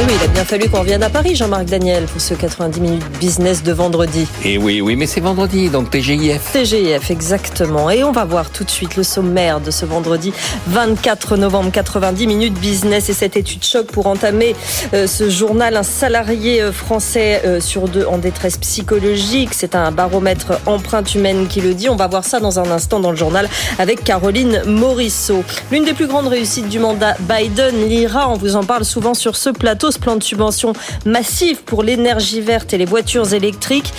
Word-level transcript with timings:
Eh 0.00 0.02
oui, 0.06 0.12
il 0.18 0.24
a 0.24 0.28
bien 0.28 0.44
fallu 0.46 0.66
qu'on 0.70 0.80
revienne 0.80 1.02
à 1.02 1.10
Paris, 1.10 1.36
Jean-Marc 1.36 1.66
Daniel, 1.66 2.04
pour 2.04 2.22
ce 2.22 2.32
90 2.32 2.80
minutes 2.80 3.04
business 3.20 3.62
de 3.62 3.70
vendredi. 3.70 4.26
Et 4.46 4.56
oui, 4.56 4.80
oui, 4.80 4.96
mais 4.96 5.06
c'est 5.06 5.20
vendredi, 5.20 5.68
donc 5.68 5.90
TGIF. 5.90 6.52
TGIF, 6.54 7.10
exactement. 7.10 7.90
Et 7.90 8.02
on 8.02 8.10
va 8.10 8.24
voir 8.24 8.48
tout 8.48 8.64
de 8.64 8.70
suite 8.70 8.96
le 8.96 9.02
sommaire 9.02 9.60
de 9.60 9.70
ce 9.70 9.84
vendredi 9.84 10.32
24 10.68 11.36
novembre, 11.36 11.70
90 11.70 12.26
minutes 12.26 12.54
business 12.54 13.10
et 13.10 13.12
cette 13.12 13.36
étude 13.36 13.62
choc 13.62 13.88
pour 13.88 14.06
entamer 14.06 14.56
euh, 14.94 15.06
ce 15.06 15.28
journal. 15.28 15.76
Un 15.76 15.82
salarié 15.82 16.62
euh, 16.62 16.72
français 16.72 17.42
euh, 17.44 17.60
sur 17.60 17.86
deux 17.86 18.06
en 18.06 18.16
détresse 18.16 18.56
psychologique. 18.56 19.50
C'est 19.52 19.74
un 19.74 19.92
baromètre 19.92 20.62
empreinte 20.64 21.14
humaine 21.14 21.46
qui 21.46 21.60
le 21.60 21.74
dit. 21.74 21.90
On 21.90 21.96
va 21.96 22.06
voir 22.06 22.24
ça 22.24 22.40
dans 22.40 22.58
un 22.58 22.70
instant 22.70 23.00
dans 23.00 23.10
le 23.10 23.18
journal 23.18 23.50
avec 23.78 24.02
Caroline 24.02 24.62
Morisseau. 24.64 25.44
L'une 25.70 25.84
des 25.84 25.92
plus 25.92 26.06
grandes 26.06 26.28
réussites 26.28 26.70
du 26.70 26.78
mandat 26.78 27.16
Biden, 27.20 27.86
l'IRA, 27.86 28.30
on 28.30 28.36
vous 28.36 28.56
en 28.56 28.64
parle 28.64 28.86
souvent 28.86 29.12
sur 29.12 29.36
ce 29.36 29.50
plateau 29.50 29.89
plan 29.98 30.16
de 30.16 30.22
subvention 30.22 30.72
massif 31.04 31.62
pour 31.62 31.82
l'énergie 31.82 32.40
verte 32.40 32.72
et 32.72 32.78
les 32.78 32.84
voitures 32.84 33.32
électriques 33.32 33.92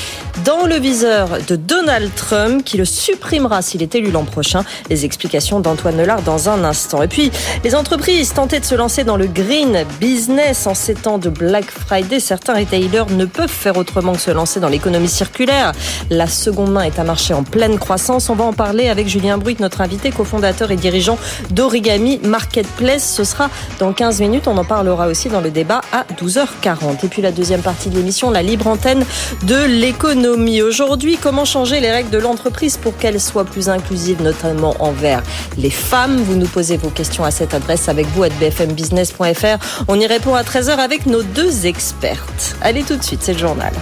dans 0.45 0.65
le 0.65 0.75
viseur 0.75 1.29
de 1.47 1.55
Donald 1.55 2.09
Trump 2.15 2.63
qui 2.63 2.77
le 2.77 2.85
supprimera 2.85 3.61
s'il 3.61 3.81
est 3.83 3.95
élu 3.95 4.11
l'an 4.11 4.23
prochain. 4.23 4.63
Les 4.89 5.05
explications 5.05 5.59
d'Antoine 5.59 5.97
Nelard 5.97 6.21
dans 6.21 6.49
un 6.49 6.63
instant. 6.63 7.01
Et 7.03 7.07
puis, 7.07 7.31
les 7.63 7.75
entreprises 7.75 8.33
tentaient 8.33 8.59
de 8.59 8.65
se 8.65 8.75
lancer 8.75 9.03
dans 9.03 9.17
le 9.17 9.27
green 9.27 9.85
business 9.99 10.67
en 10.67 10.73
ces 10.73 10.95
temps 10.95 11.17
de 11.17 11.29
Black 11.29 11.65
Friday. 11.65 12.19
Certains 12.19 12.55
retailers 12.55 13.11
ne 13.11 13.25
peuvent 13.25 13.49
faire 13.49 13.77
autrement 13.77 14.13
que 14.13 14.19
se 14.19 14.31
lancer 14.31 14.59
dans 14.59 14.69
l'économie 14.69 15.09
circulaire. 15.09 15.73
La 16.09 16.27
seconde 16.27 16.71
main 16.71 16.83
est 16.83 16.99
un 16.99 17.03
marché 17.03 17.33
en 17.33 17.43
pleine 17.43 17.77
croissance. 17.77 18.29
On 18.29 18.35
va 18.35 18.45
en 18.45 18.53
parler 18.53 18.89
avec 18.89 19.07
Julien 19.07 19.37
Bruit, 19.37 19.57
notre 19.59 19.81
invité, 19.81 20.11
cofondateur 20.11 20.71
et 20.71 20.75
dirigeant 20.75 21.17
d'Origami 21.51 22.19
Marketplace. 22.23 23.13
Ce 23.15 23.23
sera 23.23 23.49
dans 23.79 23.93
15 23.93 24.21
minutes. 24.21 24.47
On 24.47 24.57
en 24.57 24.65
parlera 24.65 25.07
aussi 25.07 25.29
dans 25.29 25.41
le 25.41 25.51
débat 25.51 25.80
à 25.91 26.05
12h40. 26.21 27.05
Et 27.05 27.07
puis 27.07 27.21
la 27.21 27.31
deuxième 27.31 27.61
partie 27.61 27.89
de 27.89 27.95
l'émission, 27.95 28.31
la 28.31 28.41
libre 28.41 28.67
antenne 28.67 29.05
de 29.43 29.63
l'économie. 29.65 30.61
Aujourd'hui, 30.61 31.17
comment 31.21 31.45
changer 31.45 31.79
les 31.79 31.91
règles 31.91 32.09
de 32.09 32.17
l'entreprise 32.17 32.77
pour 32.77 32.97
qu'elles 32.97 33.19
soient 33.19 33.45
plus 33.45 33.69
inclusives, 33.69 34.21
notamment 34.21 34.75
envers 34.79 35.23
les 35.57 35.69
femmes? 35.69 36.17
Vous 36.17 36.35
nous 36.35 36.47
posez 36.47 36.77
vos 36.77 36.89
questions 36.89 37.23
à 37.23 37.31
cette 37.31 37.53
adresse 37.53 37.89
avec 37.89 38.07
vous 38.15 38.23
à 38.23 38.29
bfmbusiness.fr. 38.29 39.83
On 39.87 39.99
y 39.99 40.07
répond 40.07 40.35
à 40.35 40.43
13h 40.43 40.77
avec 40.77 41.05
nos 41.05 41.23
deux 41.23 41.65
expertes. 41.65 42.55
Allez 42.61 42.83
tout 42.83 42.95
de 42.95 43.03
suite, 43.03 43.21
c'est 43.23 43.33
le 43.33 43.39
journal. 43.39 43.73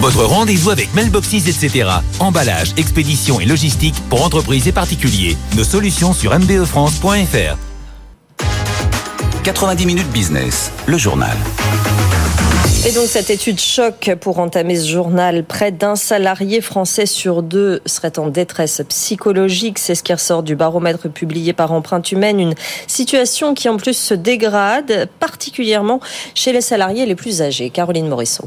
Votre 0.00 0.24
rendez-vous 0.24 0.70
avec 0.70 0.92
Mailboxes, 0.94 1.48
etc. 1.48 1.88
Emballage, 2.20 2.72
expédition 2.76 3.40
et 3.40 3.46
logistique 3.46 3.94
pour 4.10 4.24
entreprises 4.24 4.68
et 4.68 4.72
particuliers. 4.72 5.36
Nos 5.56 5.64
solutions 5.64 6.12
sur 6.12 6.38
mbefrance.fr. 6.38 7.65
90 9.46 9.86
minutes 9.86 10.10
business, 10.10 10.72
le 10.88 10.98
journal. 10.98 11.36
Et 12.84 12.90
donc 12.90 13.06
cette 13.06 13.30
étude 13.30 13.60
choc 13.60 14.10
pour 14.20 14.40
entamer 14.40 14.74
ce 14.74 14.88
journal, 14.88 15.44
près 15.44 15.70
d'un 15.70 15.94
salarié 15.94 16.60
français 16.60 17.06
sur 17.06 17.44
deux 17.44 17.80
serait 17.86 18.18
en 18.18 18.26
détresse 18.26 18.82
psychologique. 18.88 19.78
C'est 19.78 19.94
ce 19.94 20.02
qui 20.02 20.12
ressort 20.12 20.42
du 20.42 20.56
baromètre 20.56 21.08
publié 21.08 21.52
par 21.52 21.70
Empreinte 21.70 22.10
Humaine. 22.10 22.40
Une 22.40 22.54
situation 22.88 23.54
qui 23.54 23.68
en 23.68 23.76
plus 23.76 23.96
se 23.96 24.14
dégrade, 24.14 25.08
particulièrement 25.20 26.00
chez 26.34 26.52
les 26.52 26.60
salariés 26.60 27.06
les 27.06 27.14
plus 27.14 27.40
âgés. 27.40 27.70
Caroline 27.70 28.08
Morisseau. 28.08 28.46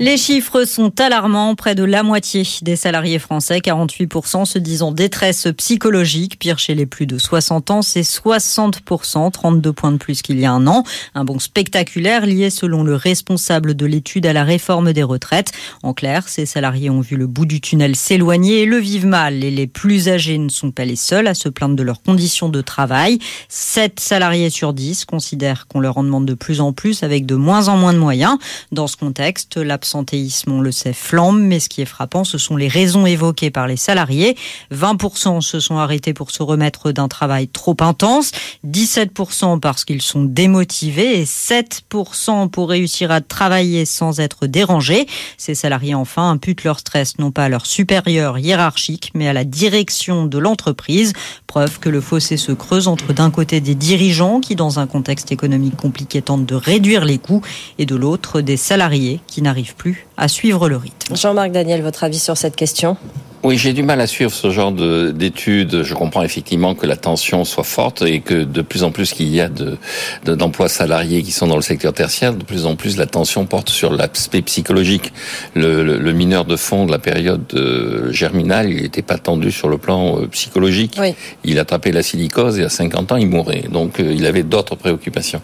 Les 0.00 0.16
chiffres 0.16 0.64
sont 0.64 1.00
alarmants. 1.00 1.54
Près 1.54 1.74
de 1.74 1.84
la 1.84 2.02
moitié 2.02 2.48
des 2.62 2.76
salariés 2.76 3.18
français, 3.18 3.58
48%, 3.58 4.46
se 4.46 4.58
disent 4.58 4.82
en 4.82 4.90
détresse 4.90 5.48
psychologique. 5.58 6.38
Pire 6.38 6.58
chez 6.58 6.74
les 6.74 6.86
plus 6.86 7.06
de 7.06 7.18
60 7.18 7.70
ans, 7.70 7.82
c'est 7.82 8.00
60%, 8.00 9.30
32 9.30 9.72
points 9.72 9.92
de 9.92 9.98
plus 9.98 10.22
qu'il 10.22 10.40
y 10.40 10.46
a 10.46 10.52
un 10.52 10.66
an. 10.66 10.82
Un 11.14 11.24
bon 11.24 11.38
spectaculaire 11.38 12.24
lié, 12.24 12.48
selon 12.48 12.84
le 12.84 12.96
responsable 12.96 13.74
de 13.74 13.84
l'étude, 13.84 14.24
à 14.24 14.32
la 14.32 14.44
réforme 14.44 14.94
des 14.94 15.02
retraites. 15.02 15.52
En 15.82 15.92
clair, 15.92 16.26
ces 16.26 16.46
salariés 16.46 16.88
ont 16.88 17.02
vu 17.02 17.16
le 17.16 17.26
bout 17.26 17.46
du 17.46 17.60
tunnel 17.60 17.94
s'éloigner 17.94 18.62
et 18.62 18.66
le 18.66 18.78
vivent 18.78 19.06
mal. 19.06 19.44
Et 19.44 19.50
les 19.50 19.66
plus 19.66 20.08
âgés 20.08 20.38
ne 20.38 20.48
sont 20.48 20.70
pas 20.70 20.86
les 20.86 20.96
seuls 20.96 21.26
à 21.26 21.34
se 21.34 21.50
plaindre 21.50 21.76
de 21.76 21.82
leurs 21.82 22.02
conditions 22.02 22.48
de 22.48 22.62
travail. 22.62 23.18
7 23.50 24.00
salariés 24.00 24.48
sur 24.48 24.72
10 24.72 25.04
considèrent 25.04 25.66
qu'on 25.68 25.80
leur 25.80 25.98
en 25.98 26.02
demande 26.02 26.24
de 26.24 26.34
plus 26.34 26.62
en 26.62 26.72
plus 26.72 27.02
avec 27.02 27.26
de 27.26 27.34
moins 27.34 27.68
en 27.68 27.76
moins 27.76 27.92
de 27.92 27.98
moyens. 27.98 28.38
Dans 28.72 28.86
ce 28.86 28.96
contexte, 28.96 29.58
l'absence 29.82 30.02
on 30.46 30.60
le 30.60 30.72
sait, 30.72 30.92
flambe, 30.92 31.40
mais 31.40 31.58
ce 31.58 31.68
qui 31.68 31.80
est 31.80 31.86
frappant, 31.86 32.24
ce 32.24 32.38
sont 32.38 32.56
les 32.56 32.68
raisons 32.68 33.06
évoquées 33.06 33.50
par 33.50 33.66
les 33.66 33.76
salariés. 33.76 34.36
20% 34.72 35.40
se 35.40 35.60
sont 35.60 35.76
arrêtés 35.76 36.14
pour 36.14 36.30
se 36.30 36.42
remettre 36.42 36.92
d'un 36.92 37.08
travail 37.08 37.48
trop 37.48 37.76
intense, 37.80 38.32
17% 38.66 39.58
parce 39.60 39.84
qu'ils 39.84 40.02
sont 40.02 40.24
démotivés 40.24 41.20
et 41.20 41.24
7% 41.24 42.48
pour 42.48 42.68
réussir 42.68 43.10
à 43.10 43.20
travailler 43.20 43.84
sans 43.84 44.20
être 44.20 44.46
dérangés. 44.46 45.06
Ces 45.36 45.54
salariés, 45.54 45.94
enfin, 45.94 46.30
imputent 46.30 46.64
leur 46.64 46.78
stress 46.78 47.18
non 47.18 47.30
pas 47.30 47.44
à 47.44 47.48
leur 47.48 47.66
supérieur 47.66 48.38
hiérarchique, 48.38 49.10
mais 49.14 49.28
à 49.28 49.32
la 49.32 49.44
direction 49.44 50.26
de 50.26 50.38
l'entreprise. 50.38 51.12
Preuve 51.46 51.80
que 51.80 51.88
le 51.88 52.00
fossé 52.00 52.36
se 52.36 52.52
creuse 52.52 52.88
entre 52.88 53.12
d'un 53.12 53.30
côté 53.30 53.60
des 53.60 53.74
dirigeants 53.74 54.40
qui, 54.40 54.54
dans 54.56 54.78
un 54.78 54.86
contexte 54.86 55.32
économique 55.32 55.76
compliqué, 55.76 56.22
tentent 56.22 56.46
de 56.46 56.54
réduire 56.54 57.04
les 57.04 57.18
coûts 57.18 57.42
et 57.78 57.86
de 57.86 57.96
l'autre 57.96 58.40
des 58.40 58.56
salariés 58.56 59.20
qui 59.26 59.42
n'arrivent 59.42 59.71
plus 59.72 60.06
à 60.22 60.28
suivre 60.28 60.68
le 60.68 60.76
rythme. 60.76 61.16
Jean-Marc 61.16 61.50
Daniel, 61.50 61.82
votre 61.82 62.04
avis 62.04 62.20
sur 62.20 62.36
cette 62.36 62.54
question? 62.54 62.96
Oui, 63.44 63.58
j'ai 63.58 63.72
du 63.72 63.82
mal 63.82 64.00
à 64.00 64.06
suivre 64.06 64.30
ce 64.30 64.50
genre 64.52 64.70
d'études. 64.70 65.82
Je 65.82 65.94
comprends 65.94 66.22
effectivement 66.22 66.76
que 66.76 66.86
la 66.86 66.94
tension 66.94 67.44
soit 67.44 67.64
forte 67.64 68.02
et 68.02 68.20
que 68.20 68.44
de 68.44 68.62
plus 68.62 68.84
en 68.84 68.92
plus 68.92 69.12
qu'il 69.12 69.28
y 69.34 69.40
a 69.40 69.48
de 69.48 69.76
d'emplois 70.24 70.68
salariés 70.68 71.24
qui 71.24 71.32
sont 71.32 71.48
dans 71.48 71.56
le 71.56 71.62
secteur 71.62 71.92
tertiaire, 71.92 72.34
de 72.34 72.44
plus 72.44 72.66
en 72.66 72.76
plus 72.76 72.96
la 72.96 73.06
tension 73.06 73.44
porte 73.44 73.68
sur 73.68 73.92
l'aspect 73.92 74.42
psychologique. 74.42 75.12
Le, 75.56 75.82
le, 75.82 76.12
mineur 76.12 76.44
de 76.44 76.54
fond 76.54 76.86
de 76.86 76.92
la 76.92 77.00
période 77.00 77.42
euh, 77.54 78.12
germinale, 78.12 78.70
il 78.70 78.82
n'était 78.82 79.02
pas 79.02 79.18
tendu 79.18 79.50
sur 79.50 79.68
le 79.68 79.76
plan 79.76 80.20
euh, 80.20 80.26
psychologique. 80.28 80.96
Oui. 81.00 81.14
Il 81.42 81.58
attrapait 81.58 81.90
la 81.90 82.04
silicose 82.04 82.60
et 82.60 82.64
à 82.64 82.68
50 82.68 83.10
ans, 83.10 83.16
il 83.16 83.28
mourait. 83.28 83.64
Donc 83.72 83.98
euh, 83.98 84.14
il 84.14 84.24
avait 84.24 84.44
d'autres 84.44 84.76
préoccupations. 84.76 85.42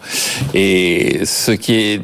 Et 0.53 1.25
ce 1.25 1.51
qui 1.51 1.73
est 1.73 2.01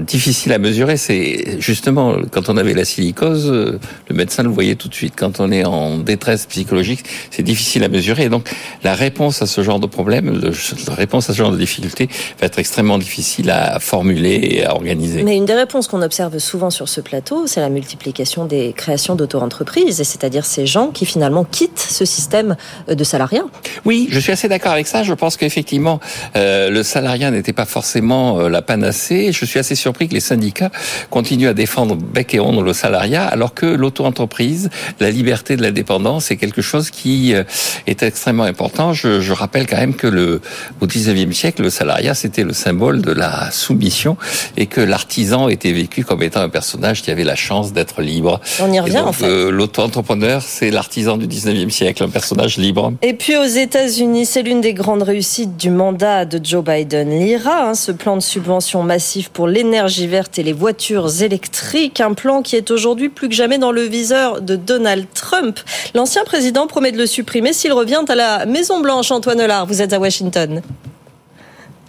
difficile 0.00 0.52
à 0.52 0.58
mesurer, 0.58 0.96
c'est 0.96 1.60
justement 1.60 1.99
quand 2.30 2.48
on 2.48 2.56
avait 2.56 2.74
la 2.74 2.84
silicose, 2.84 3.50
le 3.50 4.14
médecin 4.14 4.42
le 4.42 4.48
voyait 4.48 4.74
tout 4.74 4.88
de 4.88 4.94
suite 4.94 5.14
quand 5.16 5.40
on 5.40 5.50
est 5.52 5.64
en 5.64 5.98
détresse 5.98 6.46
psychologique, 6.46 7.04
c'est 7.30 7.42
difficile 7.42 7.84
à 7.84 7.88
mesurer. 7.88 8.24
Et 8.24 8.28
donc, 8.28 8.50
la 8.82 8.94
réponse 8.94 9.42
à 9.42 9.46
ce 9.46 9.62
genre 9.62 9.80
de 9.80 9.86
problème, 9.86 10.40
la 10.86 10.94
réponse 10.94 11.30
à 11.30 11.32
ce 11.32 11.38
genre 11.38 11.52
de 11.52 11.58
difficulté 11.58 12.08
va 12.40 12.46
être 12.46 12.58
extrêmement 12.58 12.98
difficile 12.98 13.50
à 13.50 13.78
formuler 13.80 14.40
et 14.42 14.64
à 14.64 14.74
organiser. 14.74 15.22
Mais 15.22 15.36
une 15.36 15.46
des 15.46 15.54
réponses 15.54 15.88
qu'on 15.88 16.02
observe 16.02 16.38
souvent 16.38 16.70
sur 16.70 16.88
ce 16.88 17.00
plateau, 17.00 17.46
c'est 17.46 17.60
la 17.60 17.70
multiplication 17.70 18.44
des 18.44 18.72
créations 18.76 19.14
d'auto-entreprises, 19.14 19.96
c'est-à-dire 19.96 20.44
ces 20.44 20.66
gens 20.66 20.88
qui 20.88 21.06
finalement 21.06 21.44
quittent 21.44 21.78
ce 21.78 22.04
système 22.04 22.56
de 22.88 23.04
salariat. 23.04 23.44
Oui, 23.84 24.08
je 24.10 24.18
suis 24.18 24.32
assez 24.32 24.48
d'accord 24.48 24.72
avec 24.72 24.86
ça. 24.86 25.02
Je 25.02 25.14
pense 25.14 25.36
qu'effectivement, 25.36 26.00
euh, 26.36 26.70
le 26.70 26.82
salariat 26.82 27.30
n'était 27.30 27.52
pas 27.52 27.64
forcément 27.64 28.40
euh, 28.40 28.48
la 28.48 28.62
panacée. 28.62 29.32
Je 29.32 29.44
suis 29.44 29.58
assez 29.58 29.74
surpris 29.74 30.08
que 30.08 30.14
les 30.14 30.20
syndicats 30.20 30.70
continuent 31.10 31.48
à 31.48 31.54
défendre 31.54 31.79
bec 31.86 32.34
et 32.34 32.40
ongle 32.40 32.64
le 32.64 32.72
salariat, 32.72 33.26
alors 33.26 33.54
que 33.54 33.66
l'auto-entreprise, 33.66 34.70
la 34.98 35.10
liberté 35.10 35.56
de 35.56 35.62
la 35.62 35.70
dépendance 35.70 36.30
est 36.30 36.36
quelque 36.36 36.62
chose 36.62 36.90
qui 36.90 37.34
euh, 37.34 37.44
est 37.86 38.02
extrêmement 38.02 38.44
important. 38.44 38.92
Je, 38.92 39.20
je 39.20 39.32
rappelle 39.32 39.66
quand 39.66 39.78
même 39.78 39.94
que 39.94 40.06
le, 40.06 40.40
au 40.80 40.86
19e 40.86 41.32
siècle, 41.32 41.62
le 41.62 41.70
salariat, 41.70 42.14
c'était 42.14 42.44
le 42.44 42.52
symbole 42.52 43.02
de 43.02 43.12
la 43.12 43.50
soumission 43.50 44.16
et 44.56 44.66
que 44.66 44.80
l'artisan 44.80 45.48
était 45.48 45.72
vécu 45.72 46.04
comme 46.04 46.22
étant 46.22 46.40
un 46.40 46.48
personnage 46.48 47.02
qui 47.02 47.10
avait 47.10 47.24
la 47.24 47.36
chance 47.36 47.72
d'être 47.72 48.02
libre. 48.02 48.40
On 48.60 48.72
y 48.72 48.80
revient 48.80 48.98
en 48.98 49.12
fait. 49.12 49.26
Euh, 49.26 49.50
L'auto-entrepreneur, 49.50 50.42
c'est 50.42 50.70
l'artisan 50.70 51.16
du 51.16 51.26
19e 51.26 51.70
siècle, 51.70 52.02
un 52.02 52.08
personnage 52.08 52.56
libre. 52.56 52.92
Et 53.02 53.14
puis 53.14 53.36
aux 53.36 53.44
États-Unis, 53.44 54.26
c'est 54.26 54.42
l'une 54.42 54.60
des 54.60 54.74
grandes 54.74 55.02
réussites 55.02 55.56
du 55.56 55.70
mandat 55.70 56.24
de 56.24 56.40
Joe 56.42 56.64
Biden. 56.64 57.10
L'IRA, 57.10 57.68
hein, 57.68 57.74
ce 57.74 57.92
plan 57.92 58.16
de 58.16 58.22
subvention 58.22 58.82
massif 58.82 59.28
pour 59.28 59.46
l'énergie 59.46 60.06
verte 60.06 60.38
et 60.38 60.42
les 60.42 60.52
voitures 60.52 61.22
électriques, 61.22 61.69
un 62.00 62.14
plan 62.14 62.42
qui 62.42 62.56
est 62.56 62.70
aujourd'hui 62.70 63.08
plus 63.08 63.28
que 63.28 63.34
jamais 63.34 63.58
dans 63.58 63.72
le 63.72 63.82
viseur 63.82 64.40
de 64.40 64.56
Donald 64.56 65.06
Trump. 65.14 65.58
L'ancien 65.94 66.24
président 66.24 66.66
promet 66.66 66.92
de 66.92 66.98
le 66.98 67.06
supprimer 67.06 67.52
s'il 67.52 67.72
revient 67.72 68.02
à 68.08 68.14
la 68.14 68.46
Maison 68.46 68.80
Blanche. 68.80 69.10
Antoine 69.10 69.40
Hollard, 69.40 69.66
vous 69.66 69.80
êtes 69.82 69.92
à 69.92 69.98
Washington. 69.98 70.62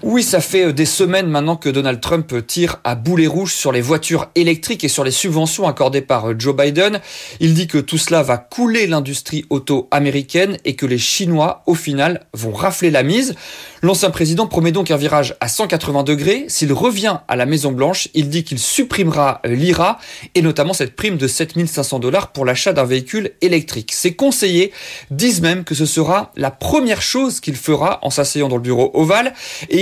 Oui, 0.03 0.23
ça 0.23 0.41
fait 0.41 0.65
euh, 0.65 0.73
des 0.73 0.87
semaines 0.87 1.27
maintenant 1.27 1.55
que 1.55 1.69
Donald 1.69 2.01
Trump 2.01 2.33
tire 2.47 2.77
à 2.83 2.95
boulet 2.95 3.27
rouge 3.27 3.53
sur 3.53 3.71
les 3.71 3.81
voitures 3.81 4.29
électriques 4.33 4.83
et 4.83 4.87
sur 4.87 5.03
les 5.03 5.11
subventions 5.11 5.67
accordées 5.67 6.01
par 6.01 6.31
euh, 6.31 6.35
Joe 6.35 6.55
Biden. 6.55 6.99
Il 7.39 7.53
dit 7.53 7.67
que 7.67 7.77
tout 7.77 7.99
cela 7.99 8.23
va 8.23 8.37
couler 8.37 8.87
l'industrie 8.87 9.45
auto 9.51 9.87
américaine 9.91 10.57
et 10.65 10.75
que 10.75 10.87
les 10.87 10.97
Chinois, 10.97 11.61
au 11.67 11.75
final, 11.75 12.21
vont 12.33 12.51
rafler 12.51 12.89
la 12.89 13.03
mise. 13.03 13.35
L'ancien 13.83 14.09
président 14.09 14.47
promet 14.47 14.71
donc 14.71 14.89
un 14.89 14.97
virage 14.97 15.35
à 15.39 15.47
180 15.47 16.01
degrés. 16.03 16.45
S'il 16.47 16.73
revient 16.73 17.17
à 17.27 17.35
la 17.35 17.45
Maison 17.45 17.71
Blanche, 17.71 18.07
il 18.15 18.29
dit 18.29 18.43
qu'il 18.43 18.57
supprimera 18.57 19.39
euh, 19.45 19.53
l'IRA 19.53 19.99
et 20.33 20.41
notamment 20.41 20.73
cette 20.73 20.95
prime 20.95 21.17
de 21.17 21.27
7500 21.27 21.99
dollars 21.99 22.31
pour 22.31 22.45
l'achat 22.45 22.73
d'un 22.73 22.85
véhicule 22.85 23.33
électrique. 23.41 23.91
Ses 23.91 24.15
conseillers 24.15 24.71
disent 25.11 25.41
même 25.41 25.63
que 25.63 25.75
ce 25.75 25.85
sera 25.85 26.31
la 26.35 26.49
première 26.49 27.03
chose 27.03 27.39
qu'il 27.39 27.55
fera 27.55 27.99
en 28.01 28.09
s'asseyant 28.09 28.49
dans 28.49 28.55
le 28.55 28.63
bureau 28.63 28.89
ovale 28.95 29.33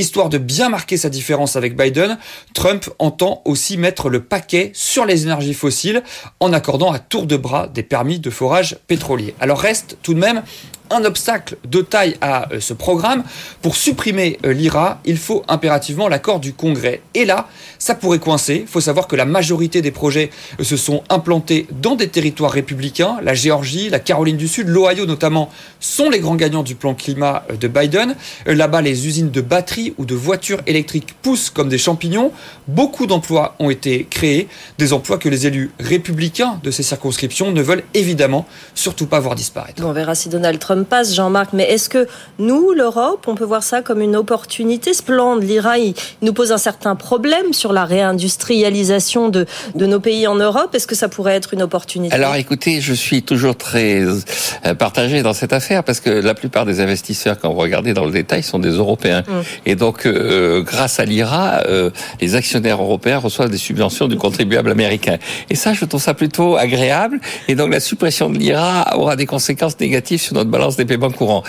histoire 0.10 0.30
de 0.30 0.40
bien 0.40 0.70
marquer 0.70 0.98
sa 0.98 1.12
différence 1.12 1.56
avec 1.56 1.78
Biden, 1.78 2.18
Trump 2.56 2.90
entend 2.98 3.44
aussi 3.46 3.78
mettre 3.78 4.10
le 4.10 4.24
paquet 4.24 4.72
sur 4.74 5.06
les 5.06 5.22
énergies 5.22 5.54
fossiles 5.54 6.02
en 6.40 6.52
accordant 6.52 6.92
à 6.92 6.98
tour 6.98 7.28
de 7.28 7.38
bras 7.38 7.68
des 7.68 7.84
permis 7.84 8.18
de 8.18 8.32
forage 8.32 8.80
pétrolier. 8.88 9.36
Alors 9.40 9.60
reste 9.60 9.98
tout 10.02 10.16
de 10.16 10.20
même 10.20 10.42
un 10.90 11.06
obstacle 11.06 11.58
de 11.66 11.82
taille 11.82 12.16
à 12.22 12.52
euh, 12.52 12.60
ce 12.60 12.74
programme. 12.74 13.24
Pour 13.62 13.76
supprimer 13.76 14.40
euh, 14.46 14.54
l'IRA, 14.54 15.00
il 15.06 15.18
faut 15.18 15.44
impérativement 15.48 16.08
l'accord 16.08 16.40
du 16.40 16.54
Congrès. 16.54 17.02
Et 17.14 17.26
là, 17.26 17.48
ça 17.78 17.96
pourrait 17.96 18.20
coincer. 18.20 18.60
Il 18.62 18.68
faut 18.68 18.82
savoir 18.82 19.08
que 19.08 19.16
la 19.16 19.26
majorité 19.26 19.82
des 19.82 19.92
projets 19.92 20.30
euh, 20.60 20.64
se 20.64 20.78
sont 20.78 21.04
implantés 21.10 21.68
dans 21.72 21.96
des 21.96 22.08
territoires 22.08 22.52
républicains. 22.52 23.18
La 23.24 23.34
Géorgie, 23.34 23.90
la 23.90 24.00
Caroline 24.00 24.38
du 24.38 24.48
Sud, 24.48 24.68
l'Ohio 24.68 25.06
notamment, 25.06 25.50
sont 25.80 26.10
les 26.10 26.20
grands 26.20 26.36
gagnants 26.36 26.64
du 26.64 26.76
plan 26.76 26.94
climat 26.94 27.44
de 27.60 27.68
Biden. 27.68 28.16
Là-bas, 28.46 28.82
les 28.82 29.08
usines 29.08 29.32
de 29.32 29.42
batteries 29.42 29.94
ou 29.98 30.06
de 30.06 30.16
voitures 30.16 30.62
électriques 30.68 31.16
poussent 31.22 31.50
comme 31.50 31.70
des 31.70 31.78
champignons. 31.78 32.32
Beaucoup 32.68 33.06
d'emplois 33.06 33.56
ont 33.60 33.70
été 33.70 34.06
créés, 34.10 34.48
des 34.78 34.94
emplois 34.94 35.18
que 35.18 35.30
les 35.30 35.48
élus 35.48 35.72
républicains 35.80 36.60
de 36.64 36.72
ces 36.72 36.84
circonscriptions 36.84 37.52
ne 37.52 37.62
veulent 37.62 37.84
évidemment 37.94 38.46
surtout 38.74 39.06
pas 39.06 39.20
voir 39.20 39.36
disparaître. 39.36 39.84
On 39.86 39.94
verra 39.94 40.16
si 40.16 40.30
Donald 40.30 40.60
Trump 40.60 40.79
passe, 40.86 41.14
Jean-Marc, 41.14 41.54
mais 41.54 41.64
est-ce 41.64 41.90
que 41.90 42.08
nous, 42.38 42.72
l'Europe, 42.72 43.26
on 43.28 43.36
peut 43.36 43.46
voir 43.46 43.64
ça 43.64 43.82
comme 43.82 44.02
une 44.02 44.16
opportunité 44.16 44.94
splendide? 44.94 45.50
L'IRA, 45.50 45.78
il 45.78 45.94
nous 46.22 46.34
pose 46.34 46.52
un 46.52 46.58
certain 46.58 46.96
problème 46.96 47.54
sur 47.54 47.74
la 47.74 47.86
réindustrialisation 47.86 49.30
de, 49.30 49.46
de 49.76 49.86
nos 49.86 50.00
pays 50.00 50.28
en 50.28 50.36
Europe. 50.36 50.74
Est-ce 50.74 50.88
que 50.88 50.96
ça 50.96 51.10
pourrait 51.10 51.36
être 51.36 51.54
une 51.54 51.62
opportunité? 51.62 52.14
Alors 52.14 52.36
écoutez, 52.36 52.82
je 52.82 52.94
suis 52.94 53.24
toujours 53.24 53.56
très 53.56 54.04
euh, 54.04 54.74
partagé 54.76 55.24
dans 55.24 55.34
cette 55.34 55.54
affaire 55.54 55.84
parce 55.84 56.00
que 56.00 56.10
la 56.10 56.34
plupart 56.34 56.66
des 56.66 56.80
investisseurs, 56.80 57.40
quand 57.40 57.52
vous 57.52 57.60
regardez 57.60 57.94
dans 57.94 58.06
le 58.06 58.12
détail, 58.12 58.44
sont 58.44 58.60
des 58.60 58.72
Européens. 58.72 59.24
Mm. 59.28 59.32
Et 59.66 59.76
donc, 59.76 60.06
euh, 60.06 60.62
grâce 60.62 61.00
à 61.00 61.06
l'IRA, 61.06 61.62
euh, 61.68 61.90
les 62.22 62.36
actionnaires 62.36 62.82
européens 62.82 63.18
reçoivent 63.18 63.50
des 63.50 63.58
subventions 63.58 64.08
du 64.08 64.18
contribuable 64.18 64.70
américain. 64.70 65.18
Et 65.50 65.56
ça, 65.56 65.74
je 65.74 65.86
trouve 65.86 66.02
ça 66.02 66.14
plutôt 66.14 66.58
agréable. 66.58 67.20
Et 67.48 67.56
donc, 67.56 67.72
la 67.72 67.80
suppression 67.80 68.30
de 68.30 68.38
l'IRA 68.38 68.98
aura 68.98 69.16
des 69.16 69.26
conséquences 69.26 69.80
négatives 69.80 70.22
sur 70.22 70.36
notre 70.36 70.50
balance 70.50 70.69
des 70.76 70.86
paiements 70.86 71.12
courants. 71.12 71.44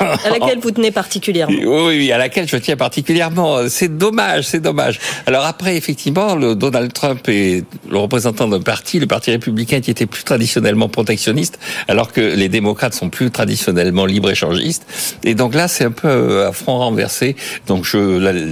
À 0.00 0.30
laquelle 0.30 0.58
vous 0.60 0.70
tenez 0.70 0.90
particulièrement. 0.90 1.56
Oui, 1.58 1.98
oui, 1.98 2.12
à 2.12 2.18
laquelle 2.18 2.48
je 2.48 2.56
tiens 2.56 2.76
particulièrement. 2.76 3.68
C'est 3.68 3.96
dommage, 3.96 4.44
c'est 4.44 4.60
dommage. 4.60 4.98
Alors 5.26 5.44
après, 5.44 5.76
effectivement, 5.76 6.34
le 6.34 6.54
Donald 6.54 6.92
Trump 6.92 7.20
est 7.28 7.64
le 7.90 7.98
représentant 7.98 8.48
d'un 8.48 8.60
parti, 8.60 8.98
le 8.98 9.06
Parti 9.06 9.30
républicain, 9.30 9.80
qui 9.80 9.90
était 9.90 10.06
plus 10.06 10.24
traditionnellement 10.24 10.88
protectionniste, 10.88 11.58
alors 11.88 12.12
que 12.12 12.20
les 12.20 12.48
démocrates 12.48 12.94
sont 12.94 13.10
plus 13.10 13.30
traditionnellement 13.30 14.06
libre-échangistes. 14.06 14.86
Et 15.24 15.34
donc 15.34 15.54
là, 15.54 15.68
c'est 15.68 15.84
un 15.84 15.90
peu 15.90 16.44
à 16.44 16.52
front 16.52 16.78
renversé. 16.78 17.36
Donc 17.66 17.84
je, 17.84 18.50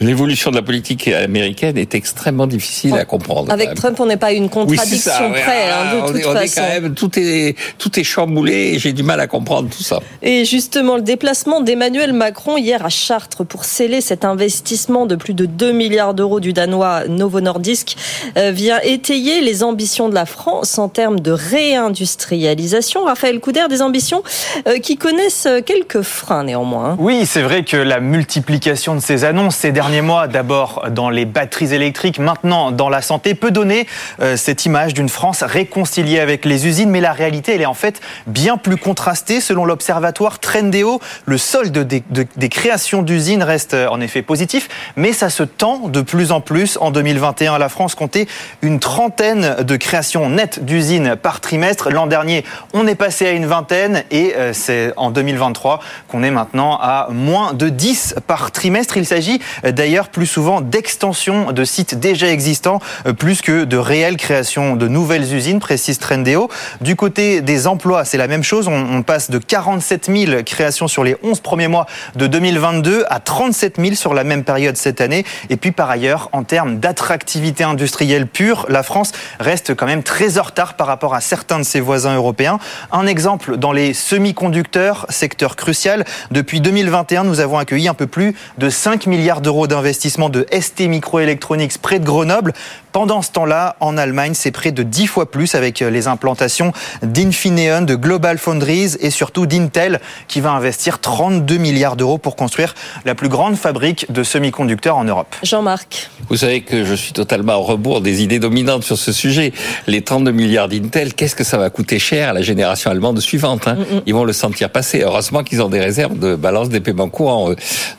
l'évolution 0.00 0.50
de 0.50 0.56
la 0.56 0.62
politique 0.62 1.08
américaine 1.08 1.78
est 1.78 1.94
extrêmement 1.94 2.46
difficile 2.46 2.94
à 2.94 3.04
comprendre. 3.04 3.52
Avec 3.52 3.74
Trump, 3.74 3.98
on 4.00 4.06
n'est 4.06 4.16
pas 4.16 4.32
une 4.32 4.48
contradiction 4.48 5.30
près, 5.32 5.70
hein, 5.70 5.94
de 5.94 6.12
toute 6.12 6.22
façon. 6.22 6.40
Est 6.40 6.54
quand 6.54 6.68
même, 6.68 6.94
tout 6.94 7.10
est, 7.18 7.56
tout 7.78 7.98
est 7.98 8.04
chamboulé 8.04 8.72
et 8.74 8.78
j'ai 8.78 8.92
du 8.92 9.02
mal 9.02 9.20
à 9.20 9.26
comprendre 9.26 9.45
tout 9.46 9.82
ça. 9.82 10.00
Et 10.22 10.44
justement, 10.44 10.96
le 10.96 11.02
déplacement 11.02 11.60
d'Emmanuel 11.60 12.12
Macron 12.12 12.56
hier 12.56 12.84
à 12.84 12.88
Chartres 12.88 13.44
pour 13.44 13.64
sceller 13.64 14.00
cet 14.00 14.24
investissement 14.24 15.06
de 15.06 15.16
plus 15.16 15.34
de 15.34 15.46
2 15.46 15.72
milliards 15.72 16.14
d'euros 16.14 16.40
du 16.40 16.52
Danois 16.52 17.06
Novo 17.08 17.40
Nordisk 17.40 17.96
euh, 18.36 18.50
vient 18.50 18.80
étayer 18.82 19.40
les 19.40 19.62
ambitions 19.62 20.08
de 20.08 20.14
la 20.14 20.26
France 20.26 20.78
en 20.78 20.88
termes 20.88 21.20
de 21.20 21.30
réindustrialisation. 21.32 23.04
Raphaël 23.04 23.40
Couder, 23.40 23.66
des 23.68 23.82
ambitions 23.82 24.22
euh, 24.66 24.78
qui 24.78 24.96
connaissent 24.96 25.48
quelques 25.64 26.02
freins 26.02 26.44
néanmoins. 26.44 26.96
Oui, 26.98 27.24
c'est 27.26 27.42
vrai 27.42 27.64
que 27.64 27.76
la 27.76 28.00
multiplication 28.00 28.94
de 28.94 29.00
ces 29.00 29.24
annonces 29.24 29.56
ces 29.56 29.72
derniers 29.72 30.02
mois, 30.02 30.28
d'abord 30.28 30.84
dans 30.90 31.10
les 31.10 31.24
batteries 31.24 31.74
électriques, 31.74 32.18
maintenant 32.18 32.70
dans 32.70 32.88
la 32.88 33.02
santé, 33.02 33.34
peut 33.34 33.50
donner 33.50 33.86
euh, 34.20 34.36
cette 34.36 34.66
image 34.66 34.94
d'une 34.94 35.08
France 35.08 35.42
réconciliée 35.42 36.20
avec 36.20 36.44
les 36.44 36.66
usines, 36.66 36.90
mais 36.90 37.00
la 37.00 37.12
réalité, 37.12 37.54
elle 37.54 37.62
est 37.62 37.66
en 37.66 37.74
fait 37.74 38.00
bien 38.26 38.56
plus 38.56 38.76
contrastée 38.76 39.35
Selon 39.40 39.64
l'observatoire 39.64 40.38
Trendéo, 40.38 41.00
le 41.24 41.38
solde 41.38 41.78
des, 41.78 42.48
créations 42.48 43.02
d'usines 43.02 43.42
reste 43.42 43.74
euh, 43.74 43.88
en 43.88 44.00
effet 44.00 44.22
positif, 44.22 44.68
mais 44.96 45.12
ça 45.12 45.30
se 45.30 45.42
tend 45.42 45.88
de 45.88 46.00
plus 46.00 46.32
en 46.32 46.40
plus. 46.40 46.78
En 46.80 46.90
2021, 46.90 47.58
la 47.58 47.68
France 47.68 47.94
comptait 47.94 48.26
une 48.62 48.80
trentaine 48.80 49.56
de 49.62 49.76
créations 49.76 50.28
nettes 50.28 50.64
d'usines 50.64 51.16
par 51.16 51.40
trimestre. 51.40 51.90
L'an 51.90 52.06
dernier, 52.06 52.44
on 52.72 52.86
est 52.86 52.94
passé 52.94 53.26
à 53.26 53.32
une 53.32 53.46
vingtaine 53.46 54.04
et 54.10 54.34
euh, 54.36 54.52
c'est 54.52 54.92
en 54.96 55.10
2023 55.10 55.80
qu'on 56.08 56.22
est 56.22 56.30
maintenant 56.30 56.78
à 56.80 57.08
moins 57.10 57.52
de 57.52 57.68
10 57.68 58.16
par 58.26 58.50
trimestre. 58.50 58.96
Il 58.96 59.06
s'agit 59.06 59.40
euh, 59.64 59.72
d'ailleurs 59.72 60.08
plus 60.08 60.26
souvent 60.26 60.60
d'extensions 60.60 61.52
de 61.52 61.64
sites 61.64 61.98
déjà 61.98 62.28
existants 62.28 62.80
plus 63.18 63.42
que 63.42 63.64
de 63.64 63.76
réelles 63.76 64.16
créations 64.16 64.76
de 64.76 64.88
nouvelles 64.88 65.34
usines, 65.34 65.60
précise 65.60 65.98
Trendéo. 65.98 66.48
Du 66.80 66.96
côté 66.96 67.40
des 67.40 67.66
emplois, 67.66 68.04
c'est 68.04 68.18
la 68.18 68.28
même 68.28 68.42
chose. 68.42 68.68
On, 68.68 69.02
passe 69.02 69.25
de 69.30 69.38
47 69.38 70.10
000 70.12 70.42
créations 70.44 70.88
sur 70.88 71.04
les 71.04 71.16
11 71.22 71.40
premiers 71.40 71.68
mois 71.68 71.86
de 72.14 72.26
2022 72.26 73.04
à 73.08 73.20
37 73.20 73.76
000 73.78 73.94
sur 73.94 74.14
la 74.14 74.24
même 74.24 74.44
période 74.44 74.76
cette 74.76 75.00
année. 75.00 75.24
Et 75.50 75.56
puis 75.56 75.72
par 75.72 75.90
ailleurs, 75.90 76.28
en 76.32 76.44
termes 76.44 76.78
d'attractivité 76.78 77.64
industrielle 77.64 78.26
pure, 78.26 78.66
la 78.68 78.82
France 78.82 79.12
reste 79.40 79.74
quand 79.74 79.86
même 79.86 80.02
très 80.02 80.38
en 80.38 80.42
retard 80.42 80.74
par 80.74 80.86
rapport 80.86 81.14
à 81.14 81.20
certains 81.20 81.58
de 81.58 81.64
ses 81.64 81.80
voisins 81.80 82.14
européens. 82.14 82.58
Un 82.92 83.06
exemple 83.06 83.56
dans 83.56 83.72
les 83.72 83.94
semi-conducteurs, 83.94 85.06
secteur 85.08 85.56
crucial. 85.56 86.04
Depuis 86.30 86.60
2021, 86.60 87.24
nous 87.24 87.40
avons 87.40 87.58
accueilli 87.58 87.88
un 87.88 87.94
peu 87.94 88.06
plus 88.06 88.34
de 88.58 88.70
5 88.70 89.06
milliards 89.06 89.40
d'euros 89.40 89.66
d'investissement 89.66 90.28
de 90.28 90.46
ST 90.52 90.80
Microelectronics 90.88 91.78
près 91.78 91.98
de 91.98 92.04
Grenoble. 92.04 92.52
Pendant 92.96 93.20
ce 93.20 93.30
temps-là, 93.32 93.76
en 93.80 93.98
Allemagne, 93.98 94.32
c'est 94.32 94.52
près 94.52 94.72
de 94.72 94.82
10 94.82 95.06
fois 95.06 95.30
plus 95.30 95.54
avec 95.54 95.80
les 95.80 96.08
implantations 96.08 96.72
d'Infineon, 97.02 97.82
de 97.82 97.94
Global 97.94 98.38
Foundries 98.38 98.96
et 99.00 99.10
surtout 99.10 99.44
d'Intel 99.44 100.00
qui 100.28 100.40
va 100.40 100.52
investir 100.52 100.98
32 100.98 101.58
milliards 101.58 101.96
d'euros 101.96 102.16
pour 102.16 102.36
construire 102.36 102.74
la 103.04 103.14
plus 103.14 103.28
grande 103.28 103.56
fabrique 103.56 104.10
de 104.10 104.22
semi-conducteurs 104.22 104.96
en 104.96 105.04
Europe. 105.04 105.36
Jean-Marc. 105.42 106.08
Vous 106.30 106.38
savez 106.38 106.62
que 106.62 106.86
je 106.86 106.94
suis 106.94 107.12
totalement 107.12 107.56
au 107.56 107.64
rebours 107.64 108.00
des 108.00 108.22
idées 108.22 108.38
dominantes 108.38 108.82
sur 108.82 108.96
ce 108.96 109.12
sujet. 109.12 109.52
Les 109.86 110.00
32 110.00 110.30
milliards 110.32 110.68
d'Intel, 110.68 111.12
qu'est-ce 111.12 111.36
que 111.36 111.44
ça 111.44 111.58
va 111.58 111.68
coûter 111.68 111.98
cher 111.98 112.30
à 112.30 112.32
la 112.32 112.40
génération 112.40 112.90
allemande 112.90 113.20
suivante 113.20 113.68
hein? 113.68 113.74
Mm, 113.74 113.96
mm. 113.96 114.02
Ils 114.06 114.14
vont 114.14 114.24
le 114.24 114.32
sentir 114.32 114.70
passer. 114.70 115.02
Heureusement 115.02 115.44
qu'ils 115.44 115.60
ont 115.60 115.68
des 115.68 115.80
réserves 115.80 116.18
de 116.18 116.34
balance 116.34 116.70
des 116.70 116.80
paiements 116.80 117.10
courants. 117.10 117.50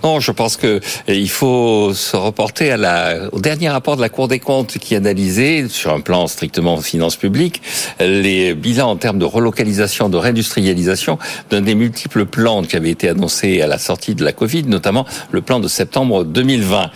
Non, 0.04 0.20
je 0.20 0.32
pense 0.32 0.58
que 0.58 0.82
eh, 1.08 1.16
il 1.16 1.30
faut 1.30 1.94
se 1.94 2.18
reporter 2.18 2.72
à 2.72 2.78
la, 2.78 3.30
au 3.32 3.40
dernier 3.40 3.70
rapport 3.70 3.96
de 3.96 4.02
la 4.02 4.10
Cour 4.10 4.28
des 4.28 4.40
comptes 4.40 4.80
qui 4.88 4.96
analysait, 4.96 5.66
sur 5.68 5.94
un 5.94 6.00
plan 6.00 6.28
strictement 6.28 6.78
finance 6.80 7.18
publique, 7.18 7.62
les 8.00 8.54
bilans 8.54 8.92
en 8.92 8.96
termes 8.96 9.20
de 9.20 9.26
relocalisation, 9.26 10.08
de 10.08 10.16
réindustrialisation 10.16 11.20
d'un 11.50 11.60
des 11.60 11.76
multiples 11.76 12.26
plans 12.26 12.64
qui 12.64 12.78
avaient 12.78 12.92
été 12.92 13.10
annoncés 13.10 13.62
à 13.62 13.68
la 13.68 13.80
sortie 13.80 14.16
de 14.16 14.24
la 14.24 14.32
Covid, 14.32 14.64
notamment 14.64 15.06
le 15.32 15.42
plan 15.42 15.60
de 15.60 15.68
septembre 15.68 16.24
2020. 16.24 16.90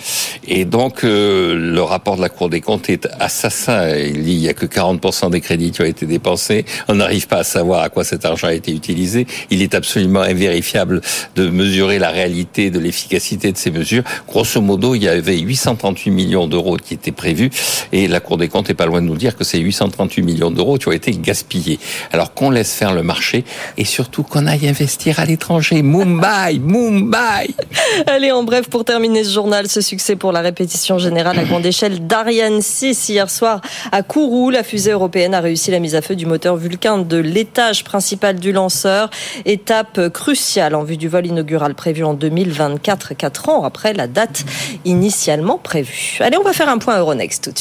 Et 0.48 0.63
donc, 0.63 1.03
euh, 1.03 1.53
le 1.53 1.81
rapport 1.81 2.15
de 2.15 2.21
la 2.21 2.29
Cour 2.29 2.50
des 2.50 2.62
comptes 2.62 2.89
est 2.89 3.10
assassin. 3.19 3.93
Il 3.98 4.24
dit 4.24 4.36
il 4.36 4.39
n'y 4.39 4.48
a 4.48 4.53
que 4.53 4.65
40% 4.65 5.29
des 5.29 5.41
crédits 5.41 5.71
qui 5.71 5.81
ont 5.81 5.86
été 5.86 6.05
dépensés. 6.05 6.63
On 6.88 6.95
n'arrive 6.95 7.27
pas 7.27 7.39
à 7.39 7.43
savoir 7.43 7.81
à 7.81 7.89
quoi 7.89 8.05
cet 8.05 8.24
argent 8.24 8.48
a 8.48 8.53
été 8.53 8.71
utilisé. 8.71 9.27
Il 9.50 9.62
est 9.62 9.75
absolument 9.75 10.21
invérifiable 10.21 11.01
de 11.36 11.50
mesurer 11.50 12.00
la 12.00 12.10
réalité 12.10 12.69
de 12.69 12.79
l'efficacité 12.79 13.51
de 13.51 13.57
ces 13.57 13.69
mesures. 13.69 14.03
Grosso 14.29 14.62
modo, 14.62 14.95
il 14.95 15.03
y 15.03 15.10
avait 15.10 15.39
838 15.39 16.10
millions 16.12 16.48
d'euros 16.48 16.77
qui 16.77 16.93
étaient 16.93 17.12
prévus 17.12 17.50
et 17.91 18.07
la 18.07 18.19
Cour 18.19 18.37
des 18.37 18.47
comptes 18.47 18.69
est 18.69 18.75
pas 18.75 18.85
loin 18.85 19.01
de 19.01 19.07
nous 19.07 19.15
dire 19.15 19.35
que 19.35 19.43
c'est 19.43 19.59
838 19.59 20.21
millions 20.21 20.51
d'euros 20.51 20.77
qui 20.77 20.87
ont 20.87 20.91
été 20.91 21.11
gaspillés. 21.11 21.79
Alors 22.11 22.33
qu'on 22.33 22.49
laisse 22.49 22.73
faire 22.73 22.93
le 22.93 23.03
marché 23.03 23.43
et 23.77 23.85
surtout 23.85 24.23
qu'on 24.23 24.47
aille 24.47 24.67
investir 24.67 25.19
à 25.19 25.25
l'étranger. 25.25 25.81
Mumbai, 25.81 26.59
Mumbai. 26.61 27.49
Allez, 28.07 28.31
en 28.31 28.43
bref, 28.43 28.69
pour 28.69 28.85
terminer 28.85 29.23
ce 29.23 29.31
journal, 29.31 29.67
ce 29.67 29.81
succès 29.81 30.15
pour 30.15 30.31
la 30.31 30.41
répétition 30.41 30.97
générale 30.97 31.37
à 31.39 31.43
grande 31.43 31.65
échelle 31.65 32.07
d'Ariane 32.07 32.61
6 32.61 33.09
hier 33.09 33.29
soir 33.29 33.61
à 33.91 34.03
Kourou. 34.03 34.49
La 34.49 34.63
fusée 34.63 34.91
européenne 34.91 35.33
a 35.33 35.41
réussi 35.41 35.71
la 35.71 35.79
mise 35.79 35.95
à 35.95 36.01
feu 36.01 36.15
du 36.15 36.25
moteur 36.25 36.55
Vulcain 36.55 36.99
de 36.99 37.17
l'étage 37.17 37.83
principal 37.83 38.39
du 38.39 38.51
lanceur. 38.51 39.09
Étape 39.45 40.09
cruciale 40.09 40.75
en 40.75 40.83
vue 40.83 40.97
du 40.97 41.07
vol 41.07 41.25
inaugural 41.25 41.75
prévu 41.75 42.03
en 42.03 42.13
2024, 42.13 43.13
quatre 43.15 43.49
ans 43.49 43.63
après 43.63 43.93
la 43.93 44.07
date 44.07 44.43
initialement 44.85 45.57
prévue. 45.57 46.17
Allez, 46.19 46.37
on 46.37 46.43
va 46.43 46.53
faire 46.53 46.69
un 46.69 46.77
point 46.77 46.97
Euronext 46.99 47.43
tout 47.43 47.51
de 47.51 47.57
suite. 47.57 47.60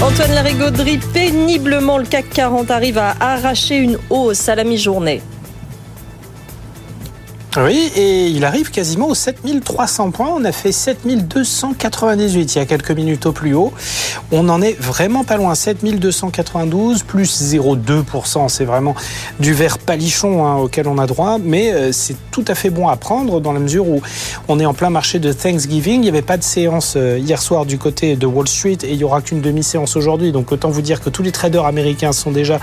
Antoine 0.00 0.32
Larigauderie, 0.32 0.98
péniblement, 1.12 1.98
le 1.98 2.06
CAC 2.06 2.30
40 2.30 2.70
arrive 2.70 2.98
à 2.98 3.14
arracher 3.20 3.76
une 3.76 3.98
hausse 4.10 4.48
à 4.48 4.54
la 4.54 4.64
mi-journée. 4.64 5.20
Oui, 7.56 7.90
et 7.96 8.26
il 8.26 8.44
arrive 8.44 8.70
quasiment 8.70 9.08
aux 9.08 9.14
7300 9.14 10.10
points. 10.10 10.34
On 10.36 10.44
a 10.44 10.52
fait 10.52 10.70
7298 10.70 12.54
il 12.54 12.58
y 12.58 12.60
a 12.60 12.66
quelques 12.66 12.90
minutes 12.90 13.24
au 13.24 13.32
plus 13.32 13.54
haut. 13.54 13.72
On 14.30 14.42
n'en 14.42 14.60
est 14.60 14.78
vraiment 14.78 15.24
pas 15.24 15.38
loin. 15.38 15.54
7292 15.54 17.04
plus 17.04 17.54
0,2%. 17.54 18.50
C'est 18.50 18.66
vraiment 18.66 18.94
du 19.40 19.54
vert 19.54 19.78
palichon 19.78 20.46
hein, 20.46 20.56
auquel 20.56 20.88
on 20.88 20.98
a 20.98 21.06
droit. 21.06 21.38
Mais 21.42 21.72
euh, 21.72 21.90
c'est 21.90 22.16
tout 22.30 22.44
à 22.48 22.54
fait 22.54 22.68
bon 22.68 22.86
à 22.86 22.96
prendre 22.96 23.40
dans 23.40 23.52
la 23.52 23.60
mesure 23.60 23.88
où 23.88 24.02
on 24.48 24.60
est 24.60 24.66
en 24.66 24.74
plein 24.74 24.90
marché 24.90 25.18
de 25.18 25.32
Thanksgiving. 25.32 25.94
Il 25.94 26.00
n'y 26.00 26.08
avait 26.10 26.20
pas 26.20 26.36
de 26.36 26.44
séance 26.44 26.94
euh, 26.96 27.18
hier 27.18 27.40
soir 27.40 27.64
du 27.64 27.78
côté 27.78 28.14
de 28.14 28.26
Wall 28.26 28.46
Street 28.46 28.78
et 28.82 28.90
il 28.90 28.98
n'y 28.98 29.04
aura 29.04 29.22
qu'une 29.22 29.40
demi-séance 29.40 29.96
aujourd'hui. 29.96 30.32
Donc 30.32 30.52
autant 30.52 30.68
vous 30.68 30.82
dire 30.82 31.00
que 31.00 31.08
tous 31.08 31.22
les 31.22 31.32
traders 31.32 31.64
américains 31.64 32.12
sont 32.12 32.30
déjà 32.30 32.60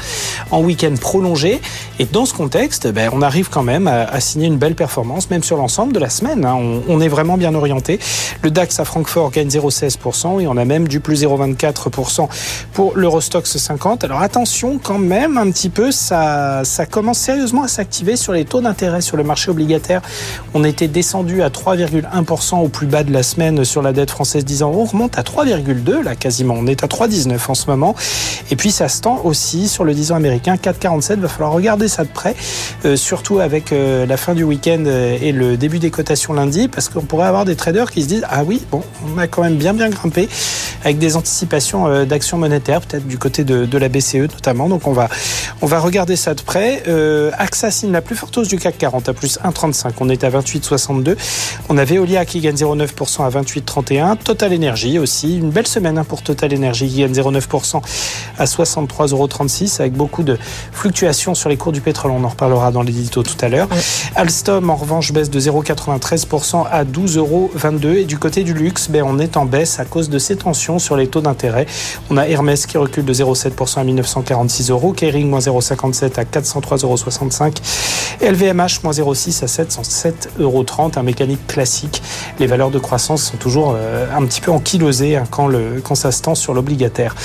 en 0.51 0.61
week-end 0.61 0.93
prolongé. 1.01 1.59
Et 1.97 2.05
dans 2.05 2.27
ce 2.27 2.35
contexte, 2.35 2.87
ben, 2.87 3.09
on 3.11 3.23
arrive 3.23 3.49
quand 3.49 3.63
même 3.63 3.87
à, 3.87 4.03
à 4.03 4.19
signer 4.19 4.45
une 4.45 4.57
belle 4.57 4.74
performance, 4.75 5.29
même 5.29 5.43
sur 5.43 5.57
l'ensemble 5.57 5.93
de 5.93 5.99
la 5.99 6.09
semaine. 6.09 6.45
Hein. 6.45 6.57
On, 6.87 7.01
est 7.01 7.07
vraiment 7.07 7.37
bien 7.37 7.55
orienté. 7.55 7.99
Le 8.41 8.51
DAX 8.51 8.79
à 8.79 8.85
Francfort 8.85 9.31
gagne 9.31 9.47
0,16% 9.47 10.41
et 10.41 10.47
on 10.47 10.57
a 10.57 10.65
même 10.65 10.87
du 10.87 10.99
plus 10.99 11.23
0,24% 11.23 12.27
pour 12.73 12.95
l'Eurostox 12.95 13.57
50. 13.57 14.03
Alors 14.03 14.21
attention 14.21 14.79
quand 14.81 14.99
même 14.99 15.37
un 15.37 15.49
petit 15.51 15.69
peu, 15.69 15.91
ça, 15.91 16.61
ça 16.63 16.85
commence 16.85 17.19
sérieusement 17.19 17.63
à 17.63 17.67
s'activer 17.67 18.15
sur 18.15 18.33
les 18.33 18.45
taux 18.45 18.61
d'intérêt 18.61 19.01
sur 19.01 19.17
le 19.17 19.23
marché 19.23 19.51
obligataire. 19.51 20.01
On 20.53 20.63
était 20.63 20.87
descendu 20.87 21.41
à 21.41 21.49
3,1% 21.49 22.59
au 22.61 22.67
plus 22.67 22.87
bas 22.87 23.03
de 23.03 23.11
la 23.11 23.23
semaine 23.23 23.63
sur 23.63 23.81
la 23.81 23.93
dette 23.93 24.11
française 24.11 24.45
10 24.45 24.63
ans. 24.63 24.71
On 24.75 24.85
remonte 24.85 25.17
à 25.17 25.21
3,2 25.21 26.03
là 26.03 26.15
quasiment. 26.15 26.55
On 26.57 26.67
est 26.67 26.83
à 26.83 26.87
3,19 26.87 27.39
en 27.47 27.55
ce 27.55 27.67
moment. 27.69 27.95
Et 28.51 28.55
puis 28.55 28.71
ça 28.71 28.89
se 28.89 29.01
tend 29.01 29.21
aussi 29.23 29.67
sur 29.67 29.83
le 29.83 29.93
10 29.93 30.11
ans 30.11 30.15
américain 30.15 30.55
4,47. 30.55 31.19
Va 31.19 31.27
falloir 31.27 31.53
regarder 31.53 31.87
ça 31.87 32.03
de 32.03 32.09
près, 32.09 32.35
euh, 32.85 32.95
surtout 32.95 33.39
avec 33.39 33.71
euh, 33.71 34.05
la 34.05 34.17
fin 34.17 34.33
du 34.33 34.43
week-end 34.43 34.64
et 34.67 35.31
le 35.31 35.57
début 35.57 35.79
des 35.79 35.91
cotations 35.91 36.33
lundi, 36.33 36.67
parce 36.67 36.89
qu'on 36.89 37.01
pourrait 37.01 37.27
avoir 37.27 37.45
des 37.45 37.55
traders 37.55 37.91
qui 37.91 38.03
se 38.03 38.07
disent 38.07 38.25
ah 38.29 38.43
oui, 38.43 38.61
bon, 38.71 38.81
on 39.05 39.17
a 39.17 39.27
quand 39.27 39.41
même 39.43 39.55
bien 39.55 39.73
bien 39.73 39.89
grimpé 39.89 40.27
avec 40.83 40.99
des 40.99 41.15
anticipations 41.15 42.05
d'actions 42.05 42.37
monétaires, 42.37 42.81
peut-être 42.81 43.07
du 43.07 43.17
côté 43.17 43.43
de, 43.43 43.65
de, 43.65 43.77
la 43.77 43.89
BCE 43.89 44.15
notamment. 44.15 44.69
Donc 44.69 44.87
on 44.87 44.93
va 44.93 45.09
on 45.61 45.67
va 45.67 45.79
regarder 45.79 46.15
ça 46.15 46.33
de 46.33 46.41
près. 46.41 46.83
Euh, 46.87 47.31
AXA 47.37 47.71
signe 47.71 47.91
la 47.91 48.01
plus 48.01 48.15
forte 48.15 48.37
hausse 48.37 48.47
du 48.47 48.57
CAC 48.57 48.77
40 48.77 49.09
à 49.09 49.13
plus 49.13 49.39
1,35. 49.43 49.93
On 49.99 50.09
est 50.09 50.23
à 50.23 50.29
28,62. 50.29 51.15
On 51.69 51.77
a 51.77 51.85
Veolia 51.85 52.25
qui 52.25 52.39
gagne 52.39 52.55
0,9% 52.55 53.25
à 53.25 53.29
28,31. 53.29 54.17
Total 54.17 54.53
Energy 54.53 54.99
aussi 54.99 55.37
une 55.37 55.49
belle 55.49 55.67
semaine 55.67 56.03
pour 56.07 56.21
Total 56.21 56.53
Energy 56.53 56.87
qui 56.87 56.99
gagne 56.99 57.13
0,9% 57.13 57.81
à 58.37 58.45
63,36 58.45 59.81
avec 59.81 59.93
beaucoup 59.93 60.23
de 60.23 60.37
fluctuations 60.71 61.35
sur 61.35 61.49
les 61.49 61.57
cours 61.57 61.71
du 61.71 61.81
pétrole. 61.81 62.11
On 62.11 62.23
en 62.23 62.29
reparlera 62.29 62.71
dans 62.71 62.83
l'édito 62.83 63.23
tout 63.23 63.37
à 63.41 63.49
l'heure. 63.49 63.67
Alstom 64.15 64.54
en 64.63 64.75
revanche 64.75 65.11
baisse 65.11 65.29
de 65.29 65.39
0,93% 65.39 66.65
à 66.69 66.83
12,22 66.83 67.17
euros. 67.17 67.51
Et 67.95 68.05
du 68.05 68.17
côté 68.17 68.43
du 68.43 68.53
luxe, 68.53 68.89
ben, 68.89 69.03
on 69.05 69.19
est 69.19 69.37
en 69.37 69.45
baisse 69.45 69.79
à 69.79 69.85
cause 69.85 70.09
de 70.09 70.19
ces 70.19 70.35
tensions 70.35 70.79
sur 70.79 70.95
les 70.95 71.07
taux 71.07 71.21
d'intérêt. 71.21 71.65
On 72.09 72.17
a 72.17 72.27
Hermès 72.27 72.65
qui 72.65 72.77
recule 72.77 73.05
de 73.05 73.13
0,7% 73.13 73.79
à 73.79 73.83
1946 73.83 74.69
euros, 74.69 74.93
Kering 74.93 75.29
moins 75.29 75.39
0,57 75.39 76.19
à 76.19 76.23
403,65 76.23 76.83
euros, 76.85 76.97
LVMH 78.21 78.83
moins 78.83 78.93
0,6 78.93 79.43
à 79.43 79.47
707,30 79.47 80.13
euros, 80.39 80.65
un 80.95 81.03
mécanique 81.03 81.45
classique. 81.47 82.01
Les 82.39 82.47
valeurs 82.47 82.71
de 82.71 82.79
croissance 82.79 83.23
sont 83.23 83.37
toujours 83.37 83.75
euh, 83.75 84.07
un 84.15 84.25
petit 84.25 84.41
peu 84.41 84.51
ankylosées 84.51 85.17
hein, 85.17 85.23
quand, 85.29 85.95
ça 85.95 86.11
se 86.11 86.21
tend 86.21 86.35
sur 86.35 86.53
l'obligataire. 86.53 87.15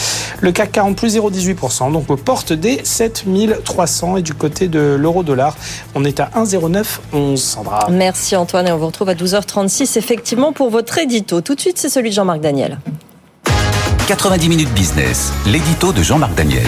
Le 0.41 0.53
CAC 0.53 0.73
40 0.73 0.97
plus 0.97 1.17
0,18%, 1.17 1.93
donc 1.93 2.11
aux 2.11 2.17
des 2.55 2.81
7300 2.83 4.17
et 4.17 4.23
du 4.23 4.35
côté 4.35 4.69
de 4.69 4.97
l'euro-dollar, 4.99 5.57
on 5.95 6.05
est 6.05 6.21
à 6.21 6.31
1,0911. 7.21 7.37
Sandra. 7.37 7.87
Merci 7.91 8.37
Antoine 8.37 8.69
et 8.69 8.73
on 8.73 8.79
vous 8.79 8.87
retrouve 8.87 9.09
à 9.09 9.15
12h36 9.15 9.99
effectivement 9.99 10.53
pour 10.53 10.71
votre 10.71 10.99
édito. 10.99 11.41
Tout 11.41 11.55
de 11.55 11.61
suite, 11.61 11.79
c'est 11.79 11.89
celui 11.89 12.11
de 12.11 12.15
Jean-Marc 12.15 12.41
Daniel. 12.41 12.79
90 14.09 14.49
minutes 14.49 14.73
business, 14.75 15.33
l'édito 15.47 15.93
de 15.93 16.03
Jean-Marc 16.03 16.35
Daniel. 16.35 16.67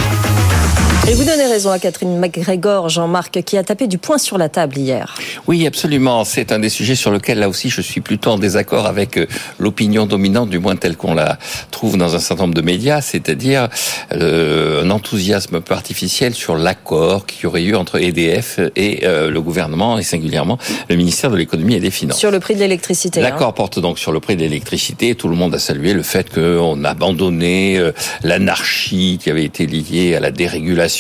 Et 1.11 1.15
vous 1.15 1.25
donnez 1.25 1.47
raison 1.47 1.73
à 1.73 1.81
Catherine 1.81 2.17
McGregor, 2.17 2.89
Jean-Marc, 2.89 3.43
qui 3.43 3.59
a 3.59 3.65
tapé 3.65 3.89
du 3.89 3.99
poing 3.99 4.19
sur 4.19 4.39
la 4.39 4.49
table 4.49 4.79
hier. 4.79 5.17
Oui, 5.49 5.67
absolument. 5.67 6.25
C'est 6.25 6.53
un 6.53 6.61
des 6.61 6.69
sujets 6.69 6.95
sur 6.95 7.11
lequel, 7.11 7.41
là 7.41 7.49
aussi, 7.49 7.71
je 7.71 7.81
suis 7.81 8.01
plutôt 8.01 8.31
en 8.31 8.39
désaccord 8.39 8.87
avec 8.87 9.19
l'opinion 9.59 10.07
dominante, 10.07 10.49
du 10.49 10.61
moins 10.61 10.77
telle 10.77 10.97
qu'on 10.97 11.15
la 11.15 11.39
trouve 11.73 11.97
dans 11.97 12.15
un 12.15 12.21
certain 12.21 12.45
nombre 12.45 12.55
de 12.55 12.63
médias, 12.63 13.01
c'est-à-dire 13.01 13.69
euh, 14.13 14.85
un 14.85 14.91
enthousiasme 14.91 15.61
peu 15.61 15.75
artificiel 15.75 16.35
sur 16.35 16.57
l'accord 16.57 17.27
qu'il 17.27 17.43
y 17.43 17.47
aurait 17.47 17.65
eu 17.65 17.75
entre 17.75 18.01
EDF 18.01 18.61
et 18.77 19.01
euh, 19.03 19.29
le 19.29 19.41
gouvernement, 19.41 19.99
et 19.99 20.05
singulièrement 20.05 20.57
le 20.89 20.95
ministère 20.95 21.33
de 21.33 21.37
l'économie 21.37 21.75
et 21.75 21.81
des 21.81 21.91
finances. 21.91 22.21
Sur 22.21 22.31
le 22.31 22.39
prix 22.39 22.55
de 22.55 22.61
l'électricité. 22.61 23.21
L'accord 23.21 23.49
hein. 23.49 23.53
porte 23.57 23.81
donc 23.81 23.99
sur 23.99 24.13
le 24.13 24.21
prix 24.21 24.37
de 24.37 24.43
l'électricité. 24.43 25.17
Tout 25.17 25.29
le 25.29 25.37
monde 25.37 25.53
a 25.53 25.59
salué 25.59 25.95
le 25.95 26.05
fait 26.05 26.33
qu'on 26.33 26.85
a 26.85 26.91
abandonné 26.91 27.77
euh, 27.77 27.91
l'anarchie 28.23 29.19
qui 29.21 29.31
avait 29.31 29.45
été 29.45 29.67
liée 29.67 30.15
à 30.15 30.21
la 30.21 30.31
dérégulation 30.31 30.92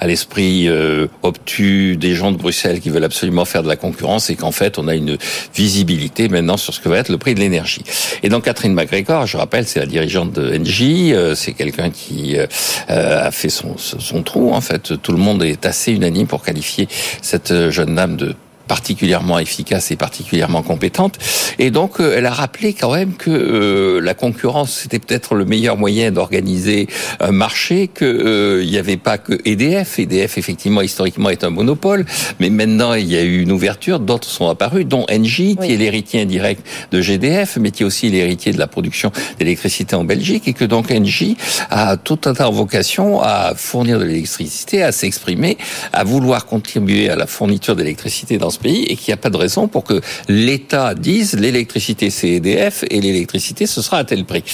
à 0.00 0.06
l'esprit 0.06 0.68
euh, 0.68 1.06
obtus 1.22 1.96
des 1.96 2.14
gens 2.14 2.32
de 2.32 2.36
Bruxelles 2.36 2.80
qui 2.80 2.90
veulent 2.90 3.04
absolument 3.04 3.44
faire 3.44 3.62
de 3.62 3.68
la 3.68 3.76
concurrence 3.76 4.30
et 4.30 4.36
qu'en 4.36 4.52
fait 4.52 4.78
on 4.78 4.88
a 4.88 4.94
une 4.94 5.16
visibilité 5.54 6.28
maintenant 6.28 6.56
sur 6.56 6.74
ce 6.74 6.80
que 6.80 6.88
va 6.88 6.98
être 6.98 7.08
le 7.08 7.18
prix 7.18 7.34
de 7.34 7.40
l'énergie. 7.40 7.82
Et 8.22 8.28
donc 8.28 8.44
Catherine 8.44 8.74
McGregor, 8.74 9.26
je 9.26 9.36
rappelle, 9.36 9.66
c'est 9.66 9.80
la 9.80 9.86
dirigeante 9.86 10.32
de 10.32 10.58
Engie, 10.58 11.14
euh, 11.14 11.34
c'est 11.34 11.52
quelqu'un 11.52 11.90
qui 11.90 12.36
euh, 12.36 12.46
a 12.88 13.30
fait 13.30 13.50
son 13.50 14.22
trou 14.22 14.52
en 14.52 14.60
fait. 14.60 15.00
Tout 15.00 15.12
le 15.12 15.18
monde 15.18 15.42
est 15.42 15.66
assez 15.66 15.92
unanime 15.92 16.26
pour 16.26 16.42
qualifier 16.42 16.88
cette 17.22 17.70
jeune 17.70 17.94
dame 17.94 18.16
de 18.16 18.34
particulièrement 18.66 19.38
efficace 19.38 19.90
et 19.90 19.96
particulièrement 19.96 20.62
compétente. 20.62 21.18
Et 21.58 21.70
donc, 21.70 22.00
euh, 22.00 22.14
elle 22.16 22.26
a 22.26 22.32
rappelé 22.32 22.72
quand 22.72 22.94
même 22.94 23.14
que 23.14 23.30
euh, 23.30 24.00
la 24.00 24.14
concurrence, 24.14 24.72
c'était 24.72 24.98
peut-être 24.98 25.34
le 25.34 25.44
meilleur 25.44 25.76
moyen 25.76 26.10
d'organiser 26.10 26.88
un 27.20 27.32
marché, 27.32 27.88
qu'il 27.88 28.06
euh, 28.06 28.64
n'y 28.64 28.78
avait 28.78 28.96
pas 28.96 29.18
que 29.18 29.40
EDF. 29.44 29.98
EDF, 29.98 30.38
effectivement, 30.38 30.82
historiquement, 30.82 31.30
est 31.30 31.44
un 31.44 31.50
monopole, 31.50 32.04
mais 32.40 32.50
maintenant, 32.50 32.94
il 32.94 33.06
y 33.06 33.16
a 33.16 33.22
eu 33.22 33.42
une 33.42 33.52
ouverture, 33.52 34.00
d'autres 34.00 34.28
sont 34.28 34.48
apparus, 34.48 34.86
dont 34.86 35.06
Engie, 35.10 35.56
oui. 35.60 35.66
qui 35.66 35.74
est 35.74 35.76
l'héritier 35.76 36.22
indirect 36.22 36.66
de 36.90 37.00
GDF, 37.00 37.58
mais 37.60 37.70
qui 37.70 37.82
est 37.82 37.86
aussi 37.86 38.10
l'héritier 38.10 38.52
de 38.52 38.58
la 38.58 38.66
production 38.66 39.12
d'électricité 39.38 39.94
en 39.96 40.04
Belgique, 40.04 40.48
et 40.48 40.52
que 40.52 40.64
donc 40.64 40.90
Engie 40.90 41.36
a 41.70 41.96
tout 41.96 42.20
un 42.24 42.34
tas 42.34 42.48
de 42.48 42.54
vocation 42.54 43.20
à 43.20 43.54
fournir 43.54 43.98
de 43.98 44.04
l'électricité, 44.04 44.82
à 44.82 44.92
s'exprimer, 44.92 45.58
à 45.92 46.04
vouloir 46.04 46.46
contribuer 46.46 47.10
à 47.10 47.16
la 47.16 47.26
fourniture 47.26 47.76
d'électricité 47.76 48.38
dans 48.38 48.53
ce 48.54 48.58
pays 48.58 48.84
et 48.84 48.96
qu'il 48.96 49.10
n'y 49.10 49.14
a 49.14 49.18
pas 49.18 49.30
de 49.30 49.36
raison 49.36 49.68
pour 49.68 49.84
que 49.84 50.00
l'État 50.28 50.94
dise 50.94 51.34
l'électricité 51.34 52.10
c'est 52.10 52.30
EDF 52.30 52.84
et 52.90 53.00
l'électricité 53.00 53.66
ce 53.66 53.82
sera 53.82 53.98
à 53.98 54.04
tel 54.04 54.24
prix. 54.24 54.44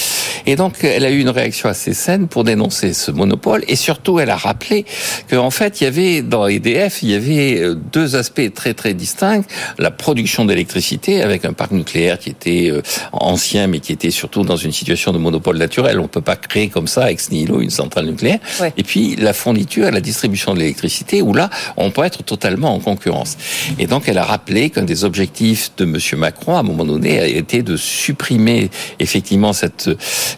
Et 0.46 0.56
donc 0.56 0.82
elle 0.82 1.04
a 1.04 1.10
eu 1.10 1.20
une 1.20 1.28
réaction 1.28 1.68
assez 1.68 1.94
saine 1.94 2.28
pour 2.28 2.44
dénoncer 2.44 2.92
ce 2.92 3.10
monopole 3.10 3.64
et 3.68 3.76
surtout 3.76 4.18
elle 4.20 4.30
a 4.30 4.36
rappelé 4.36 4.84
qu'en 5.28 5.50
fait 5.50 5.80
il 5.80 5.84
y 5.84 5.86
avait 5.86 6.22
dans 6.22 6.46
EDF 6.46 7.02
il 7.02 7.10
y 7.10 7.14
avait 7.14 7.74
deux 7.92 8.16
aspects 8.16 8.52
très 8.54 8.74
très 8.74 8.94
distincts 8.94 9.42
la 9.78 9.90
production 9.90 10.44
d'électricité 10.44 11.22
avec 11.22 11.44
un 11.44 11.52
parc 11.52 11.72
nucléaire 11.72 12.18
qui 12.18 12.30
était 12.30 12.72
ancien 13.12 13.66
mais 13.66 13.80
qui 13.80 13.92
était 13.92 14.10
surtout 14.10 14.42
dans 14.42 14.56
une 14.56 14.72
situation 14.72 15.12
de 15.12 15.18
monopole 15.18 15.58
naturel 15.58 16.00
on 16.00 16.08
peut 16.08 16.20
pas 16.20 16.36
créer 16.36 16.68
comme 16.68 16.88
ça 16.88 17.10
ex 17.10 17.30
nihilo 17.30 17.60
une 17.60 17.70
centrale 17.70 18.06
nucléaire 18.06 18.40
ouais. 18.60 18.72
et 18.76 18.82
puis 18.82 19.16
la 19.16 19.32
fourniture 19.32 19.90
la 19.90 20.00
distribution 20.00 20.54
de 20.54 20.60
l'électricité 20.60 21.22
où 21.22 21.32
là 21.34 21.50
on 21.76 21.90
peut 21.90 22.04
être 22.04 22.22
totalement 22.22 22.74
en 22.74 22.80
concurrence 22.80 23.36
et 23.78 23.86
donc, 23.90 24.08
elle 24.08 24.18
a 24.18 24.24
rappelé 24.24 24.70
qu'un 24.70 24.84
des 24.84 25.04
objectifs 25.04 25.72
de 25.76 25.84
M. 25.84 25.98
Macron, 26.16 26.56
à 26.56 26.60
un 26.60 26.62
moment 26.62 26.84
donné, 26.84 27.18
a 27.18 27.26
été 27.26 27.62
de 27.62 27.76
supprimer 27.76 28.70
effectivement 29.00 29.52
cette 29.52 29.90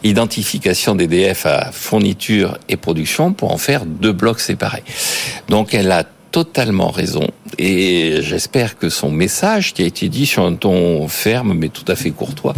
identification 0.02 0.94
d'EDF 0.94 1.44
à 1.44 1.71
fourniture 1.71 2.56
et 2.71 2.78
production 2.78 3.35
pour 3.35 3.52
en 3.52 3.59
faire 3.59 3.85
deux 3.85 4.12
blocs 4.12 4.40
séparés. 4.40 4.82
Donc, 5.50 5.75
elle 5.75 5.92
a 5.92 6.04
totalement 6.33 6.91
raison. 6.91 7.29
Et 7.59 8.23
j'espère 8.23 8.79
que 8.79 8.89
son 8.89 9.11
message, 9.11 9.75
qui 9.75 9.83
a 9.83 9.87
été 9.87 10.09
dit 10.09 10.25
sur 10.25 10.43
un 10.43 10.55
ton 10.55 11.07
ferme 11.07 11.53
mais 11.53 11.69
tout 11.69 11.85
à 11.87 11.95
fait 11.95 12.11
courtois, 12.11 12.55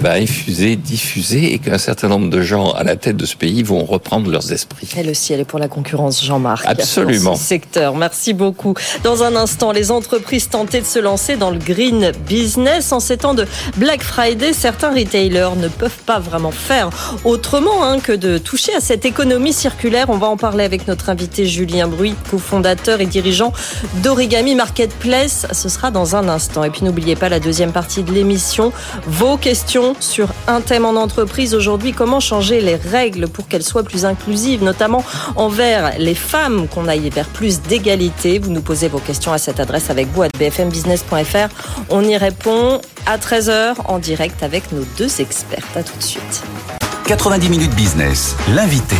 va 0.00 0.14
infuser, 0.14 0.76
diffuser 0.76 1.52
et 1.52 1.58
qu'un 1.58 1.76
certain 1.76 2.08
nombre 2.08 2.30
de 2.30 2.40
gens 2.40 2.72
à 2.72 2.82
la 2.82 2.96
tête 2.96 3.18
de 3.18 3.26
ce 3.26 3.36
pays 3.36 3.62
vont 3.62 3.84
reprendre 3.84 4.30
leurs 4.30 4.50
esprits. 4.52 4.88
Elle 4.96 5.10
aussi, 5.10 5.34
elle 5.34 5.40
est 5.40 5.44
pour 5.44 5.58
la 5.58 5.68
concurrence, 5.68 6.24
Jean-Marc. 6.24 6.64
Absolument. 6.66 7.32
Dans 7.32 7.36
ce 7.36 7.44
secteur. 7.44 7.94
Merci 7.94 8.32
beaucoup. 8.32 8.74
Dans 9.04 9.22
un 9.22 9.36
instant, 9.36 9.72
les 9.72 9.90
entreprises 9.90 10.48
tentées 10.48 10.80
de 10.80 10.86
se 10.86 10.98
lancer 10.98 11.36
dans 11.36 11.50
le 11.50 11.58
green 11.58 12.12
business. 12.26 12.92
En 12.92 13.00
ces 13.00 13.18
temps 13.18 13.34
de 13.34 13.44
Black 13.76 14.02
Friday, 14.02 14.54
certains 14.54 14.90
retailers 14.90 15.56
ne 15.56 15.68
peuvent 15.68 16.02
pas 16.06 16.18
vraiment 16.18 16.50
faire 16.50 16.88
autrement 17.24 17.84
hein, 17.84 18.00
que 18.00 18.12
de 18.12 18.38
toucher 18.38 18.74
à 18.74 18.80
cette 18.80 19.04
économie 19.04 19.52
circulaire. 19.52 20.06
On 20.08 20.16
va 20.16 20.28
en 20.28 20.38
parler 20.38 20.64
avec 20.64 20.88
notre 20.88 21.10
invité 21.10 21.44
Julien 21.44 21.86
Bruy, 21.86 22.14
cofondateur 22.30 23.02
et 23.02 23.09
dirigeant 23.10 23.52
d'Origami 23.96 24.54
Marketplace. 24.54 25.46
Ce 25.52 25.68
sera 25.68 25.90
dans 25.90 26.16
un 26.16 26.28
instant. 26.28 26.64
Et 26.64 26.70
puis 26.70 26.84
n'oubliez 26.84 27.16
pas 27.16 27.28
la 27.28 27.40
deuxième 27.40 27.72
partie 27.72 28.02
de 28.02 28.12
l'émission. 28.12 28.72
Vos 29.06 29.36
questions 29.36 29.94
sur 30.00 30.28
un 30.46 30.62
thème 30.62 30.86
en 30.86 30.96
entreprise 30.96 31.54
aujourd'hui. 31.54 31.92
Comment 31.92 32.20
changer 32.20 32.60
les 32.62 32.76
règles 32.76 33.28
pour 33.28 33.48
qu'elles 33.48 33.62
soient 33.62 33.82
plus 33.82 34.04
inclusives, 34.04 34.64
notamment 34.64 35.04
envers 35.36 35.98
les 35.98 36.14
femmes, 36.14 36.68
qu'on 36.68 36.88
aille 36.88 37.10
vers 37.10 37.28
plus 37.28 37.60
d'égalité? 37.60 38.38
Vous 38.38 38.50
nous 38.50 38.62
posez 38.62 38.88
vos 38.88 38.98
questions 38.98 39.32
à 39.32 39.38
cette 39.38 39.60
adresse 39.60 39.90
avec 39.90 40.08
vous 40.14 40.22
à 40.22 40.28
bfmbusiness.fr. 40.28 41.48
On 41.90 42.04
y 42.04 42.16
répond 42.16 42.80
à 43.06 43.18
13h 43.18 43.74
en 43.84 43.98
direct 43.98 44.42
avec 44.42 44.72
nos 44.72 44.84
deux 44.96 45.20
expertes. 45.20 45.76
À 45.76 45.82
tout 45.82 45.96
de 45.98 46.02
suite. 46.02 46.42
90 47.06 47.48
minutes 47.48 47.74
business, 47.74 48.36
l'invité. 48.54 48.96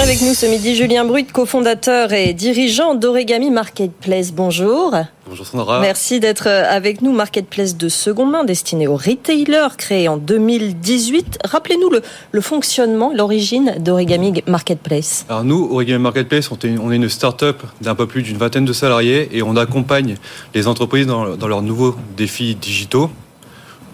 Avec 0.00 0.20
nous 0.22 0.34
ce 0.34 0.46
midi, 0.46 0.74
Julien 0.74 1.04
Brut, 1.04 1.30
cofondateur 1.32 2.12
et 2.12 2.32
dirigeant 2.32 2.94
d'Origami 2.94 3.50
Marketplace. 3.50 4.32
Bonjour. 4.32 4.94
Bonjour 5.28 5.46
Sandra. 5.46 5.80
Merci 5.80 6.18
d'être 6.18 6.48
avec 6.48 7.02
nous. 7.02 7.12
Marketplace 7.12 7.76
de 7.76 7.88
seconde 7.88 8.30
main 8.32 8.42
destiné 8.44 8.88
aux 8.88 8.96
retailers, 8.96 9.76
créé 9.76 10.08
en 10.08 10.16
2018. 10.16 11.38
Rappelez-nous 11.44 11.90
le, 11.90 12.02
le 12.32 12.40
fonctionnement, 12.40 13.12
l'origine 13.14 13.74
d'Origami 13.78 14.42
Marketplace. 14.48 15.24
Alors 15.28 15.44
nous, 15.44 15.68
Origami 15.70 16.02
Marketplace, 16.02 16.50
on 16.50 16.56
est 16.56 16.64
une, 16.64 16.80
on 16.80 16.90
est 16.90 16.96
une 16.96 17.08
start-up 17.08 17.62
d'un 17.80 17.94
peu 17.94 18.06
plus 18.06 18.22
d'une 18.22 18.38
vingtaine 18.38 18.64
de 18.64 18.72
salariés 18.72 19.28
et 19.32 19.42
on 19.42 19.56
accompagne 19.56 20.16
les 20.54 20.66
entreprises 20.66 21.06
dans, 21.06 21.36
dans 21.36 21.48
leurs 21.48 21.62
nouveaux 21.62 21.94
défis 22.16 22.54
digitaux. 22.56 23.10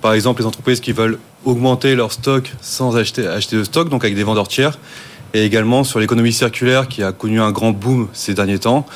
Par 0.00 0.14
exemple, 0.14 0.40
les 0.40 0.46
entreprises 0.46 0.80
qui 0.80 0.92
veulent 0.92 1.18
augmenter 1.44 1.94
leur 1.96 2.12
stock 2.12 2.52
sans 2.62 2.96
acheter, 2.96 3.26
acheter 3.26 3.56
de 3.56 3.64
stock, 3.64 3.88
donc 3.90 4.04
avec 4.04 4.16
des 4.16 4.24
vendeurs 4.24 4.48
tiers 4.48 4.78
et 5.34 5.44
également 5.44 5.84
sur 5.84 5.98
l'économie 5.98 6.32
circulaire 6.32 6.88
qui 6.88 7.02
a 7.02 7.12
connu 7.12 7.40
un 7.40 7.50
grand 7.50 7.72
boom 7.72 8.08
ces 8.12 8.34
derniers 8.34 8.58
temps. 8.58 8.86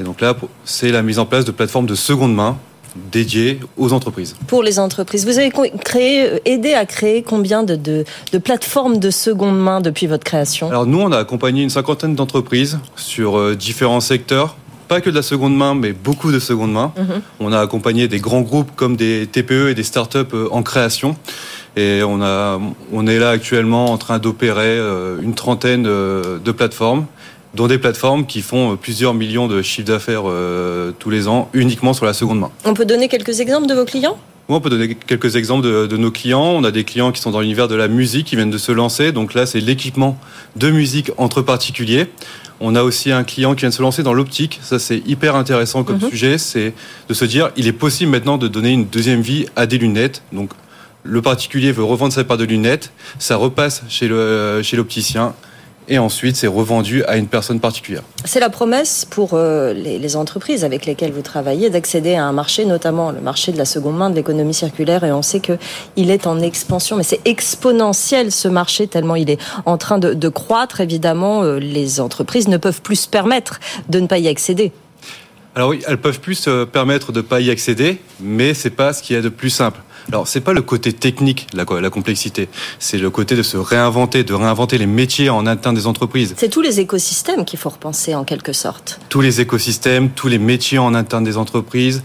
Et 0.00 0.04
donc 0.04 0.20
là, 0.20 0.36
c'est 0.64 0.90
la 0.90 1.02
mise 1.02 1.18
en 1.18 1.26
place 1.26 1.44
de 1.44 1.52
plateformes 1.52 1.86
de 1.86 1.94
seconde 1.94 2.34
main 2.34 2.58
dédiées 3.12 3.60
aux 3.76 3.92
entreprises. 3.92 4.36
Pour 4.46 4.62
les 4.62 4.78
entreprises, 4.78 5.26
vous 5.26 5.38
avez 5.38 5.52
créé, 5.84 6.40
aidé 6.44 6.74
à 6.74 6.86
créer 6.86 7.22
combien 7.22 7.62
de, 7.62 7.76
de, 7.76 8.04
de, 8.32 8.38
plateformes 8.38 8.98
de 8.98 9.10
seconde 9.10 9.58
main 9.58 9.80
depuis 9.80 10.06
votre 10.06 10.24
création? 10.24 10.68
Alors 10.68 10.86
nous, 10.86 11.00
on 11.00 11.12
a 11.12 11.18
accompagné 11.18 11.62
une 11.62 11.70
cinquantaine 11.70 12.14
d'entreprises 12.14 12.78
sur 12.96 13.38
euh, 13.38 13.54
différents 13.54 14.00
secteurs. 14.00 14.56
Pas 14.88 15.00
que 15.00 15.10
de 15.10 15.16
la 15.16 15.22
seconde 15.22 15.56
main, 15.56 15.74
mais 15.74 15.92
beaucoup 15.92 16.30
de 16.30 16.38
seconde 16.38 16.72
main. 16.72 16.92
-hmm. 16.96 17.20
On 17.40 17.52
a 17.52 17.60
accompagné 17.60 18.06
des 18.08 18.20
grands 18.20 18.42
groupes 18.42 18.70
comme 18.76 18.96
des 18.96 19.26
TPE 19.26 19.68
et 19.70 19.74
des 19.74 19.82
startups 19.82 20.32
euh, 20.32 20.48
en 20.52 20.62
création. 20.62 21.16
Et 21.76 22.02
on, 22.02 22.22
a, 22.22 22.58
on 22.92 23.06
est 23.06 23.18
là 23.18 23.30
actuellement 23.30 23.86
en 23.92 23.98
train 23.98 24.18
d'opérer 24.18 24.78
une 25.22 25.34
trentaine 25.34 25.82
de 25.82 26.52
plateformes, 26.52 27.04
dont 27.54 27.66
des 27.66 27.78
plateformes 27.78 28.26
qui 28.26 28.40
font 28.40 28.76
plusieurs 28.76 29.12
millions 29.12 29.46
de 29.46 29.60
chiffres 29.60 29.86
d'affaires 29.86 30.24
tous 30.98 31.10
les 31.10 31.28
ans, 31.28 31.50
uniquement 31.52 31.92
sur 31.92 32.06
la 32.06 32.14
seconde 32.14 32.40
main. 32.40 32.50
On 32.64 32.72
peut 32.72 32.86
donner 32.86 33.08
quelques 33.08 33.40
exemples 33.40 33.66
de 33.66 33.74
vos 33.74 33.84
clients? 33.84 34.16
On 34.48 34.60
peut 34.60 34.70
donner 34.70 34.94
quelques 34.94 35.34
exemples 35.34 35.66
de, 35.66 35.86
de, 35.86 35.96
nos 35.96 36.12
clients. 36.12 36.44
On 36.44 36.62
a 36.62 36.70
des 36.70 36.84
clients 36.84 37.10
qui 37.10 37.20
sont 37.20 37.32
dans 37.32 37.40
l'univers 37.40 37.66
de 37.66 37.74
la 37.74 37.88
musique, 37.88 38.28
qui 38.28 38.36
viennent 38.36 38.50
de 38.50 38.58
se 38.58 38.70
lancer. 38.70 39.10
Donc 39.10 39.34
là, 39.34 39.44
c'est 39.44 39.58
l'équipement 39.58 40.16
de 40.54 40.70
musique 40.70 41.10
entre 41.16 41.42
particuliers. 41.42 42.06
On 42.60 42.76
a 42.76 42.82
aussi 42.84 43.10
un 43.10 43.24
client 43.24 43.54
qui 43.54 43.60
vient 43.60 43.70
de 43.70 43.74
se 43.74 43.82
lancer 43.82 44.02
dans 44.04 44.14
l'optique. 44.14 44.60
Ça, 44.62 44.78
c'est 44.78 45.02
hyper 45.06 45.34
intéressant 45.34 45.82
comme 45.82 45.96
mm 45.96 46.06
-hmm. 46.06 46.10
sujet. 46.10 46.38
C'est 46.38 46.72
de 47.08 47.14
se 47.14 47.24
dire, 47.24 47.50
il 47.56 47.66
est 47.66 47.72
possible 47.72 48.10
maintenant 48.12 48.38
de 48.38 48.48
donner 48.48 48.70
une 48.70 48.86
deuxième 48.86 49.20
vie 49.20 49.46
à 49.56 49.66
des 49.66 49.78
lunettes. 49.78 50.22
Donc, 50.32 50.50
le 51.06 51.22
particulier 51.22 51.72
veut 51.72 51.84
revendre 51.84 52.12
sa 52.12 52.24
paire 52.24 52.36
de 52.36 52.44
lunettes, 52.44 52.92
ça 53.18 53.36
repasse 53.36 53.82
chez 53.88 54.08
le 54.08 54.60
chez 54.62 54.76
l'opticien 54.76 55.34
et 55.88 55.98
ensuite 55.98 56.36
c'est 56.36 56.46
revendu 56.46 57.04
à 57.04 57.16
une 57.16 57.28
personne 57.28 57.60
particulière. 57.60 58.02
C'est 58.24 58.40
la 58.40 58.50
promesse 58.50 59.04
pour 59.08 59.34
euh, 59.34 59.72
les, 59.72 59.98
les, 59.98 60.16
entreprises 60.16 60.64
avec 60.64 60.86
lesquelles 60.86 61.12
vous 61.12 61.22
travaillez 61.22 61.70
d'accéder 61.70 62.14
à 62.14 62.24
un 62.24 62.32
marché, 62.32 62.64
notamment 62.64 63.12
le 63.12 63.20
marché 63.20 63.52
de 63.52 63.58
la 63.58 63.64
seconde 63.64 63.96
main, 63.96 64.10
de 64.10 64.16
l'économie 64.16 64.54
circulaire, 64.54 65.04
et 65.04 65.12
on 65.12 65.22
sait 65.22 65.40
que 65.40 65.58
il 65.96 66.10
est 66.10 66.26
en 66.26 66.40
expansion, 66.40 66.96
mais 66.96 67.02
c'est 67.02 67.20
exponentiel 67.24 68.32
ce 68.32 68.48
marché 68.48 68.88
tellement 68.88 69.16
il 69.16 69.30
est 69.30 69.40
en 69.64 69.78
train 69.78 69.98
de, 69.98 70.14
de 70.14 70.28
croître. 70.28 70.80
Évidemment, 70.80 71.42
euh, 71.42 71.58
les 71.58 72.00
entreprises 72.00 72.48
ne 72.48 72.56
peuvent 72.56 72.82
plus 72.82 72.96
se 72.96 73.08
permettre 73.08 73.60
de 73.88 74.00
ne 74.00 74.06
pas 74.06 74.18
y 74.18 74.28
accéder. 74.28 74.72
Alors 75.54 75.70
oui, 75.70 75.80
elles 75.86 75.98
peuvent 75.98 76.20
plus 76.20 76.34
se 76.34 76.64
permettre 76.64 77.12
de 77.12 77.20
ne 77.20 77.26
pas 77.26 77.40
y 77.40 77.50
accéder, 77.50 77.98
mais 78.20 78.52
c'est 78.52 78.70
pas 78.70 78.92
ce 78.92 79.02
qu'il 79.02 79.16
y 79.16 79.18
a 79.18 79.22
de 79.22 79.30
plus 79.30 79.48
simple. 79.48 79.80
Alors, 80.08 80.28
c'est 80.28 80.40
pas 80.40 80.52
le 80.52 80.62
côté 80.62 80.92
technique, 80.92 81.48
la, 81.52 81.64
la 81.80 81.90
complexité. 81.90 82.48
C'est 82.78 82.98
le 82.98 83.10
côté 83.10 83.34
de 83.34 83.42
se 83.42 83.56
réinventer, 83.56 84.22
de 84.22 84.34
réinventer 84.34 84.78
les 84.78 84.86
métiers 84.86 85.30
en 85.30 85.46
interne 85.46 85.74
des 85.74 85.86
entreprises. 85.86 86.34
C'est 86.36 86.48
tous 86.48 86.60
les 86.62 86.78
écosystèmes 86.80 87.44
qu'il 87.44 87.58
faut 87.58 87.70
repenser 87.70 88.14
en 88.14 88.24
quelque 88.24 88.52
sorte. 88.52 89.00
Tous 89.08 89.20
les 89.20 89.40
écosystèmes, 89.40 90.10
tous 90.10 90.28
les 90.28 90.38
métiers 90.38 90.78
en 90.78 90.94
interne 90.94 91.24
des 91.24 91.36
entreprises. 91.36 92.02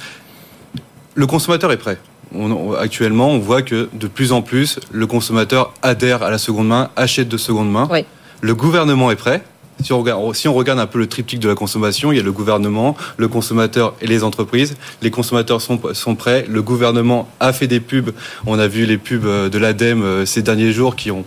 Le 1.13 1.27
consommateur 1.27 1.71
est 1.71 1.77
prêt. 1.77 1.99
On, 2.33 2.73
actuellement, 2.73 3.29
on 3.29 3.39
voit 3.39 3.61
que 3.61 3.89
de 3.93 4.07
plus 4.07 4.31
en 4.31 4.41
plus, 4.41 4.79
le 4.91 5.05
consommateur 5.05 5.73
adhère 5.81 6.23
à 6.23 6.31
la 6.31 6.37
seconde 6.37 6.69
main, 6.69 6.89
achète 6.95 7.27
de 7.27 7.37
seconde 7.37 7.69
main. 7.69 7.87
Oui. 7.91 8.05
Le 8.39 8.55
gouvernement 8.55 9.11
est 9.11 9.15
prêt. 9.15 9.43
Si 9.83 9.93
on, 9.93 9.99
regarde, 9.99 10.35
si 10.35 10.47
on 10.47 10.53
regarde 10.53 10.79
un 10.79 10.87
peu 10.87 10.99
le 10.99 11.07
triptyque 11.07 11.39
de 11.39 11.47
la 11.49 11.55
consommation, 11.55 12.11
il 12.11 12.17
y 12.17 12.19
a 12.19 12.23
le 12.23 12.31
gouvernement, 12.31 12.95
le 13.17 13.27
consommateur 13.27 13.95
et 14.01 14.07
les 14.07 14.23
entreprises. 14.23 14.77
Les 15.01 15.11
consommateurs 15.11 15.61
sont, 15.61 15.79
sont 15.93 16.15
prêts. 16.15 16.45
Le 16.49 16.61
gouvernement 16.61 17.27
a 17.39 17.53
fait 17.53 17.67
des 17.67 17.79
pubs. 17.79 18.11
On 18.45 18.59
a 18.59 18.67
vu 18.67 18.85
les 18.85 18.97
pubs 18.97 19.49
de 19.49 19.57
l'ADEME 19.57 20.25
ces 20.25 20.41
derniers 20.41 20.71
jours 20.71 20.95
qui 20.95 21.11
ont 21.11 21.25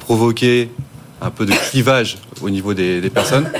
provoqué 0.00 0.70
un 1.22 1.30
peu 1.30 1.46
de 1.46 1.52
clivage 1.70 2.18
au 2.42 2.50
niveau 2.50 2.74
des, 2.74 3.00
des 3.00 3.10
personnes. 3.10 3.50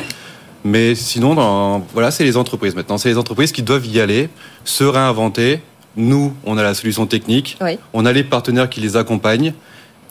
Mais 0.65 0.95
sinon, 0.95 1.35
dans, 1.35 1.81
voilà, 1.93 2.11
c'est 2.11 2.25
les 2.25 2.37
entreprises 2.37 2.75
maintenant. 2.75 2.99
C'est 2.99 3.11
les 3.11 3.19
entreprises 3.19 3.53
qui 3.53 3.63
doivent 3.63 3.87
y 3.87 4.01
aller, 4.01 4.31
se 4.65 4.85
réinventer. 4.85 5.61
Nous, 5.97 6.35
on 6.45 6.57
a 6.57 6.63
la 6.63 6.75
solution 6.75 7.07
technique. 7.07 7.57
Oui. 7.61 7.79
On 7.93 8.07
a 8.07 8.13
les 8.13 8.25
partenaires 8.25 8.69
qui 8.69 8.81
les 8.81 8.97
accompagnent. 8.97 9.53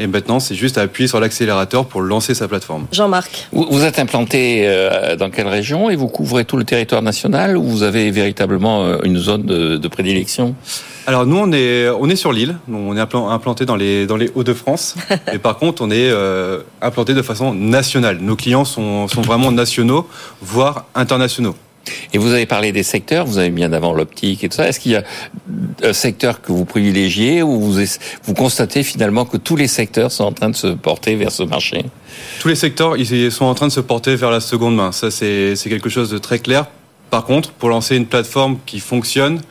Et 0.04 0.08
maintenant, 0.08 0.42
c'est 0.42 0.54
juste 0.54 0.78
à 0.78 0.82
appuyer 0.82 1.08
sur 1.08 1.22
l'accélérateur 1.22 1.86
pour 1.86 2.02
lancer 2.02 2.34
sa 2.34 2.50
plateforme. 2.50 2.88
Jean-Marc. 2.92 3.48
Vous, 3.54 3.66
vous, 3.72 3.86
êtes 3.86 4.00
implanté 4.00 4.64
euh, 4.66 5.16
dans 5.16 5.30
quelle 5.30 5.48
région 5.48 5.90
et 5.90 5.96
vous 5.96 6.10
couvrez 6.10 6.44
tout 6.44 6.58
le 6.58 6.66
territoire 6.66 7.02
national 7.02 7.56
ou 7.56 7.64
vous 7.64 7.84
avez 7.84 8.12
véritablement 8.12 8.84
euh, 8.84 8.98
une 9.06 9.18
zone 9.18 9.44
de, 9.44 9.78
de 9.78 9.88
prédilection? 9.88 10.56
Alors 11.06 11.26
nous 11.26 11.38
on 11.38 11.52
est 11.52 11.90
on 11.90 12.10
est 12.10 12.16
sur 12.16 12.32
l'île, 12.32 12.58
on 12.72 12.96
est 12.96 13.00
implanté 13.00 13.66
dans 13.66 13.76
les 13.78 14.06
dans 14.06 14.18
les 14.18 14.30
Hauts-de-France. 14.36 14.96
et 15.34 15.38
par 15.38 15.58
contre 15.58 15.82
on 15.82 15.90
est 15.90 16.10
euh, 16.10 16.60
implanté 16.82 17.14
de 17.14 17.22
façon 17.22 17.54
nationale. 17.54 18.18
Nos 18.20 18.36
clients 18.36 18.66
sont 18.66 19.08
sont 19.08 19.22
vraiment 19.22 19.54
nationaux, 19.54 20.08
voire 20.42 20.86
internationaux. 20.96 21.56
Et 22.14 22.18
vous 22.18 22.32
avez 22.32 22.46
parlé 22.46 22.72
des 22.72 22.84
secteurs, 22.84 23.26
vous 23.26 23.38
avez 23.38 23.50
mis 23.50 23.66
en 23.66 23.74
avant 23.74 23.94
l'optique 23.94 24.44
et 24.44 24.50
tout 24.50 24.56
ça. 24.56 24.68
Est-ce 24.68 24.80
qu'il 24.80 24.94
y 24.94 24.96
a 24.96 25.04
un 25.84 25.94
secteur 25.94 26.42
que 26.42 26.52
vous 26.52 26.66
privilégiez 26.66 27.44
ou 27.44 27.60
vous, 27.60 27.86
vous 28.24 28.34
constatez 28.34 28.84
finalement 28.84 29.26
que 29.26 29.38
tous 29.38 29.56
les 29.56 29.68
secteurs 29.68 30.12
sont 30.12 30.24
en 30.24 30.32
train 30.32 30.50
de 30.50 30.56
se 30.56 30.68
porter 30.68 31.16
vers 31.16 31.32
ce 31.32 31.44
marché? 31.44 31.86
Tous 32.40 32.48
les 32.48 32.56
secteurs 32.56 32.96
ils 32.98 33.32
sont 33.32 33.46
en 33.46 33.56
train 33.56 33.68
de 33.68 33.72
se 33.72 33.80
porter 33.80 34.16
vers 34.16 34.32
la 34.32 34.40
seconde 34.40 34.76
main. 34.76 34.92
Ça, 34.92 35.12
c'est 35.12 35.56
quelque 35.64 35.90
chose 35.90 36.10
de 36.10 36.18
très 36.18 36.40
clair. 36.40 36.68
Par 37.10 37.26
contre, 37.26 37.52
pour 37.52 37.70
lancer 37.70 37.96
une 37.96 38.08
plateforme 38.08 38.58
qui 38.66 38.80
fonctionne, 38.80 39.42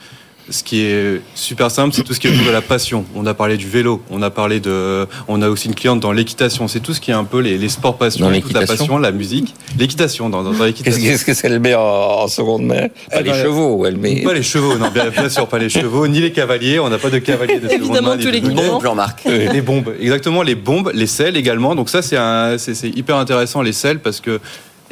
ce 0.52 0.62
qui 0.62 0.82
est 0.82 1.20
super 1.34 1.70
simple, 1.70 1.94
c'est 1.94 2.02
tout 2.02 2.14
ce 2.14 2.20
qui 2.20 2.28
est 2.28 2.30
autour 2.30 2.46
de 2.46 2.50
la 2.50 2.60
passion. 2.60 3.04
On 3.14 3.26
a 3.26 3.34
parlé 3.34 3.56
du 3.56 3.68
vélo, 3.68 4.02
on 4.10 4.22
a 4.22 4.30
parlé 4.30 4.60
de, 4.60 5.06
on 5.28 5.40
a 5.42 5.48
aussi 5.48 5.68
une 5.68 5.74
cliente 5.74 6.00
dans 6.00 6.12
l'équitation. 6.12 6.68
C'est 6.68 6.80
tout 6.80 6.94
ce 6.94 7.00
qui 7.00 7.10
est 7.10 7.14
un 7.14 7.24
peu 7.24 7.40
les, 7.40 7.58
les 7.58 7.68
sports 7.68 7.96
passion, 7.96 8.30
toute 8.40 8.52
la 8.52 8.66
passion, 8.66 8.98
la 8.98 9.12
musique, 9.12 9.54
l'équitation 9.78 10.28
dans, 10.28 10.42
dans, 10.42 10.52
dans 10.52 10.64
l'équitation. 10.64 11.02
Qu'est-ce 11.02 11.24
qu'est-ce 11.24 11.42
qu'elle 11.42 11.58
met 11.58 11.74
en, 11.74 11.80
en, 11.80 12.28
seconde 12.28 12.64
main 12.64 12.88
Pas 13.10 13.20
eh 13.20 13.22
les 13.22 13.30
ben, 13.30 13.42
chevaux, 13.42 13.86
elle 13.86 13.96
met. 13.96 14.22
Pas 14.22 14.34
les 14.34 14.42
chevaux, 14.42 14.76
non, 14.76 14.90
bien, 14.90 15.08
bien 15.08 15.28
sûr, 15.28 15.48
pas 15.48 15.58
les 15.58 15.68
chevaux, 15.70 16.06
ni 16.06 16.20
les 16.20 16.32
cavaliers. 16.32 16.78
On 16.78 16.88
n'a 16.88 16.98
pas 16.98 17.10
de 17.10 17.18
cavaliers 17.18 17.58
de 17.58 17.68
seconde 17.68 17.82
Évidemment, 17.82 18.10
main. 18.10 18.18
tous 18.18 18.30
les 18.30 18.40
bombes, 18.40 18.82
Jean-Marc. 18.82 19.24
Les 19.24 19.62
bombes, 19.62 19.92
exactement, 20.00 20.42
les 20.42 20.54
bombes, 20.54 20.90
les 20.94 21.06
selles 21.06 21.36
également. 21.36 21.74
Donc 21.74 21.88
ça, 21.88 22.02
c'est 22.02 22.18
c'est 22.58 22.88
hyper 22.88 23.16
intéressant 23.16 23.62
les 23.62 23.72
selles 23.72 24.00
parce 24.00 24.20
que 24.20 24.40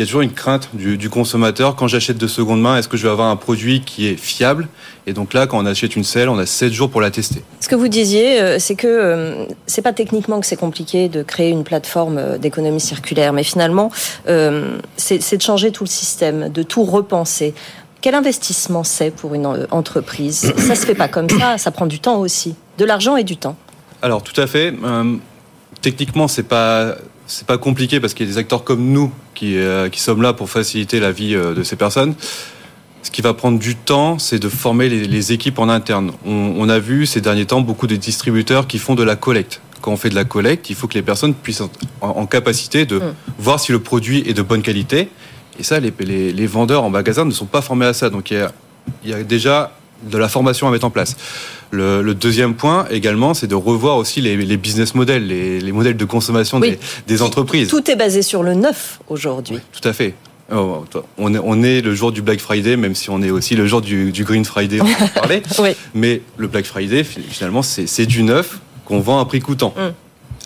il 0.01 0.05
y 0.05 0.05
a 0.05 0.07
toujours 0.07 0.23
une 0.23 0.33
crainte 0.33 0.71
du, 0.73 0.97
du 0.97 1.11
consommateur. 1.11 1.77
Quand 1.77 1.87
j'achète 1.87 2.17
de 2.17 2.27
seconde 2.27 2.63
main, 2.63 2.79
est-ce 2.79 2.89
que 2.89 2.97
je 2.97 3.03
vais 3.03 3.13
avoir 3.13 3.29
un 3.29 3.37
produit 3.37 3.83
qui 3.83 4.07
est 4.07 4.17
fiable? 4.17 4.67
Et 5.07 5.13
donc 5.13 5.35
là, 5.35 5.47
quand 5.47 5.59
on 5.63 5.67
achète 5.67 5.95
une 5.95 6.05
selle, 6.05 6.31
on 6.31 6.39
a 6.39 6.47
7 6.47 6.73
jours 6.73 6.89
pour 6.89 7.03
la 7.03 7.11
tester. 7.11 7.43
Ce 7.61 7.69
que 7.69 7.75
vous 7.75 7.89
disiez, 7.89 8.41
euh, 8.41 8.59
c'est 8.59 8.77
que 8.77 8.87
euh, 8.87 9.45
c'est 9.67 9.83
pas 9.83 9.93
techniquement 9.93 10.41
que 10.41 10.47
c'est 10.47 10.57
compliqué 10.57 11.11
de 11.11 11.23
créer 11.23 11.51
une 11.51 11.65
plateforme 11.65 12.17
euh, 12.17 12.39
d'économie 12.39 12.81
circulaire, 12.81 13.35
mais 13.35 13.45
finalement, 13.45 13.93
c'est 14.97 15.37
de 15.37 15.43
changer 15.43 15.71
tout 15.71 15.85
le 15.85 15.91
système, 15.91 16.49
de 16.49 16.63
tout 16.63 16.85
repenser. 16.85 17.53
Quel 18.01 18.15
investissement 18.15 18.85
c'est 18.85 19.11
pour 19.11 19.35
une 19.35 19.67
entreprise? 19.71 20.55
Ça 20.57 20.77
se 20.77 20.87
fait 20.87 20.95
pas 20.95 21.09
comme 21.09 21.29
ça, 21.29 21.59
ça 21.59 21.71
prend 21.71 21.85
du 21.85 22.01
temps 22.01 22.21
aussi, 22.21 22.55
de 22.79 22.87
l'argent 22.87 23.17
et 23.19 23.25
du 23.25 23.37
temps. 23.37 23.57
Alors 24.01 24.23
tout 24.23 24.41
à 24.41 24.47
fait. 24.47 24.73
Euh, 24.83 25.17
techniquement, 25.83 26.27
c'est 26.27 26.45
pas 26.45 26.95
c'est 27.27 27.47
pas 27.47 27.59
compliqué 27.59 28.01
parce 28.01 28.15
qu'il 28.15 28.27
y 28.27 28.31
a 28.31 28.33
des 28.33 28.39
acteurs 28.39 28.65
comme 28.65 28.87
nous 28.91 29.13
qui 29.41 29.57
euh, 29.57 29.89
qui 29.89 30.01
sommes 30.01 30.21
là 30.21 30.35
pour 30.35 30.51
faciliter 30.51 31.01
la 31.01 31.13
vie 31.13 31.35
euh, 31.35 31.55
de 31.55 31.63
ces 31.63 31.75
personnes. 31.77 32.15
Ce 33.03 33.11
qui 33.11 33.23
va 33.23 33.33
prendre 33.33 33.59
du 33.59 33.75
temps, 33.75 34.19
c'est 34.19 34.39
de 34.39 34.51
former 34.51 34.91
les, 34.91 35.07
les 35.07 35.33
équipes 35.33 35.59
en 35.59 35.71
interne. 35.71 36.13
On, 36.27 36.53
on 36.59 36.69
a 36.69 36.79
vu 36.79 37.07
ces 37.07 37.23
derniers 37.23 37.47
temps 37.47 37.63
beaucoup 37.63 37.87
de 37.87 37.97
distributeurs 37.97 38.67
qui 38.67 38.79
font 38.79 38.95
de 38.95 39.03
la 39.03 39.17
collecte. 39.17 39.63
Quand 39.81 39.93
on 39.93 39.97
fait 39.97 40.11
de 40.11 40.15
la 40.15 40.25
collecte, 40.27 40.69
il 40.69 40.77
faut 40.77 40.87
que 40.89 40.93
les 40.95 41.03
personnes 41.03 41.33
puissent 41.33 41.63
être 41.63 41.71
en, 42.03 42.09
en 42.11 42.27
capacité 42.27 42.85
de 42.85 42.99
Mm. 42.99 43.15
voir 43.39 43.59
si 43.59 43.73
le 43.73 43.79
produit 43.79 44.23
est 44.29 44.35
de 44.35 44.43
bonne 44.43 44.61
qualité. 44.61 45.09
Et 45.59 45.63
ça, 45.63 45.81
les, 45.81 45.91
les, 46.01 46.33
les 46.35 46.47
vendeurs 46.47 46.85
en 46.85 46.91
magasin 46.91 47.25
ne 47.25 47.31
sont 47.31 47.47
pas 47.47 47.63
formés 47.63 47.87
à 47.87 47.95
ça. 47.95 48.11
Donc 48.11 48.31
il 48.31 48.37
y 48.37 48.41
a, 48.43 48.53
il 49.05 49.11
y 49.11 49.15
a 49.15 49.23
déjà 49.23 49.73
de 50.03 50.19
la 50.19 50.29
formation 50.29 50.67
à 50.69 50.71
mettre 50.71 50.85
en 50.87 50.91
place. 50.91 51.17
Le, 51.71 52.03
le 52.03 52.15
deuxième 52.15 52.55
point 52.55 52.87
également, 52.91 53.35
c'est 53.35 53.47
de 53.47 53.55
revoir 53.55 53.97
aussi 53.97 54.21
les, 54.21 54.37
les 54.37 54.57
business 54.57 54.95
models, 54.95 55.27
les, 55.27 55.61
les 55.61 55.73
modèles 55.73 55.97
de 55.97 56.05
consommation 56.05 56.59
Oui. 56.59 56.71
des, 56.73 56.79
des 57.07 57.23
entreprises. 57.23 57.69
Tout 57.69 57.91
est 57.91 57.97
basé 57.97 58.23
sur 58.23 58.43
le 58.43 58.55
neuf 58.55 59.01
aujourd'hui. 59.09 59.59
Tout 59.73 59.89
à 59.89 59.93
fait. 59.93 60.15
Oh, 60.53 60.85
On 61.17 61.33
est, 61.35 61.39
on 61.45 61.63
est 61.63 61.81
le 61.81 61.95
jour 61.95 62.11
du 62.11 62.23
Black 62.23 62.41
Friday, 62.41 62.77
même 62.77 62.97
si 62.97 63.09
on 63.09 63.23
est 63.23 63.31
aussi 63.31 63.55
le 63.55 63.67
jour 63.69 63.81
du, 63.83 64.11
du 64.11 64.25
Green 64.25 64.45
Friday, 64.45 64.81
on 64.81 65.05
en 65.05 65.09
parler. 65.15 65.43
Oui. 65.61 65.71
Mais 65.95 66.23
le 66.39 66.49
Black 66.49 66.65
Friday, 66.67 67.05
fi- 67.05 67.21
finalement, 67.23 67.63
c'est 67.63 67.87
c'est 67.87 68.07
du 68.07 68.25
neuf 68.25 68.59
qu'on 68.85 68.99
vend 69.01 69.21
à 69.21 69.25
prix 69.27 69.39
coûtant. 69.41 69.73
Mm. 69.77 69.93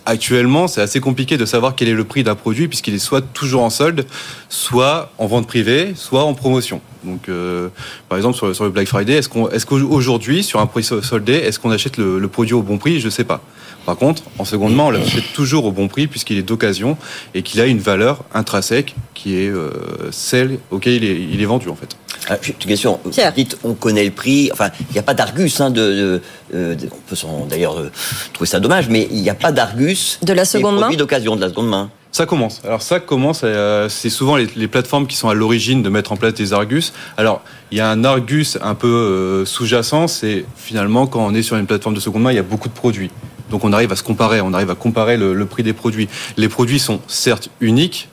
Actuellement, 0.07 0.69
c'est 0.69 0.83
assez 0.83 1.01
compliqué 1.01 1.39
de 1.39 1.47
savoir 1.47 1.75
quel 1.75 1.89
est 1.89 1.95
le 1.95 2.05
prix 2.05 2.23
d'un 2.25 2.35
produit 2.35 2.69
puisqu'il 2.69 2.93
est 2.95 2.99
soit 2.99 3.23
toujours 3.23 3.63
en 3.63 3.71
solde, 3.71 4.05
soit 4.51 5.11
en 5.17 5.27
vente 5.27 5.47
privée, 5.47 5.95
soit 5.97 6.25
en 6.25 6.35
promotion. 6.35 6.83
Donc, 7.05 7.29
euh, 7.29 7.69
par 8.09 8.19
exemple, 8.19 8.37
sur, 8.37 8.47
le- 8.65 8.71
Black 8.71 8.87
Friday, 8.87 9.15
est-ce 9.15 9.65
qu'aujourd'hui, 9.67 10.43
sur 10.43 10.61
un 10.61 10.67
produit 10.67 10.89
soldé, 11.03 11.33
est-ce 11.35 11.59
qu'on 11.59 11.71
achète 11.71 11.97
le, 11.97 12.27
produit 12.29 12.55
au 12.55 12.63
bon 12.63 12.77
prix? 12.77 13.01
Je 13.01 13.09
sais 13.09 13.25
pas. 13.25 13.41
Par 13.87 13.97
contre, 13.97 14.23
en 14.39 14.45
seconde 14.45 14.75
main, 14.75 14.85
on 14.85 14.91
l'achète 14.91 15.33
toujours 15.35 15.65
au 15.67 15.73
bon 15.73 15.89
prix 15.89 16.07
puisqu'il 16.07 16.39
est 16.39 16.43
d'occasion 16.43 16.97
et 17.35 17.43
qu'il 17.43 17.61
a 17.61 17.67
une 17.67 17.79
valeur 17.79 18.25
intrinsèque 18.35 18.95
qui 19.15 19.37
est 19.37 19.49
euh, 19.49 19.71
celle 20.11 20.59
auquel 20.71 20.95
il 20.95 21.05
est, 21.05 21.21
il 21.21 21.41
est 21.43 21.47
vendu 21.47 21.69
en 21.69 21.77
fait. 21.77 21.97
Ah, 22.29 22.37
question. 22.39 22.99
Pierre. 23.11 23.31
Vous 23.31 23.37
dites, 23.37 23.59
on 23.65 23.75
connaît 23.75 24.05
le 24.05 24.11
prix. 24.11 24.51
Enfin, 24.53 24.71
il 24.91 24.93
n'y 24.93 24.99
a 24.99 25.03
pas 25.03 25.15
d'argus. 25.15 25.61
Hein, 25.61 25.71
de, 25.71 25.81
de- 25.81 26.23
euh, 26.55 26.75
de- 26.75 26.89
on 26.91 26.97
peut 27.11 27.17
d'ailleurs 27.49 27.79
euh, 27.79 27.91
trouver 28.33 28.49
ça 28.49 28.61
dommage, 28.61 28.89
mais 28.89 29.07
il 29.11 29.21
n'y 29.21 29.31
a 29.31 29.35
pas 29.35 29.53
d'argus. 29.53 30.19
De 30.23 30.33
la 30.33 30.45
seconde 30.45 30.77
main 30.77 30.81
produits 30.83 30.97
d'occasion, 30.97 31.37
de 31.37 31.41
la 31.43 31.49
seconde 31.49 31.69
main. 31.69 31.91
Ça 32.13 32.27
commence. 32.27 32.61
Alors 32.65 32.81
ça 32.81 33.01
commence, 33.01 33.41
euh, 33.43 33.89
c'est 33.89 34.09
souvent 34.09 34.37
les, 34.37 34.47
les 34.55 34.69
plateformes 34.69 35.09
qui 35.09 35.17
sont 35.17 35.29
à 35.29 35.35
l'origine 35.35 35.83
de 35.83 35.89
mettre 35.89 36.13
en 36.13 36.17
place 36.17 36.35
des 36.35 36.53
Argus. 36.53 36.93
Alors 37.17 37.43
il 37.73 37.79
y 37.79 37.81
a 37.81 37.91
un 37.91 38.05
Argus 38.05 38.57
un 38.63 38.77
peu 38.77 38.87
euh, 38.87 39.45
sous-jacent, 39.45 40.07
c'est 40.07 40.45
finalement 40.57 41.09
quand 41.09 41.27
on 41.27 41.35
est 41.35 41.43
sur 41.43 41.57
une 41.57 41.67
plateforme 41.67 41.97
de 41.97 42.01
seconde 42.01 42.23
main, 42.23 42.31
il 42.31 42.37
y 42.37 42.39
a 42.39 42.45
beaucoup 42.45 42.69
de 42.69 42.75
produits. 42.75 43.11
Donc 43.51 43.65
on 43.65 43.73
arrive 43.73 43.91
à 43.91 43.97
se 43.97 44.05
comparer, 44.05 44.41
on 44.41 44.53
arrive 44.55 44.71
à 44.71 44.77
comparer 44.77 45.17
le, 45.17 45.35
le 45.35 45.45
prix 45.47 45.65
des 45.65 45.73
produits. 45.73 46.09
Les 46.37 46.49
produits 46.49 46.79
sont 46.79 47.01
certes 47.09 47.51
uniques, 47.61 48.09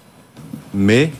mais 0.73 1.11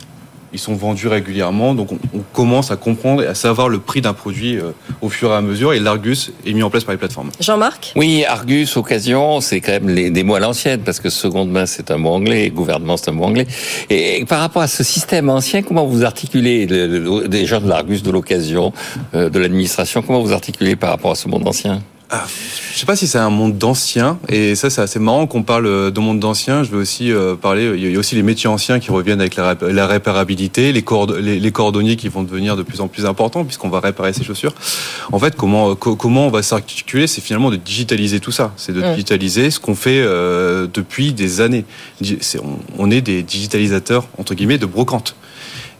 ils 0.52 0.58
sont 0.58 0.74
vendus 0.74 1.08
régulièrement, 1.08 1.74
donc 1.74 1.92
on, 1.92 1.98
on 2.14 2.20
commence 2.32 2.70
à 2.70 2.76
comprendre 2.76 3.22
et 3.22 3.26
à 3.26 3.34
savoir 3.34 3.68
le 3.68 3.78
prix 3.78 4.00
d'un 4.00 4.12
produit 4.12 4.56
euh, 4.56 4.70
au 5.00 5.08
fur 5.08 5.30
et 5.30 5.34
à 5.34 5.40
mesure, 5.40 5.72
et 5.72 5.80
l'Argus 5.80 6.32
est 6.46 6.52
mis 6.52 6.62
en 6.62 6.70
place 6.70 6.84
par 6.84 6.92
les 6.92 6.98
plateformes. 6.98 7.30
Jean-Marc? 7.40 7.92
Oui, 7.96 8.24
Argus, 8.26 8.76
occasion, 8.76 9.40
c'est 9.40 9.60
quand 9.60 9.72
même 9.72 9.88
les, 9.88 10.10
des 10.10 10.22
mots 10.22 10.34
à 10.34 10.40
l'ancienne, 10.40 10.80
parce 10.84 11.00
que 11.00 11.10
seconde 11.10 11.50
main, 11.50 11.66
c'est 11.66 11.90
un 11.90 11.96
mot 11.98 12.10
anglais, 12.10 12.50
gouvernement, 12.50 12.96
c'est 12.96 13.08
un 13.10 13.12
mot 13.14 13.24
anglais. 13.24 13.46
Et, 13.90 14.20
et 14.20 14.24
par 14.24 14.40
rapport 14.40 14.62
à 14.62 14.68
ce 14.68 14.82
système 14.84 15.28
ancien, 15.30 15.62
comment 15.62 15.86
vous 15.86 16.04
articulez 16.04 16.66
le- 16.66 16.86
le- 16.86 17.28
des 17.28 17.46
gens 17.46 17.60
de 17.60 17.68
l'Argus, 17.68 18.02
de 18.02 18.10
l'occasion, 18.10 18.72
euh, 19.14 19.30
de 19.30 19.38
l'administration, 19.38 20.02
comment 20.02 20.20
vous 20.20 20.32
articulez 20.32 20.76
par 20.76 20.90
rapport 20.90 21.12
à 21.12 21.14
ce 21.14 21.28
monde 21.28 21.46
ancien? 21.46 21.82
Ah, 22.14 22.26
je 22.74 22.78
sais 22.78 22.84
pas 22.84 22.94
si 22.94 23.06
c'est 23.06 23.16
un 23.16 23.30
monde 23.30 23.56
d'anciens, 23.56 24.18
et 24.28 24.54
ça 24.54 24.68
c'est 24.68 24.82
assez 24.82 24.98
marrant 24.98 25.26
qu'on 25.26 25.42
parle 25.42 25.64
euh, 25.66 25.90
de 25.90 25.98
monde 25.98 26.20
d'anciens. 26.20 26.62
Je 26.62 26.70
veux 26.70 26.78
aussi 26.82 27.10
euh, 27.10 27.36
parler, 27.36 27.72
il 27.74 27.90
y 27.90 27.96
a 27.96 27.98
aussi 27.98 28.14
les 28.16 28.22
métiers 28.22 28.50
anciens 28.50 28.80
qui 28.80 28.90
reviennent 28.90 29.20
avec 29.22 29.34
la, 29.36 29.54
rép- 29.54 29.64
la 29.66 29.86
réparabilité, 29.86 30.72
les, 30.74 30.82
cordo- 30.82 31.16
les, 31.18 31.40
les 31.40 31.52
cordonniers 31.52 31.96
qui 31.96 32.08
vont 32.10 32.22
devenir 32.22 32.54
de 32.54 32.62
plus 32.62 32.82
en 32.82 32.88
plus 32.88 33.06
importants 33.06 33.44
puisqu'on 33.46 33.70
va 33.70 33.80
réparer 33.80 34.12
ses 34.12 34.24
chaussures. 34.24 34.52
En 35.10 35.18
fait, 35.18 35.34
comment, 35.36 35.74
co- 35.74 35.96
comment 35.96 36.26
on 36.26 36.30
va 36.30 36.42
s'articuler, 36.42 37.06
c'est 37.06 37.22
finalement 37.22 37.50
de 37.50 37.56
digitaliser 37.56 38.20
tout 38.20 38.30
ça, 38.32 38.52
c'est 38.58 38.74
de 38.74 38.82
Mm. 38.82 38.90
digitaliser 38.90 39.50
ce 39.50 39.58
qu'on 39.58 39.74
fait 39.74 40.02
euh, 40.04 40.66
depuis 40.70 41.14
des 41.14 41.40
années. 41.40 41.64
On, 42.44 42.58
on 42.78 42.90
est 42.90 43.00
des 43.00 43.22
digitalisateurs 43.22 44.06
entre 44.18 44.34
guillemets 44.34 44.58
de 44.58 44.66
brocante. 44.66 45.16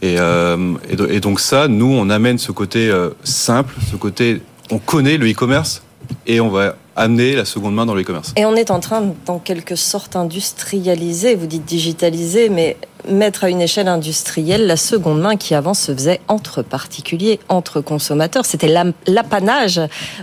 Et, 0.01 0.15
euh, 0.17 0.73
et, 0.89 0.95
do- 0.95 1.07
et 1.07 1.19
donc 1.19 1.39
ça, 1.39 1.67
nous, 1.67 1.93
on 1.93 2.09
amène 2.09 2.39
ce 2.39 2.51
côté 2.51 2.89
euh, 2.89 3.11
simple, 3.23 3.75
ce 3.91 3.95
côté, 3.97 4.41
on 4.71 4.79
connaît 4.79 5.17
le 5.17 5.29
e-commerce 5.29 5.83
et 6.27 6.39
on 6.41 6.49
va 6.49 6.75
amener 6.95 7.35
la 7.35 7.45
seconde 7.45 7.73
main 7.73 7.85
dans 7.85 7.95
le 7.95 8.01
e-commerce. 8.01 8.33
Et 8.37 8.45
on 8.45 8.55
est 8.55 8.69
en 8.71 8.79
train, 8.79 9.13
en 9.27 9.39
quelque 9.39 9.75
sorte, 9.75 10.15
industrialiser, 10.15 11.33
vous 11.35 11.47
dites 11.47 11.65
digitaliser, 11.65 12.49
mais 12.49 12.77
mettre 13.09 13.43
à 13.43 13.49
une 13.49 13.61
échelle 13.61 13.87
industrielle 13.87 14.65
la 14.67 14.77
seconde 14.77 15.19
main 15.19 15.35
qui 15.35 15.55
avant 15.55 15.73
se 15.73 15.91
faisait 15.93 16.21
entre 16.27 16.61
particuliers, 16.61 17.39
entre 17.49 17.81
consommateurs. 17.81 18.45
C'était 18.45 18.73
l'apanage 19.07 19.81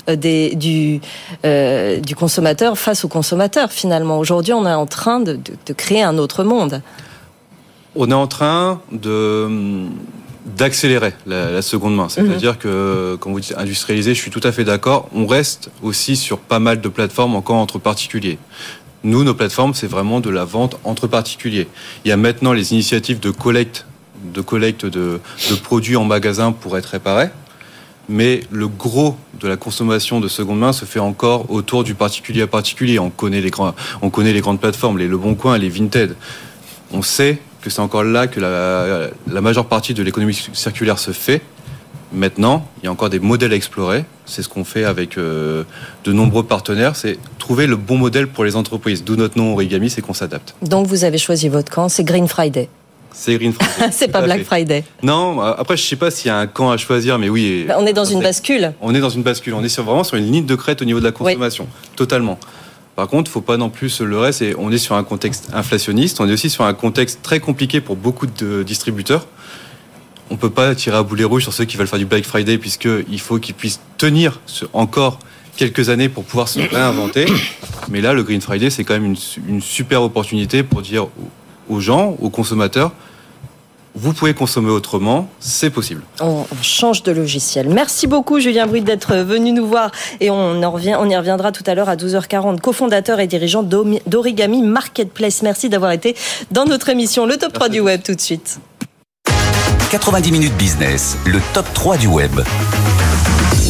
euh, 0.09 0.17
des- 0.17 0.55
du, 0.55 1.01
euh, 1.45 1.99
du 2.01 2.15
consommateur 2.15 2.79
face 2.79 3.05
au 3.05 3.09
consommateur, 3.09 3.71
finalement. 3.73 4.19
Aujourd'hui, 4.19 4.53
on 4.55 4.65
est 4.67 4.73
en 4.73 4.87
train 4.87 5.21
de, 5.21 5.33
de- 5.35 5.41
de 5.67 5.73
créer 5.73 6.03
un 6.03 6.17
autre 6.19 6.45
monde. 6.45 6.81
On 7.97 8.09
est 8.11 8.15
en 8.15 8.29
train 8.29 8.81
de 8.93 9.49
d'accélérer 10.57 11.13
la, 11.27 11.51
la 11.51 11.63
seconde 11.63 11.97
main. 11.97 12.09
C'est-à-dire 12.09 12.59
que, 12.59 13.17
quand 13.21 13.31
vous 13.31 13.41
dites 13.41 13.55
industrialiser, 13.57 14.15
je 14.15 14.21
suis 14.21 14.31
tout 14.31 14.41
à 14.45 14.53
fait 14.53 14.65
d'accord. 14.65 15.09
On 15.15 15.27
reste 15.27 15.71
aussi 15.83 16.17
sur 16.17 16.39
pas 16.39 16.59
mal 16.59 16.81
de 16.81 16.89
plateformes 16.89 17.35
encore 17.35 17.57
entre 17.57 17.79
particuliers. 17.79 18.39
Nous, 19.03 19.25
nos 19.25 19.35
plateformes, 19.35 19.75
c'est 19.75 19.87
vraiment 19.87 20.21
de 20.21 20.31
la 20.31 20.45
vente 20.45 20.79
entre 20.85 21.07
particuliers. 21.07 21.69
Il 22.05 22.09
y 22.09 22.13
a 22.13 22.17
maintenant 22.17 22.53
les 22.53 22.73
initiatives 22.73 23.19
de 23.19 23.31
collecte, 23.31 23.87
de 24.35 24.41
collecte 24.41 24.85
de, 24.85 25.21
de 25.51 25.55
produits 25.57 25.97
en 25.97 26.05
magasin 26.05 26.53
pour 26.53 26.77
être 26.77 26.87
réparés. 26.87 27.31
Mais 28.09 28.41
le 28.51 28.67
gros 28.67 29.17
de 29.41 29.47
la 29.47 29.57
consommation 29.57 30.21
de 30.21 30.29
seconde 30.29 30.59
main 30.59 30.73
se 30.73 30.85
fait 30.85 30.99
encore 30.99 31.51
autour 31.51 31.85
du 31.85 31.95
particulier 31.95 32.43
à 32.43 32.47
particulier. 32.47 32.99
On 32.99 33.09
connaît 33.09 33.41
les, 33.41 33.51
grands, 33.51 33.75
on 34.03 34.11
connaît 34.11 34.33
les 34.33 34.41
grandes 34.41 34.61
plateformes, 34.61 34.99
les 34.99 35.07
Le 35.07 35.17
Bon 35.17 35.35
Coin, 35.35 35.57
les 35.57 35.69
Vinted. 35.69 36.17
On 36.93 37.03
sait 37.03 37.39
que 37.63 37.71
c'est 37.71 37.81
encore 37.81 38.05
là 38.05 38.27
que 38.27 38.41
la, 38.41 39.09
la 39.31 39.41
majeure 39.41 39.67
partie 39.67 39.95
de 39.95 40.03
l'économie 40.03 40.39
circulaire 40.53 40.99
se 40.99 41.11
fait. 41.13 41.43
Maintenant, 42.13 42.67
il 42.83 42.87
y 42.87 42.89
a 42.89 42.93
encore 42.93 43.09
des 43.09 43.21
modèles 43.21 43.53
à 43.53 43.57
explorer. 43.57 44.05
C'est 44.27 44.43
ce 44.43 44.49
qu'on 44.49 44.65
fait 44.65 44.85
avec 44.85 45.17
euh, 45.17 45.63
de 46.05 46.13
nombreux 46.13 46.43
partenaires. 46.43 46.97
C'est 46.97 47.19
trouver 47.39 47.67
le 47.69 47.77
bon 47.77 47.99
modèle 47.99 48.27
pour 48.27 48.45
les 48.45 48.57
entreprises. 48.57 49.05
D'où 49.05 49.15
notre 49.15 49.39
nom 49.39 49.53
Origami, 49.53 49.91
c'est 49.91 50.03
qu'on 50.03 50.15
s'adapte. 50.15 50.55
Donc 50.63 50.87
vous 50.87 51.05
avez 51.05 51.19
choisi 51.19 51.49
votre 51.49 51.71
camp, 51.71 51.89
c'est 51.89 52.03
Green 52.03 52.27
Friday. 52.27 52.69
C'est 53.13 53.37
Green 53.37 53.53
Friday. 53.53 53.91
c'est 53.93 54.09
pas 54.09 54.23
Black 54.23 54.39
fait. 54.39 54.45
Friday. 54.45 54.85
Non, 55.03 55.41
après, 55.41 55.77
je 55.77 55.85
sais 55.85 55.97
pas 55.97 56.11
s'il 56.11 56.29
y 56.29 56.31
a 56.31 56.39
un 56.39 56.47
camp 56.47 56.71
à 56.71 56.77
choisir, 56.77 57.19
mais 57.19 57.29
oui. 57.29 57.65
Bah, 57.67 57.77
On 57.79 57.87
est 57.87 57.93
dans 57.93 58.05
une 58.05 58.21
bascule. 58.23 58.73
On 58.81 58.95
est 58.95 59.01
dans 59.01 59.09
une 59.09 59.23
bascule. 59.23 59.55
On 59.55 59.63
est 59.63 59.69
sur, 59.69 59.85
vraiment 59.85 60.05
sur 60.05 60.17
une 60.17 60.31
ligne 60.31 60.47
de 60.47 60.55
crête 60.57 60.83
au 60.83 60.85
niveau 60.85 60.99
de 61.01 61.05
la 61.05 61.13
consommation. 61.13 61.67
Totalement. 61.97 62.39
Par 63.01 63.09
contre, 63.09 63.31
faut 63.31 63.41
pas 63.41 63.57
non 63.57 63.71
plus 63.71 63.89
se 63.89 64.05
leurrer. 64.05 64.31
C'est, 64.31 64.55
on 64.59 64.71
est 64.71 64.77
sur 64.77 64.95
un 64.95 65.05
contexte 65.05 65.49
inflationniste. 65.55 66.21
On 66.21 66.29
est 66.29 66.35
aussi 66.35 66.51
sur 66.51 66.65
un 66.65 66.75
contexte 66.75 67.21
très 67.23 67.41
compliqué 67.41 67.81
pour 67.81 67.97
beaucoup 67.97 68.27
de 68.27 68.63
distributeurs. 68.63 69.27
On 70.29 70.37
peut 70.37 70.51
pas 70.51 70.75
tirer 70.75 70.99
à 70.99 71.03
boulet 71.03 71.25
rouge 71.25 71.45
sur 71.45 71.55
ceux 71.55 71.65
qui 71.65 71.79
veulent 71.79 71.87
faire 71.87 71.99
du 71.99 72.05
Black 72.05 72.25
Friday 72.25 72.59
puisque 72.59 72.91
il 73.11 73.19
faut 73.19 73.39
qu'ils 73.39 73.55
puissent 73.55 73.81
tenir 73.97 74.41
encore 74.75 75.19
quelques 75.57 75.89
années 75.89 76.11
pour 76.11 76.25
pouvoir 76.25 76.47
se 76.49 76.61
réinventer. 76.61 77.25
Mais 77.89 78.03
là, 78.03 78.13
le 78.13 78.23
Green 78.23 78.43
Friday, 78.43 78.69
c'est 78.69 78.85
quand 78.85 78.93
même 78.93 79.07
une, 79.07 79.17
une 79.49 79.63
super 79.63 80.03
opportunité 80.03 80.63
pour 80.63 80.83
dire 80.83 81.07
aux 81.71 81.81
gens, 81.81 82.19
aux 82.21 82.29
consommateurs, 82.29 82.93
vous 84.01 84.15
pouvez 84.15 84.33
consommer 84.33 84.71
autrement, 84.71 85.29
c'est 85.41 85.71
possible. 85.71 86.03
On, 86.21 86.45
on 86.51 86.63
change 86.63 87.03
de 87.03 87.13
logiciel. 87.13 87.69
Merci 87.69 88.07
beaucoup 88.07 88.41
Julien 88.41 88.67
Bruit 88.67 88.81
d'être 88.81 89.15
venu 89.17 89.53
nous 89.53 89.67
voir 89.67 89.91
et 90.21 90.31
on, 90.31 90.63
en 90.63 90.71
revient, 90.71 90.97
on 90.99 91.09
y 91.09 91.17
reviendra 91.17 91.53
tout 91.53 91.65
à 91.67 91.75
l'heure 91.75 91.89
à 91.89 91.97
12h40. 91.97 92.61
Cofondateur 92.61 93.21
et 93.21 93.27
dirigeant 93.27 93.63
d'Origami 93.63 94.63
Marketplace. 94.63 95.43
Merci 95.43 95.69
d'avoir 95.69 95.93
été 95.93 96.17
dans 96.51 96.65
notre 96.65 96.89
émission 96.89 97.27
Le 97.27 97.37
Top 97.37 97.53
3 97.53 97.69
du 97.69 97.81
Web 97.81 98.03
tout 98.03 98.15
de 98.15 98.21
suite. 98.21 98.59
90 99.91 100.33
minutes 100.33 100.57
business, 100.57 101.17
le 101.27 101.41
top 101.53 101.67
3 101.75 101.97
du 101.97 102.07
web. 102.07 102.31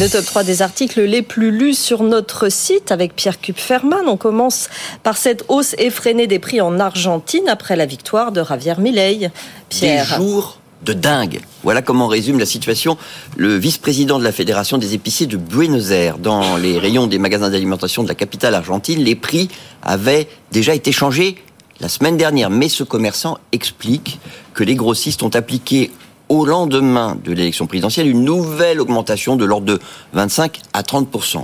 Le 0.01 0.09
top 0.09 0.25
3 0.25 0.43
des 0.43 0.63
articles 0.63 0.99
les 0.99 1.21
plus 1.21 1.51
lus 1.51 1.75
sur 1.75 2.01
notre 2.01 2.49
site 2.49 2.91
avec 2.91 3.15
Pierre 3.15 3.39
Kupferman. 3.39 4.07
On 4.07 4.17
commence 4.17 4.67
par 5.03 5.15
cette 5.15 5.45
hausse 5.47 5.75
effrénée 5.77 6.25
des 6.25 6.39
prix 6.39 6.59
en 6.59 6.79
Argentine 6.79 7.47
après 7.47 7.75
la 7.75 7.85
victoire 7.85 8.31
de 8.31 8.43
Javier 8.43 8.73
Milei. 8.79 9.29
Pierre. 9.69 10.17
Des 10.17 10.25
jours 10.25 10.57
de 10.83 10.93
dingue. 10.93 11.41
Voilà 11.61 11.83
comment 11.83 12.07
résume 12.07 12.39
la 12.39 12.47
situation 12.47 12.97
le 13.37 13.55
vice-président 13.57 14.17
de 14.17 14.23
la 14.23 14.31
Fédération 14.31 14.79
des 14.79 14.95
épiciers 14.95 15.27
de 15.27 15.37
Buenos 15.37 15.91
Aires. 15.91 16.17
Dans 16.17 16.57
les 16.57 16.79
rayons 16.79 17.05
des 17.05 17.19
magasins 17.19 17.51
d'alimentation 17.51 18.01
de 18.01 18.07
la 18.07 18.15
capitale 18.15 18.55
argentine, 18.55 19.03
les 19.03 19.15
prix 19.15 19.49
avaient 19.83 20.27
déjà 20.51 20.73
été 20.73 20.91
changés 20.91 21.35
la 21.79 21.89
semaine 21.89 22.17
dernière. 22.17 22.49
Mais 22.49 22.69
ce 22.69 22.83
commerçant 22.83 23.37
explique 23.51 24.19
que 24.55 24.63
les 24.63 24.73
grossistes 24.73 25.21
ont 25.21 25.29
appliqué 25.29 25.91
au 26.31 26.45
lendemain 26.45 27.17
de 27.21 27.33
l'élection 27.33 27.67
présidentielle 27.67 28.07
une 28.07 28.23
nouvelle 28.23 28.79
augmentation 28.79 29.35
de 29.35 29.43
l'ordre 29.43 29.65
de 29.65 29.79
25 30.13 30.61
à 30.71 30.81
30% 30.81 31.43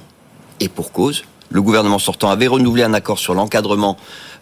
Et 0.62 0.70
pour 0.70 0.94
cause, 0.94 1.26
le 1.50 1.62
gouvernement 1.62 2.00
sortant 2.00 2.30
avait 2.30 2.48
renouvelé 2.48 2.84
un 2.84 2.94
accord 2.94 3.20
sur 3.20 3.34
l'encadrement 3.34 3.98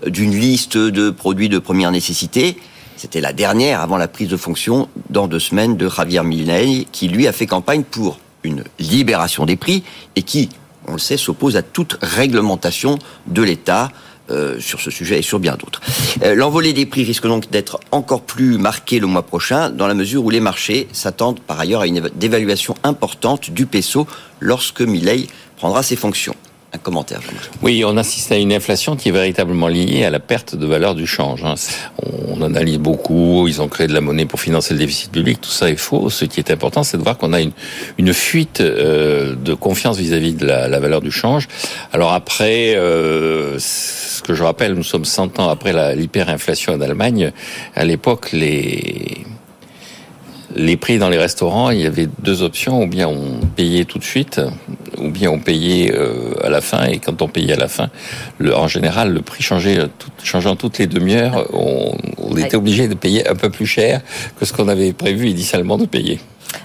d'une 0.05 0.35
liste 0.35 0.77
de 0.77 1.09
produits 1.09 1.49
de 1.49 1.57
première 1.57 1.89
nécessité. 1.89 2.59
C'était 2.95 3.21
la 3.21 3.33
dernière 3.33 3.81
avant 3.81 3.97
la 3.97 4.07
prise 4.07 4.27
de 4.29 4.37
fonction 4.37 4.87
dans 5.09 5.25
deux 5.25 5.39
semaines 5.39 5.77
de 5.77 5.89
Javier 5.89 6.21
Milei, 6.21 6.85
qui 6.91 7.07
lui 7.07 7.27
a 7.27 7.31
fait 7.31 7.47
campagne 7.47 7.81
pour 7.81 8.19
une 8.43 8.63
libération 8.77 9.47
des 9.47 9.55
prix 9.55 9.83
et 10.15 10.21
qui, 10.21 10.49
on 10.87 10.93
le 10.93 10.99
sait, 10.99 11.17
s'oppose 11.17 11.57
à 11.57 11.63
toute 11.63 11.97
réglementation 12.03 12.99
de 13.25 13.41
l'État. 13.41 13.89
Euh, 14.31 14.59
sur 14.59 14.81
ce 14.81 14.89
sujet 14.89 15.19
et 15.19 15.21
sur 15.21 15.37
bien 15.37 15.55
d'autres. 15.55 15.81
Euh, 16.23 16.33
l'envolée 16.33 16.73
des 16.73 16.87
prix 16.87 17.03
risque 17.03 17.27
donc 17.27 17.51
d'être 17.51 17.79
encore 17.91 18.23
plus 18.23 18.57
marquée 18.57 18.97
le 18.97 19.05
mois 19.05 19.21
prochain, 19.21 19.69
dans 19.69 19.85
la 19.85 19.93
mesure 19.93 20.25
où 20.25 20.31
les 20.31 20.39
marchés 20.39 20.87
s'attendent 20.93 21.39
par 21.41 21.59
ailleurs 21.59 21.81
à 21.81 21.87
une 21.87 22.09
dévaluation 22.15 22.73
importante 22.83 23.51
du 23.51 23.67
peso 23.67 24.07
lorsque 24.39 24.81
Milley 24.81 25.27
prendra 25.57 25.83
ses 25.83 25.95
fonctions 25.95 26.35
Oui, 27.61 27.83
on 27.85 27.97
assiste 27.97 28.31
à 28.31 28.37
une 28.37 28.53
inflation 28.53 28.95
qui 28.95 29.09
est 29.09 29.11
véritablement 29.11 29.67
liée 29.67 30.03
à 30.05 30.09
la 30.09 30.19
perte 30.19 30.55
de 30.55 30.65
valeur 30.65 30.95
du 30.95 31.07
change. 31.07 31.43
Hein. 31.43 31.55
On 32.27 32.41
analyse 32.41 32.77
beaucoup, 32.77 33.47
ils 33.47 33.61
ont 33.61 33.67
créé 33.67 33.87
de 33.87 33.93
la 33.93 34.01
monnaie 34.01 34.25
pour 34.25 34.39
financer 34.39 34.73
le 34.73 34.79
déficit 34.79 35.11
public, 35.11 35.41
tout 35.41 35.49
ça 35.49 35.69
est 35.69 35.75
faux. 35.75 36.09
Ce 36.09 36.25
qui 36.25 36.39
est 36.39 36.51
important, 36.51 36.83
c'est 36.83 36.97
de 36.97 37.03
voir 37.03 37.17
qu'on 37.17 37.33
a 37.33 37.39
une, 37.41 38.13
fuite 38.13 38.61
euh, 38.61 39.35
de 39.35 39.53
confiance 39.53 39.97
vis-à-vis 39.97 40.33
de 40.33 40.45
la, 40.45 40.67
la, 40.67 40.79
valeur 40.79 41.01
du 41.01 41.11
change. 41.11 41.47
Alors 41.91 42.13
après, 42.13 42.75
euh, 42.75 43.57
ce 43.59 44.21
que 44.21 44.33
je 44.33 44.43
rappelle, 44.43 44.73
nous 44.73 44.83
sommes 44.83 45.05
100 45.05 45.39
ans 45.39 45.49
après 45.49 45.95
l'hyperinflation 45.95 46.73
en 46.73 46.81
Allemagne. 46.81 47.31
À 47.75 47.83
l'époque, 47.83 48.31
les 48.31 49.25
les 50.55 50.77
prix 50.77 50.97
dans 50.97 51.09
les 51.09 51.17
restaurants, 51.17 51.69
il 51.69 51.81
y 51.81 51.85
avait 51.85 52.07
deux 52.19 52.41
options, 52.41 52.81
ou 52.81 52.87
bien 52.87 53.07
on 53.07 53.39
payait 53.55 53.85
tout 53.85 53.99
de 53.99 54.03
suite, 54.03 54.41
ou 54.97 55.09
bien 55.09 55.29
on 55.29 55.39
payait 55.39 55.93
euh, 55.93 56.33
à 56.43 56.49
la 56.49 56.61
fin, 56.61 56.85
et 56.85 56.99
quand 56.99 57.21
on 57.21 57.27
payait 57.27 57.53
à 57.53 57.57
la 57.57 57.67
fin, 57.67 57.89
le, 58.37 58.55
en 58.55 58.67
général, 58.67 59.13
le 59.13 59.21
prix 59.21 59.43
changeait, 59.43 59.77
tout, 59.99 60.09
changeant 60.23 60.55
toutes 60.55 60.77
les 60.77 60.87
demi-heures, 60.87 61.47
on, 61.53 61.97
on 62.17 62.37
était 62.37 62.55
obligé 62.55 62.87
de 62.87 62.95
payer 62.95 63.27
un 63.27 63.35
peu 63.35 63.49
plus 63.49 63.65
cher 63.65 64.01
que 64.39 64.45
ce 64.45 64.53
qu'on 64.53 64.67
avait 64.67 64.93
prévu 64.93 65.29
initialement 65.29 65.77
de 65.77 65.85
payer. 65.85 66.19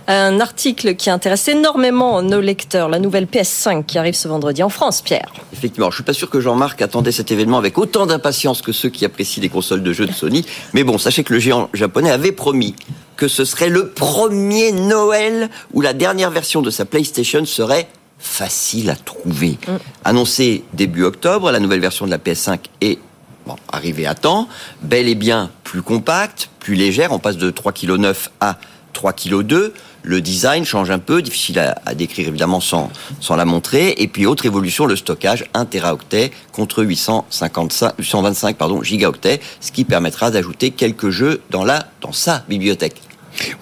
Un 0.06 0.40
article 0.40 0.96
qui 0.96 1.10
intéresse 1.10 1.48
énormément 1.48 2.22
nos 2.22 2.40
lecteurs, 2.40 2.88
la 2.88 2.98
nouvelle 2.98 3.26
PS5 3.26 3.84
qui 3.84 3.98
arrive 3.98 4.14
ce 4.14 4.28
vendredi 4.28 4.62
en 4.62 4.68
France, 4.68 5.02
Pierre. 5.02 5.32
Effectivement, 5.52 5.90
je 5.90 5.96
suis 5.96 6.04
pas 6.04 6.12
sûr 6.12 6.30
que 6.30 6.40
Jean-Marc 6.40 6.82
attendait 6.82 7.12
cet 7.12 7.30
événement 7.30 7.58
avec 7.58 7.78
autant 7.78 8.06
d'impatience 8.06 8.62
que 8.62 8.72
ceux 8.72 8.88
qui 8.88 9.04
apprécient 9.04 9.42
les 9.42 9.48
consoles 9.48 9.82
de 9.82 9.92
jeux 9.92 10.06
de 10.06 10.12
Sony. 10.12 10.44
Mais 10.72 10.84
bon, 10.84 10.98
sachez 10.98 11.22
que 11.22 11.32
le 11.32 11.38
géant 11.38 11.68
japonais 11.74 12.10
avait 12.10 12.32
promis 12.32 12.74
que 13.16 13.28
ce 13.28 13.44
serait 13.44 13.68
le 13.68 13.90
premier 13.90 14.72
Noël 14.72 15.50
où 15.72 15.80
la 15.80 15.92
dernière 15.92 16.30
version 16.30 16.62
de 16.62 16.70
sa 16.70 16.84
PlayStation 16.84 17.44
serait 17.44 17.88
facile 18.18 18.90
à 18.90 18.96
trouver. 18.96 19.58
Mm. 19.66 19.76
Annoncé 20.04 20.64
début 20.72 21.04
octobre, 21.04 21.50
la 21.50 21.60
nouvelle 21.60 21.80
version 21.80 22.06
de 22.06 22.10
la 22.10 22.18
PS5 22.18 22.58
est 22.80 22.98
bon, 23.46 23.56
arrivée 23.72 24.06
à 24.06 24.14
temps, 24.14 24.48
bel 24.82 25.08
et 25.08 25.14
bien 25.14 25.50
plus 25.64 25.82
compacte, 25.82 26.50
plus 26.60 26.74
légère, 26.74 27.12
on 27.12 27.18
passe 27.18 27.36
de 27.36 27.50
3,9 27.50 27.72
kg 27.72 28.14
à 28.40 28.58
3 28.92 29.12
kg 29.12 29.42
2. 29.42 29.74
Le 30.02 30.20
design 30.22 30.64
change 30.64 30.90
un 30.90 30.98
peu, 30.98 31.20
difficile 31.20 31.58
à, 31.58 31.94
décrire 31.94 32.28
évidemment 32.28 32.60
sans, 32.60 32.90
sans 33.20 33.36
la 33.36 33.44
montrer. 33.44 33.94
Et 33.98 34.08
puis 34.08 34.24
autre 34.26 34.46
évolution, 34.46 34.86
le 34.86 34.96
stockage 34.96 35.44
1 35.52 35.66
teraoctet 35.66 36.30
contre 36.52 36.82
855, 36.82 37.94
825 37.98 38.56
pardon, 38.56 38.82
gigaoctets, 38.82 39.40
ce 39.60 39.72
qui 39.72 39.84
permettra 39.84 40.30
d'ajouter 40.30 40.70
quelques 40.70 41.10
jeux 41.10 41.42
dans, 41.50 41.64
la, 41.64 41.86
dans 42.00 42.12
sa 42.12 42.44
bibliothèque. 42.48 43.09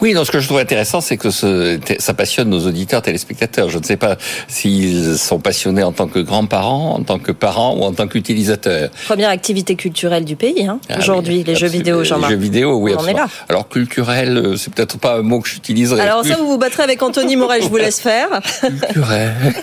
Oui, 0.00 0.14
donc 0.14 0.26
ce 0.26 0.30
que 0.30 0.40
je 0.40 0.46
trouve 0.46 0.58
intéressant, 0.58 1.00
c'est 1.00 1.16
que 1.16 1.30
ce, 1.30 1.78
ça 1.98 2.14
passionne 2.14 2.48
nos 2.48 2.66
auditeurs 2.66 3.02
téléspectateurs. 3.02 3.68
Je 3.68 3.78
ne 3.78 3.84
sais 3.84 3.96
pas 3.96 4.16
s'ils 4.48 5.18
sont 5.18 5.38
passionnés 5.38 5.82
en 5.82 5.92
tant 5.92 6.08
que 6.08 6.18
grands-parents, 6.18 6.94
en 6.94 7.02
tant 7.02 7.18
que 7.18 7.32
parents 7.32 7.76
ou 7.76 7.82
en 7.82 7.92
tant 7.92 8.08
qu'utilisateurs. 8.08 8.90
Première 9.06 9.30
activité 9.30 9.76
culturelle 9.76 10.24
du 10.24 10.36
pays, 10.36 10.66
hein, 10.66 10.80
ah 10.88 10.98
aujourd'hui, 10.98 11.44
les 11.44 11.54
jeux 11.54 11.68
vidéo, 11.68 12.04
Jean-Marc. 12.04 12.30
Les 12.30 12.36
jeux 12.36 12.42
vidéo, 12.42 12.78
oui, 12.78 12.94
On 12.98 13.06
est 13.06 13.12
là. 13.12 13.26
Alors 13.48 13.68
culturel, 13.68 14.36
euh, 14.36 14.56
c'est 14.56 14.72
peut-être 14.72 14.98
pas 14.98 15.18
un 15.18 15.22
mot 15.22 15.40
que 15.40 15.48
j'utiliserai. 15.48 16.00
Alors 16.00 16.24
ça, 16.24 16.36
vous 16.36 16.48
vous 16.48 16.58
battrez 16.58 16.82
avec 16.82 17.02
Anthony 17.02 17.36
Morel, 17.36 17.62
je 17.62 17.68
vous 17.68 17.76
laisse 17.76 18.00
faire. 18.00 18.40
Culturel. 18.60 19.34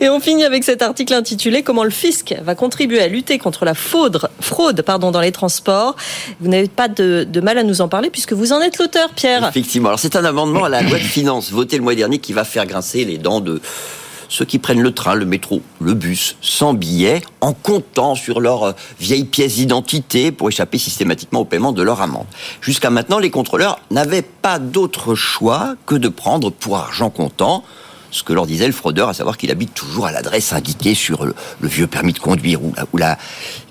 Et 0.00 0.08
on 0.08 0.20
finit 0.20 0.44
avec 0.44 0.64
cet 0.64 0.82
article 0.82 1.14
intitulé 1.14 1.62
Comment 1.62 1.84
le 1.84 1.90
fisc 1.90 2.34
va 2.42 2.54
contribuer 2.54 3.00
à 3.00 3.08
lutter 3.08 3.38
contre 3.38 3.64
la 3.64 3.74
fraude, 3.74 4.20
dans 4.98 5.20
les 5.20 5.32
transports. 5.32 5.96
Vous 6.40 6.48
n'avez 6.48 6.68
pas 6.68 6.88
de, 6.88 7.26
mal 7.40 7.58
à 7.58 7.62
nous 7.62 7.80
en 7.80 7.88
parler 7.88 8.10
puisque 8.10 8.32
vous 8.32 8.52
en 8.52 8.60
êtes 8.60 8.78
l'auteur, 8.78 9.10
Pierre. 9.10 9.48
Effectivement. 9.48 9.88
Alors 9.88 9.98
c'est 9.98 10.16
un 10.16 10.24
amendement 10.24 10.64
à 10.64 10.68
la 10.68 10.82
loi 10.82 10.98
de 10.98 11.04
finances 11.04 11.50
votée 11.50 11.76
le 11.76 11.82
mois 11.82 11.94
dernier 11.94 12.18
qui 12.18 12.32
va 12.32 12.44
faire 12.44 12.66
grincer 12.66 13.04
les 13.04 13.18
dents 13.18 13.40
de 13.40 13.60
ceux 14.28 14.46
qui 14.46 14.58
prennent 14.58 14.80
le 14.80 14.92
train, 14.92 15.14
le 15.14 15.26
métro, 15.26 15.60
le 15.78 15.92
bus, 15.92 16.36
sans 16.40 16.72
billet, 16.72 17.20
en 17.42 17.52
comptant 17.52 18.14
sur 18.14 18.40
leurs 18.40 18.62
euh, 18.62 18.72
vieilles 18.98 19.26
pièces 19.26 19.56
d'identité 19.56 20.32
pour 20.32 20.48
échapper 20.48 20.78
systématiquement 20.78 21.40
au 21.40 21.44
paiement 21.44 21.72
de 21.72 21.82
leur 21.82 22.00
amende. 22.00 22.24
Jusqu'à 22.62 22.88
maintenant, 22.88 23.18
les 23.18 23.28
contrôleurs 23.28 23.78
n'avaient 23.90 24.22
pas 24.22 24.58
d'autre 24.58 25.14
choix 25.14 25.74
que 25.84 25.94
de 25.94 26.08
prendre 26.08 26.50
pour 26.50 26.78
argent 26.78 27.10
comptant 27.10 27.62
ce 28.12 28.22
que 28.22 28.32
leur 28.32 28.46
disait 28.46 28.66
le 28.66 28.72
fraudeur, 28.72 29.08
à 29.08 29.14
savoir 29.14 29.36
qu'il 29.36 29.50
habite 29.50 29.74
toujours 29.74 30.06
à 30.06 30.12
l'adresse 30.12 30.52
indiquée 30.52 30.94
sur 30.94 31.24
le, 31.24 31.34
vieux 31.62 31.88
permis 31.88 32.12
de 32.12 32.20
conduire 32.20 32.60
ou 32.62 32.96
la, 32.96 33.18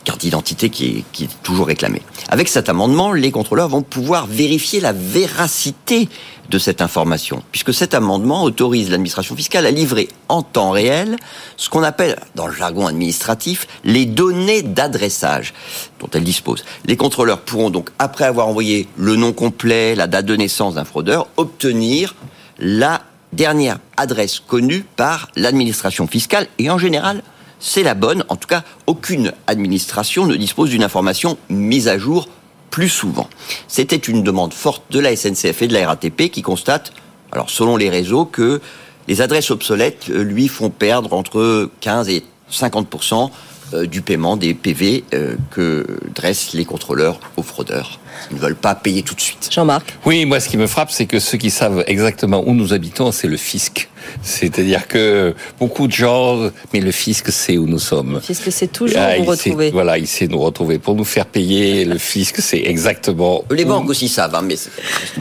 carte 0.04 0.22
d'identité 0.22 0.72
qui 0.72 1.06
qui 1.12 1.26
est 1.26 1.44
toujours 1.44 1.68
réclamée. 1.68 2.02
Avec 2.30 2.48
cet 2.48 2.70
amendement, 2.70 3.14
les 3.14 3.30
contrôleurs 3.30 3.70
vont 3.70 3.84
pouvoir 3.84 4.26
vérifier 4.26 4.80
la 4.80 4.94
véracité 4.94 6.10
de 6.50 6.58
cette 6.58 6.82
information, 6.82 7.44
puisque 7.52 7.74
cet 7.74 7.94
amendement 7.94 8.44
autorise 8.44 8.90
l'administration 8.90 9.36
fiscale 9.36 9.66
à 9.66 9.72
livrer 9.72 10.10
en 10.28 10.42
temps 10.42 10.72
réel 10.72 11.18
ce 11.56 11.70
qu'on 11.70 11.84
appelle, 11.84 12.18
dans 12.36 12.48
le 12.48 12.54
jargon 12.54 12.88
administratif, 12.88 13.68
les 13.84 14.06
données 14.06 14.64
d'adressage 14.64 15.54
dont 16.00 16.10
elle 16.14 16.24
dispose. 16.24 16.66
Les 16.86 16.98
contrôleurs 16.98 17.42
pourront 17.42 17.70
donc, 17.70 17.90
après 18.00 18.26
avoir 18.26 18.48
envoyé 18.48 18.88
le 18.98 19.16
nom 19.16 19.34
complet, 19.34 19.96
la 19.96 20.08
date 20.08 20.26
de 20.26 20.36
naissance 20.36 20.76
d'un 20.76 20.86
fraudeur, 20.86 21.28
obtenir 21.38 22.16
la 22.60 23.02
dernière 23.34 23.80
adresse 23.98 24.40
connue 24.40 24.86
par 24.96 25.30
l'administration 25.36 26.08
fiscale 26.08 26.48
et 26.60 26.70
en 26.70 26.78
général, 26.78 27.24
c'est 27.60 27.84
la 27.84 27.94
bonne. 27.94 28.26
En 28.30 28.36
tout 28.36 28.48
cas, 28.48 28.64
aucune 28.88 29.32
administration 29.48 30.26
ne 30.26 30.36
dispose 30.36 30.72
d'une 30.72 30.84
information 30.84 31.38
mise 31.50 31.88
à 31.88 31.98
jour 31.98 32.28
plus 32.72 32.90
souvent. 32.90 33.30
C'était 33.68 33.98
une 33.98 34.24
demande 34.24 34.54
forte 34.54 34.84
de 34.92 35.00
la 35.00 35.16
SNCF 35.16 35.62
et 35.62 35.68
de 35.68 35.74
la 35.74 35.88
RATP 35.88 36.30
qui 36.32 36.42
constate, 36.42 36.94
alors 37.32 37.50
selon 37.50 37.78
les 37.78 37.90
réseaux, 37.90 38.26
que 38.26 38.62
les 39.08 39.22
adresses 39.22 39.52
obsolètes 39.52 40.06
euh, 40.10 40.24
lui 40.24 40.48
font 40.48 40.70
perdre 40.70 41.14
entre 41.14 41.70
15 41.82 42.10
et 42.10 42.24
50 42.50 43.32
euh, 43.74 43.86
du 43.86 44.02
paiement 44.02 44.38
des 44.38 44.54
PV 44.54 45.04
euh, 45.14 45.36
que 45.50 45.86
dressent 46.14 46.54
les 46.54 46.66
contrôleurs 46.66 47.20
aux 47.38 47.44
fraudeurs. 47.44 48.00
Ils 48.30 48.38
ne 48.38 48.42
veulent 48.42 48.56
pas 48.56 48.76
payer 48.76 49.04
tout 49.04 49.16
de 49.16 49.22
suite. 49.22 49.50
Jean-Marc 49.52 49.98
Oui, 50.06 50.26
moi 50.26 50.40
ce 50.40 50.50
qui 50.50 50.58
me 50.58 50.68
frappe, 50.68 50.92
c'est 50.92 51.06
que 51.06 51.20
ceux 51.20 51.38
qui 51.38 51.52
savent 51.52 51.84
exactement 51.88 52.44
où 52.46 52.54
nous 52.54 52.74
habitons, 52.74 53.12
c'est 53.12 53.28
le 53.28 53.38
fisc. 53.38 53.90
C'est-à-dire 54.24 54.88
que 54.88 55.36
beaucoup 55.60 55.88
de 55.88 55.92
gens, 55.92 56.50
mais 56.74 56.80
le 56.80 56.92
fisc 56.92 57.32
sait 57.32 57.58
où 57.58 57.68
nous 57.68 57.80
sommes. 57.80 58.16
Le 58.16 58.20
fisc 58.20 58.52
sait 58.52 58.68
toujours 58.68 59.00
ah, 59.00 59.18
nous 59.18 59.26
retrouver. 59.26 59.72
voilà, 59.72 59.98
il 59.98 60.08
sait 60.08 60.28
nous 60.28 60.40
retrouver. 60.40 60.80
Pour 60.80 60.96
nous 60.96 61.06
faire 61.06 61.26
payer, 61.26 61.86
le 61.86 61.98
fisc 61.98 62.38
sait 62.42 62.64
exactement. 62.66 63.44
Les 63.52 63.66
banques 63.66 63.90
aussi 63.90 64.08
savent, 64.08 64.36
hein, 64.36 64.42
mais. 64.44 64.56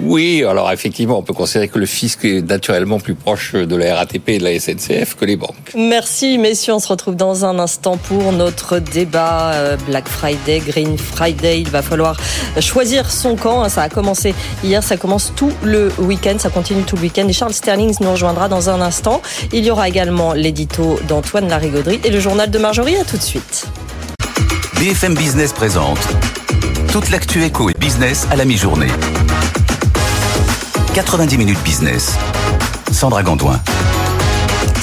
Oui, 0.01 0.45
alors 0.45 0.71
effectivement, 0.73 1.19
on 1.19 1.23
peut 1.23 1.35
considérer 1.35 1.69
que 1.69 1.79
le 1.79 1.87
fisc 1.87 2.25
est 2.25 2.43
naturellement 2.43 3.01
plus 3.01 3.15
proche 3.15 3.53
de 3.53 3.77
la 3.77 3.97
RATP 3.97 4.29
et 4.31 4.39
de 4.39 4.45
la 4.45 4.59
SNCF 4.59 5.15
que 5.15 5.25
les 5.25 5.37
banques. 5.37 5.73
Merci, 5.77 6.39
messieurs. 6.39 6.75
On 6.75 6.81
se 6.81 6.89
retrouve 6.89 7.17
dans 7.17 7.45
un 7.45 7.59
instant 7.59 7.97
pour 7.97 8.33
notre 8.33 8.79
débat 8.79 9.53
euh, 9.53 9.77
Black 9.87 10.09
Friday, 10.09 10.61
Green 10.67 10.97
Friday. 10.97 11.61
Il 11.61 11.69
va 11.69 11.83
falloir 11.83 12.19
choisir 12.61 12.80
son 13.11 13.37
camp. 13.37 13.69
Ça 13.69 13.83
a 13.83 13.89
commencé 13.89 14.35
hier, 14.65 14.83
ça 14.83 14.97
commence 14.97 15.33
tout 15.35 15.53
le 15.63 15.93
week-end, 15.99 16.37
ça 16.39 16.51
continue 16.51 16.83
tout 16.83 16.97
le 16.97 17.03
week-end. 17.03 17.27
Et 17.29 17.33
Charles 17.33 17.53
Sterling 17.53 17.95
nous 18.01 18.13
rejoindra 18.13 18.49
dans 18.49 18.71
un 18.71 18.81
instant. 18.81 19.21
Il 19.53 19.65
y 19.65 19.71
aura 19.71 19.89
également 19.89 20.33
l'édito 20.33 20.99
d'Antoine 21.07 21.49
Larigauderie 21.49 22.01
et 22.05 22.11
le 22.11 22.21
journal 22.21 22.51
de 22.51 22.59
Marjorie. 22.59 22.97
À 22.97 23.05
tout 23.05 23.17
de 23.17 23.23
suite. 23.23 23.67
BFM 24.79 25.15
Business 25.15 25.53
présente 25.53 25.99
toute 26.91 27.11
l'actu 27.11 27.45
éco 27.45 27.69
et 27.71 27.75
business 27.79 28.27
à 28.31 28.37
la 28.37 28.45
mi-journée. 28.45 28.89
90 30.95 31.39
minutes 31.39 31.63
business. 31.63 32.15
Sandra. 32.91 33.23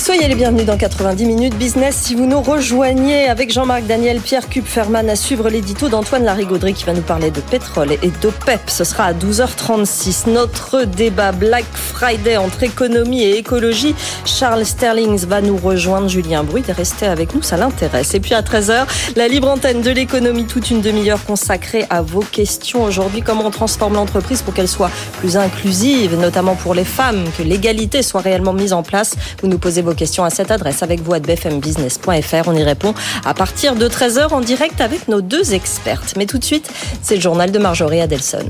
Soyez 0.07 0.29
les 0.29 0.35
bienvenus 0.35 0.65
dans 0.65 0.77
90 0.77 1.25
minutes 1.25 1.57
business. 1.57 1.97
Si 1.97 2.15
vous 2.15 2.27
nous 2.27 2.41
rejoignez 2.41 3.27
avec 3.27 3.51
Jean-Marc 3.51 3.87
Daniel, 3.87 4.21
Pierre 4.21 4.47
Kupferman 4.47 5.09
à 5.09 5.17
suivre 5.17 5.49
l'édito 5.49 5.89
d'Antoine 5.89 6.23
Larigauderie 6.23 6.73
qui 6.73 6.85
va 6.85 6.93
nous 6.93 7.01
parler 7.01 7.29
de 7.29 7.41
pétrole 7.41 7.91
et 7.91 8.09
d'OPEP. 8.21 8.61
Ce 8.67 8.85
sera 8.85 9.03
à 9.03 9.13
12h36. 9.13 10.29
Notre 10.29 10.85
débat 10.85 11.33
Black 11.33 11.65
Friday 11.73 12.37
entre 12.37 12.63
économie 12.63 13.21
et 13.21 13.37
écologie. 13.37 13.95
Charles 14.23 14.65
Sterlings 14.65 15.25
va 15.25 15.41
nous 15.41 15.57
rejoindre. 15.57 16.07
Julien 16.07 16.45
Bruit 16.45 16.63
est 16.69 16.71
resté 16.71 17.05
avec 17.05 17.35
nous, 17.35 17.41
ça 17.41 17.57
l'intéresse. 17.57 18.13
Et 18.13 18.21
puis 18.21 18.33
à 18.33 18.41
13h, 18.41 18.85
la 19.17 19.27
libre 19.27 19.49
antenne 19.49 19.81
de 19.81 19.91
l'économie, 19.91 20.45
toute 20.45 20.71
une 20.71 20.79
demi-heure 20.79 21.25
consacrée 21.25 21.85
à 21.89 22.01
vos 22.01 22.21
questions. 22.21 22.83
Aujourd'hui, 22.83 23.23
comment 23.23 23.47
on 23.47 23.51
transforme 23.51 23.95
l'entreprise 23.95 24.41
pour 24.41 24.53
qu'elle 24.53 24.69
soit 24.69 24.91
plus 25.19 25.35
inclusive, 25.35 26.17
notamment 26.17 26.55
pour 26.55 26.73
les 26.75 26.85
femmes, 26.85 27.25
que 27.37 27.43
l'égalité 27.43 28.01
soit 28.03 28.21
réellement 28.21 28.53
mise 28.53 28.71
en 28.71 28.83
place. 28.83 29.13
Vous 29.41 29.49
nous 29.49 29.57
posez 29.57 29.81
vos 29.81 29.96
questions 29.97 30.23
à 30.23 30.29
cette 30.29 30.51
adresse 30.51 30.83
avec 30.83 31.01
vous 31.01 31.13
à 31.13 31.19
bfmbusiness.fr. 31.19 32.47
On 32.47 32.55
y 32.55 32.63
répond 32.63 32.93
à 33.25 33.33
partir 33.33 33.75
de 33.75 33.89
13h 33.89 34.29
en 34.29 34.39
direct 34.39 34.79
avec 34.79 35.09
nos 35.09 35.19
deux 35.19 35.53
expertes. 35.53 36.13
Mais 36.15 36.25
tout 36.25 36.37
de 36.37 36.45
suite, 36.45 36.71
c'est 37.01 37.15
le 37.15 37.21
journal 37.21 37.51
de 37.51 37.59
Marjorie 37.59 37.99
Adelson. 37.99 38.45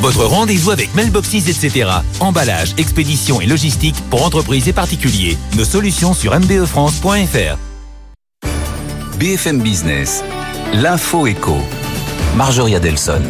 Votre 0.00 0.24
rendez-vous 0.24 0.70
avec 0.70 0.94
Mailboxes, 0.94 1.48
etc. 1.48 1.90
Emballage, 2.20 2.74
expédition 2.78 3.40
et 3.40 3.46
logistique 3.46 3.96
pour 4.10 4.24
entreprises 4.24 4.68
et 4.68 4.72
particuliers. 4.72 5.36
Nos 5.56 5.64
solutions 5.64 6.14
sur 6.14 6.38
mbefrance.fr. 6.38 7.58
BFM 9.18 9.60
Business, 9.60 10.22
l'info 10.74 11.26
éco. 11.26 11.56
Marjorie 12.36 12.76
Adelson. 12.76 13.22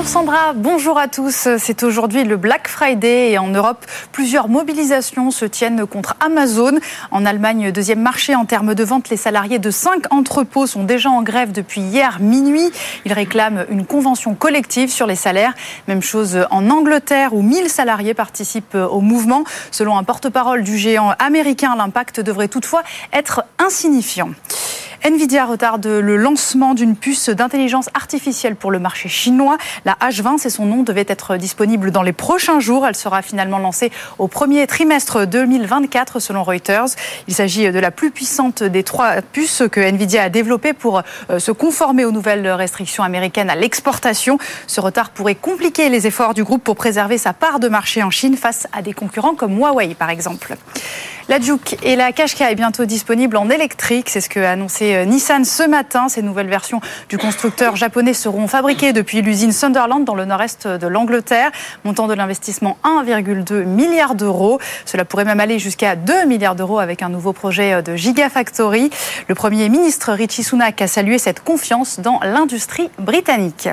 Bonjour 0.00 0.12
Sandra, 0.12 0.52
bonjour 0.54 0.98
à 0.98 1.08
tous. 1.08 1.46
C'est 1.58 1.82
aujourd'hui 1.82 2.24
le 2.24 2.38
Black 2.38 2.68
Friday 2.68 3.32
et 3.32 3.38
en 3.38 3.48
Europe, 3.48 3.84
plusieurs 4.12 4.48
mobilisations 4.48 5.30
se 5.30 5.44
tiennent 5.44 5.84
contre 5.84 6.16
Amazon. 6.20 6.78
En 7.10 7.26
Allemagne, 7.26 7.70
deuxième 7.70 8.00
marché 8.00 8.34
en 8.34 8.46
termes 8.46 8.74
de 8.74 8.82
vente, 8.82 9.10
les 9.10 9.18
salariés 9.18 9.58
de 9.58 9.70
cinq 9.70 10.10
entrepôts 10.10 10.66
sont 10.66 10.84
déjà 10.84 11.10
en 11.10 11.20
grève 11.20 11.52
depuis 11.52 11.82
hier 11.82 12.18
minuit. 12.18 12.72
Ils 13.04 13.12
réclament 13.12 13.66
une 13.68 13.84
convention 13.84 14.34
collective 14.34 14.90
sur 14.90 15.06
les 15.06 15.16
salaires. 15.16 15.52
Même 15.86 16.00
chose 16.00 16.46
en 16.50 16.70
Angleterre 16.70 17.34
où 17.34 17.42
1000 17.42 17.68
salariés 17.68 18.14
participent 18.14 18.76
au 18.76 19.02
mouvement. 19.02 19.44
Selon 19.70 19.98
un 19.98 20.02
porte-parole 20.02 20.62
du 20.62 20.78
géant 20.78 21.10
américain, 21.18 21.76
l'impact 21.76 22.20
devrait 22.20 22.48
toutefois 22.48 22.84
être 23.12 23.42
insignifiant. 23.58 24.30
Nvidia 25.02 25.46
retarde 25.46 25.86
le 25.86 26.16
lancement 26.16 26.74
d'une 26.74 26.94
puce 26.94 27.30
d'intelligence 27.30 27.88
artificielle 27.94 28.54
pour 28.54 28.70
le 28.70 28.78
marché 28.78 29.08
chinois. 29.08 29.56
La 29.86 29.96
H20, 30.02 30.36
c'est 30.36 30.50
son 30.50 30.66
nom, 30.66 30.82
devait 30.82 31.06
être 31.08 31.36
disponible 31.36 31.90
dans 31.90 32.02
les 32.02 32.12
prochains 32.12 32.60
jours. 32.60 32.86
Elle 32.86 32.94
sera 32.94 33.22
finalement 33.22 33.58
lancée 33.58 33.90
au 34.18 34.28
premier 34.28 34.66
trimestre 34.66 35.26
2024 35.26 36.20
selon 36.20 36.42
Reuters. 36.42 36.88
Il 37.28 37.34
s'agit 37.34 37.72
de 37.72 37.78
la 37.78 37.90
plus 37.90 38.10
puissante 38.10 38.62
des 38.62 38.82
trois 38.82 39.22
puces 39.22 39.62
que 39.72 39.80
Nvidia 39.80 40.24
a 40.24 40.28
développées 40.28 40.74
pour 40.74 41.02
euh, 41.30 41.38
se 41.38 41.50
conformer 41.50 42.04
aux 42.04 42.12
nouvelles 42.12 42.48
restrictions 42.48 43.02
américaines 43.02 43.48
à 43.48 43.56
l'exportation. 43.56 44.36
Ce 44.66 44.82
retard 44.82 45.10
pourrait 45.10 45.34
compliquer 45.34 45.88
les 45.88 46.06
efforts 46.06 46.34
du 46.34 46.44
groupe 46.44 46.62
pour 46.62 46.76
préserver 46.76 47.16
sa 47.16 47.32
part 47.32 47.58
de 47.58 47.68
marché 47.68 48.02
en 48.02 48.10
Chine 48.10 48.36
face 48.36 48.66
à 48.72 48.82
des 48.82 48.92
concurrents 48.92 49.34
comme 49.34 49.56
Huawei 49.58 49.94
par 49.94 50.10
exemple. 50.10 50.56
La 51.30 51.38
Juke 51.38 51.76
et 51.84 51.94
la 51.94 52.10
Qashqai 52.10 52.50
est 52.50 52.56
bientôt 52.56 52.86
disponible 52.86 53.36
en 53.36 53.50
électrique. 53.50 54.10
C'est 54.10 54.20
ce 54.20 54.28
que 54.28 54.40
a 54.40 54.50
annoncé 54.50 54.96
euh, 54.96 55.04
Nissan 55.04 55.44
ce 55.44 55.62
matin. 55.62 56.08
Ces 56.08 56.22
nouvelles 56.22 56.48
versions 56.48 56.80
du 57.08 57.18
constructeur 57.18 57.76
japonais 57.76 58.14
seront 58.14 58.48
fabriquées 58.48 58.92
depuis 58.92 59.22
l'usine 59.22 59.52
Sunderland 59.52 60.04
dans 60.04 60.16
le 60.16 60.24
nord-est 60.24 60.66
de 60.66 60.86
l'Angleterre. 60.88 61.52
Montant 61.84 62.08
de 62.08 62.14
l'investissement 62.14 62.78
1,2 62.82 63.62
milliard 63.62 64.16
d'euros. 64.16 64.58
Cela 64.86 65.04
pourrait 65.04 65.24
même 65.24 65.38
aller 65.38 65.60
jusqu'à 65.60 65.94
2 65.94 66.24
milliards 66.24 66.56
d'euros 66.56 66.80
avec 66.80 67.00
un 67.00 67.08
nouveau 67.08 67.32
projet 67.32 67.74
euh, 67.74 67.80
de 67.80 67.94
Gigafactory. 67.94 68.90
Le 69.28 69.34
Premier 69.36 69.68
ministre 69.68 70.12
Richie 70.12 70.42
Sunak 70.42 70.82
a 70.82 70.88
salué 70.88 71.18
cette 71.18 71.44
confiance 71.44 72.00
dans 72.00 72.18
l'industrie 72.24 72.90
britannique. 72.98 73.68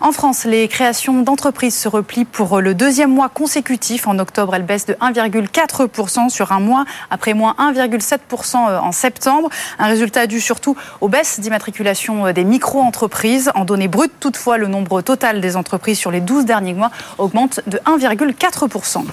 En 0.00 0.12
France, 0.12 0.44
les 0.44 0.68
créations 0.68 1.22
d'entreprises 1.22 1.76
se 1.76 1.88
replient 1.88 2.26
pour 2.26 2.60
le 2.60 2.74
deuxième 2.74 3.10
mois 3.10 3.28
consécutif. 3.28 4.06
En 4.06 4.18
octobre, 4.18 4.54
elles 4.54 4.62
baissent 4.62 4.86
de 4.86 4.94
1,4% 4.94 6.28
sur 6.28 6.52
un 6.52 6.60
mois, 6.60 6.84
après 7.10 7.32
moins 7.32 7.54
1,7% 7.58 8.56
en 8.56 8.92
septembre. 8.92 9.48
Un 9.78 9.86
résultat 9.86 10.26
dû 10.26 10.40
surtout 10.40 10.76
aux 11.00 11.08
baisses 11.08 11.40
d'immatriculation 11.40 12.32
des 12.32 12.44
micro-entreprises. 12.44 13.50
En 13.54 13.64
données 13.64 13.88
brutes, 13.88 14.12
toutefois, 14.20 14.58
le 14.58 14.66
nombre 14.66 15.00
total 15.00 15.40
des 15.40 15.56
entreprises 15.56 15.98
sur 15.98 16.10
les 16.10 16.20
12 16.20 16.44
derniers 16.44 16.74
mois 16.74 16.90
augmente 17.18 17.60
de 17.66 17.78
1,4%. 17.78 19.04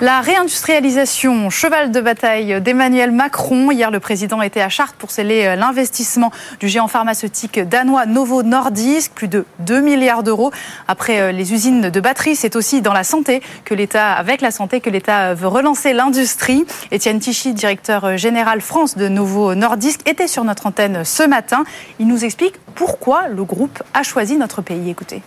La 0.00 0.20
réindustrialisation, 0.20 1.50
cheval 1.50 1.90
de 1.90 2.00
bataille 2.00 2.60
d'Emmanuel 2.60 3.10
Macron. 3.10 3.72
Hier, 3.72 3.90
le 3.90 3.98
président 3.98 4.40
était 4.42 4.60
à 4.60 4.68
Chartres 4.68 4.94
pour 4.94 5.10
sceller 5.10 5.56
l'investissement 5.56 6.30
du 6.60 6.68
géant 6.68 6.86
pharmaceutique 6.86 7.58
danois 7.58 8.06
Novo 8.06 8.44
Nordisk, 8.44 9.10
plus 9.12 9.26
de 9.26 9.44
2 9.58 9.80
milliards 9.80 10.22
d'euros. 10.22 10.52
Après 10.86 11.32
les 11.32 11.52
usines 11.52 11.90
de 11.90 12.00
batterie, 12.00 12.36
c'est 12.36 12.54
aussi 12.54 12.80
dans 12.80 12.92
la 12.92 13.02
santé 13.02 13.42
que 13.64 13.74
l'État, 13.74 14.12
avec 14.12 14.40
la 14.40 14.52
santé, 14.52 14.80
que 14.80 14.88
l'État 14.88 15.34
veut 15.34 15.48
relancer 15.48 15.92
l'industrie. 15.92 16.64
Étienne 16.92 17.18
Tichy, 17.18 17.52
directeur 17.52 18.16
général 18.16 18.60
France 18.60 18.96
de 18.96 19.08
Novo 19.08 19.56
Nordisk, 19.56 20.08
était 20.08 20.28
sur 20.28 20.44
notre 20.44 20.66
antenne 20.66 21.04
ce 21.04 21.24
matin. 21.24 21.64
Il 21.98 22.06
nous 22.06 22.24
explique 22.24 22.54
pourquoi 22.76 23.26
le 23.26 23.42
groupe 23.42 23.82
a 23.94 24.04
choisi 24.04 24.36
notre 24.36 24.62
pays. 24.62 24.90
Écoutez 24.90 25.22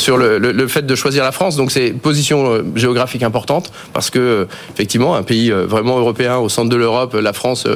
sur 0.00 0.16
le, 0.16 0.38
le, 0.38 0.52
le, 0.52 0.68
fait 0.68 0.86
de 0.86 0.94
choisir 0.94 1.24
la 1.24 1.32
France. 1.32 1.56
Donc 1.56 1.70
c'est 1.70 1.90
position 1.90 2.52
euh, 2.52 2.62
géographique 2.74 3.22
importante 3.22 3.72
parce 3.92 4.10
que 4.10 4.18
euh, 4.18 4.44
effectivement 4.72 5.14
un 5.14 5.22
pays 5.22 5.52
euh, 5.52 5.66
vraiment 5.66 5.98
européen 5.98 6.38
au 6.38 6.48
centre 6.48 6.68
de 6.68 6.76
l'Europe, 6.76 7.14
la 7.14 7.32
France 7.32 7.66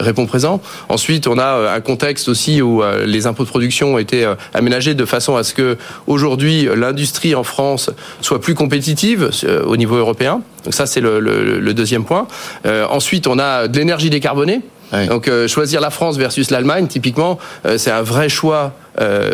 répond 0.00 0.26
présent. 0.26 0.60
Ensuite, 0.88 1.26
on 1.26 1.38
a 1.38 1.72
un 1.74 1.80
contexte 1.80 2.28
aussi 2.28 2.62
où 2.62 2.82
les 3.04 3.26
impôts 3.26 3.44
de 3.44 3.48
production 3.48 3.94
ont 3.94 3.98
été 3.98 4.26
aménagés 4.52 4.94
de 4.94 5.04
façon 5.04 5.36
à 5.36 5.42
ce 5.42 5.54
que 5.54 5.76
aujourd'hui 6.06 6.68
l'industrie 6.74 7.34
en 7.34 7.44
France 7.44 7.90
soit 8.20 8.40
plus 8.40 8.54
compétitive 8.54 9.30
au 9.66 9.76
niveau 9.76 9.96
européen. 9.96 10.42
Donc 10.64 10.74
ça 10.74 10.86
c'est 10.86 11.00
le, 11.00 11.20
le, 11.20 11.74
deuxième 11.74 12.04
point. 12.04 12.26
Euh, 12.66 12.86
ensuite, 12.88 13.26
on 13.26 13.38
a 13.38 13.68
de 13.68 13.78
l'énergie 13.78 14.10
décarbonée. 14.10 14.60
Donc 15.08 15.26
euh, 15.26 15.48
choisir 15.48 15.80
la 15.80 15.90
France 15.90 16.16
versus 16.18 16.50
l'Allemagne, 16.50 16.86
typiquement, 16.86 17.38
euh, 17.66 17.78
c'est 17.78 17.90
un 17.90 18.02
vrai 18.02 18.28
choix 18.28 18.72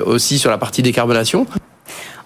aussi 0.06 0.38
sur 0.38 0.50
la 0.50 0.56
partie 0.56 0.80
décarbonation. 0.80 1.46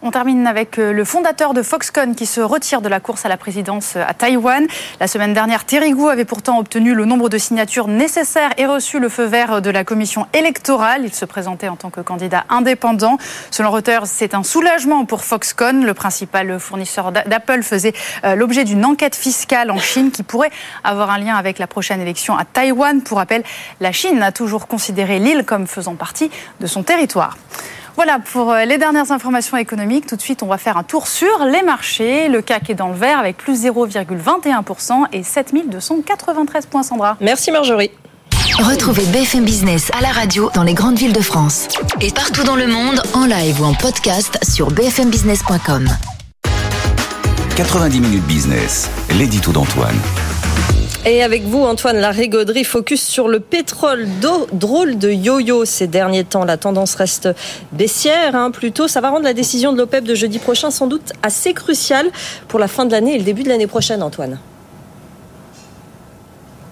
On 0.07 0.11
termine 0.11 0.47
avec 0.47 0.79
euh, 0.79 0.93
le 0.93 1.03
fondateur 1.03 1.55
de 1.55 1.63
Foxconn 1.63 2.15
qui 2.15 2.27
se 2.27 2.43
retire 2.43 2.83
de 2.83 2.91
la 2.91 3.01
course 3.01 3.25
à 3.25 3.31
la 3.31 3.39
présidence 3.39 3.95
euh, 3.97 4.05
à 4.07 4.13
Taïwan. 4.13 4.67
La 5.01 5.07
semaine 5.07 5.33
dernière, 5.33 5.65
Terry 5.65 5.93
Gou 5.93 6.09
avait 6.09 6.27
pourtant 6.27 6.59
obtenu 6.59 6.93
le 6.93 7.07
nombre 7.07 7.31
de 7.31 7.39
signatures 7.39 7.89
nécessaires 7.89 8.51
et 8.59 8.67
reçu 8.67 9.01
le 9.01 9.09
feu 9.09 9.25
vert 9.25 9.63
de 9.63 9.71
la 9.71 9.83
commission 9.83 10.27
électorale. 10.35 11.07
Il 11.07 11.15
se 11.15 11.25
présentait 11.25 11.69
en 11.69 11.77
tant 11.77 11.89
que 11.89 12.03
candidat 12.03 12.45
indépendant. 12.51 13.17
Selon 13.51 13.71
Reuters, 13.71 14.07
c'est 14.07 14.35
un 14.35 14.43
soulagement 14.43 15.07
pour 15.07 15.25
Foxconn. 15.25 15.87
Le 15.87 15.95
principal 15.95 16.61
fournisseur 16.61 17.11
d'Apple 17.11 17.63
faisait 17.63 17.95
euh, 18.25 18.35
l'objet 18.35 18.65
d'une 18.65 18.85
enquête 18.85 19.17
fiscale 19.17 19.71
en 19.71 19.79
Chine 19.79 20.11
qui 20.11 20.23
pourrait 20.23 20.51
avoir 20.85 21.09
un 21.09 21.19
lien 21.19 21.37
avec 21.37 21.59
la 21.59 21.67
prochaine 21.67 22.03
élection 22.03 22.37
à 22.37 22.45
Taïwan. 22.45 23.01
Pour 23.01 23.17
rappel, 23.17 23.43
la 23.81 23.93
Chine 23.93 24.21
a 24.23 24.33
toujours 24.33 24.67
considéré 24.67 25.19
l'île 25.19 25.45
comme 25.47 25.67
faisant 25.67 25.95
partie 25.95 26.31
de 26.61 26.67
son 26.67 26.83
territoire. 26.83 27.39
Voilà 27.97 28.19
pour 28.19 28.53
euh, 28.53 28.65
les 28.65 28.79
dernières 28.79 29.13
informations 29.13 29.57
économiques. 29.57 30.07
Tout 30.07 30.17
de 30.17 30.21
suite, 30.21 30.43
on 30.43 30.47
va 30.47 30.59
faire 30.59 30.77
un 30.77 30.83
tour 30.83 31.07
sur 31.07 31.45
les 31.45 31.63
marchés. 31.63 32.29
Le 32.29 32.43
CAC 32.43 32.71
est 32.71 32.75
dans 32.75 32.89
le 32.89 32.95
vert 32.95 33.19
avec 33.19 33.37
plus 33.37 33.65
0,21% 33.65 35.05
et 35.13 35.23
7293 35.23 36.67
points, 36.67 36.83
Sandra. 36.83 37.17
Merci 37.21 37.51
Marjorie. 37.51 37.91
Retrouvez 38.59 39.05
BFM 39.07 39.45
Business 39.45 39.91
à 39.97 40.01
la 40.01 40.11
radio 40.11 40.51
dans 40.55 40.63
les 40.63 40.75
grandes 40.75 40.99
villes 40.99 41.13
de 41.13 41.21
France 41.21 41.69
et 42.01 42.11
partout 42.11 42.45
dans 42.45 42.57
le 42.57 42.67
monde 42.67 43.03
en 43.15 43.27
live 43.27 43.61
ou 43.61 43.65
en 43.65 43.75
podcast 43.75 44.39
sur 44.45 44.71
bfmbusiness.com. 44.71 45.89
90 47.57 48.01
minutes 48.01 48.27
business, 48.27 48.91
l'édito 49.17 49.53
d'Antoine. 49.53 49.99
Et 51.07 51.23
avec 51.23 51.43
vous, 51.43 51.63
Antoine 51.63 51.99
Larigauderie, 51.99 52.65
focus 52.65 53.03
sur 53.03 53.29
le 53.29 53.39
pétrole. 53.39 54.09
d'eau. 54.23 54.47
Drôle 54.53 54.97
de 54.97 55.11
yo-yo 55.11 55.67
ces 55.67 55.87
derniers 55.87 56.25
temps. 56.25 56.47
La 56.47 56.57
tendance 56.57 56.95
reste 56.95 57.29
baissière, 57.73 58.35
hein, 58.35 58.51
plutôt. 58.51 58.89
Ça 58.89 59.03
va 59.03 59.11
rendre 59.11 59.25
la 59.25 59.35
décision 59.35 59.75
de 59.75 59.79
l'OPEP 59.79 60.05
de 60.05 60.15
jeudi 60.15 60.39
prochain 60.39 60.71
sans 60.71 60.87
doute 60.87 61.13
assez 61.23 61.53
cruciale 61.53 62.11
pour 62.49 62.59
la 62.59 62.69
fin 62.69 62.87
de 62.87 62.93
l'année 62.93 63.17
et 63.17 63.19
le 63.19 63.25
début 63.25 63.43
de 63.43 63.51
l'année 63.51 63.67
prochaine, 63.67 64.03
Antoine. 64.03 64.39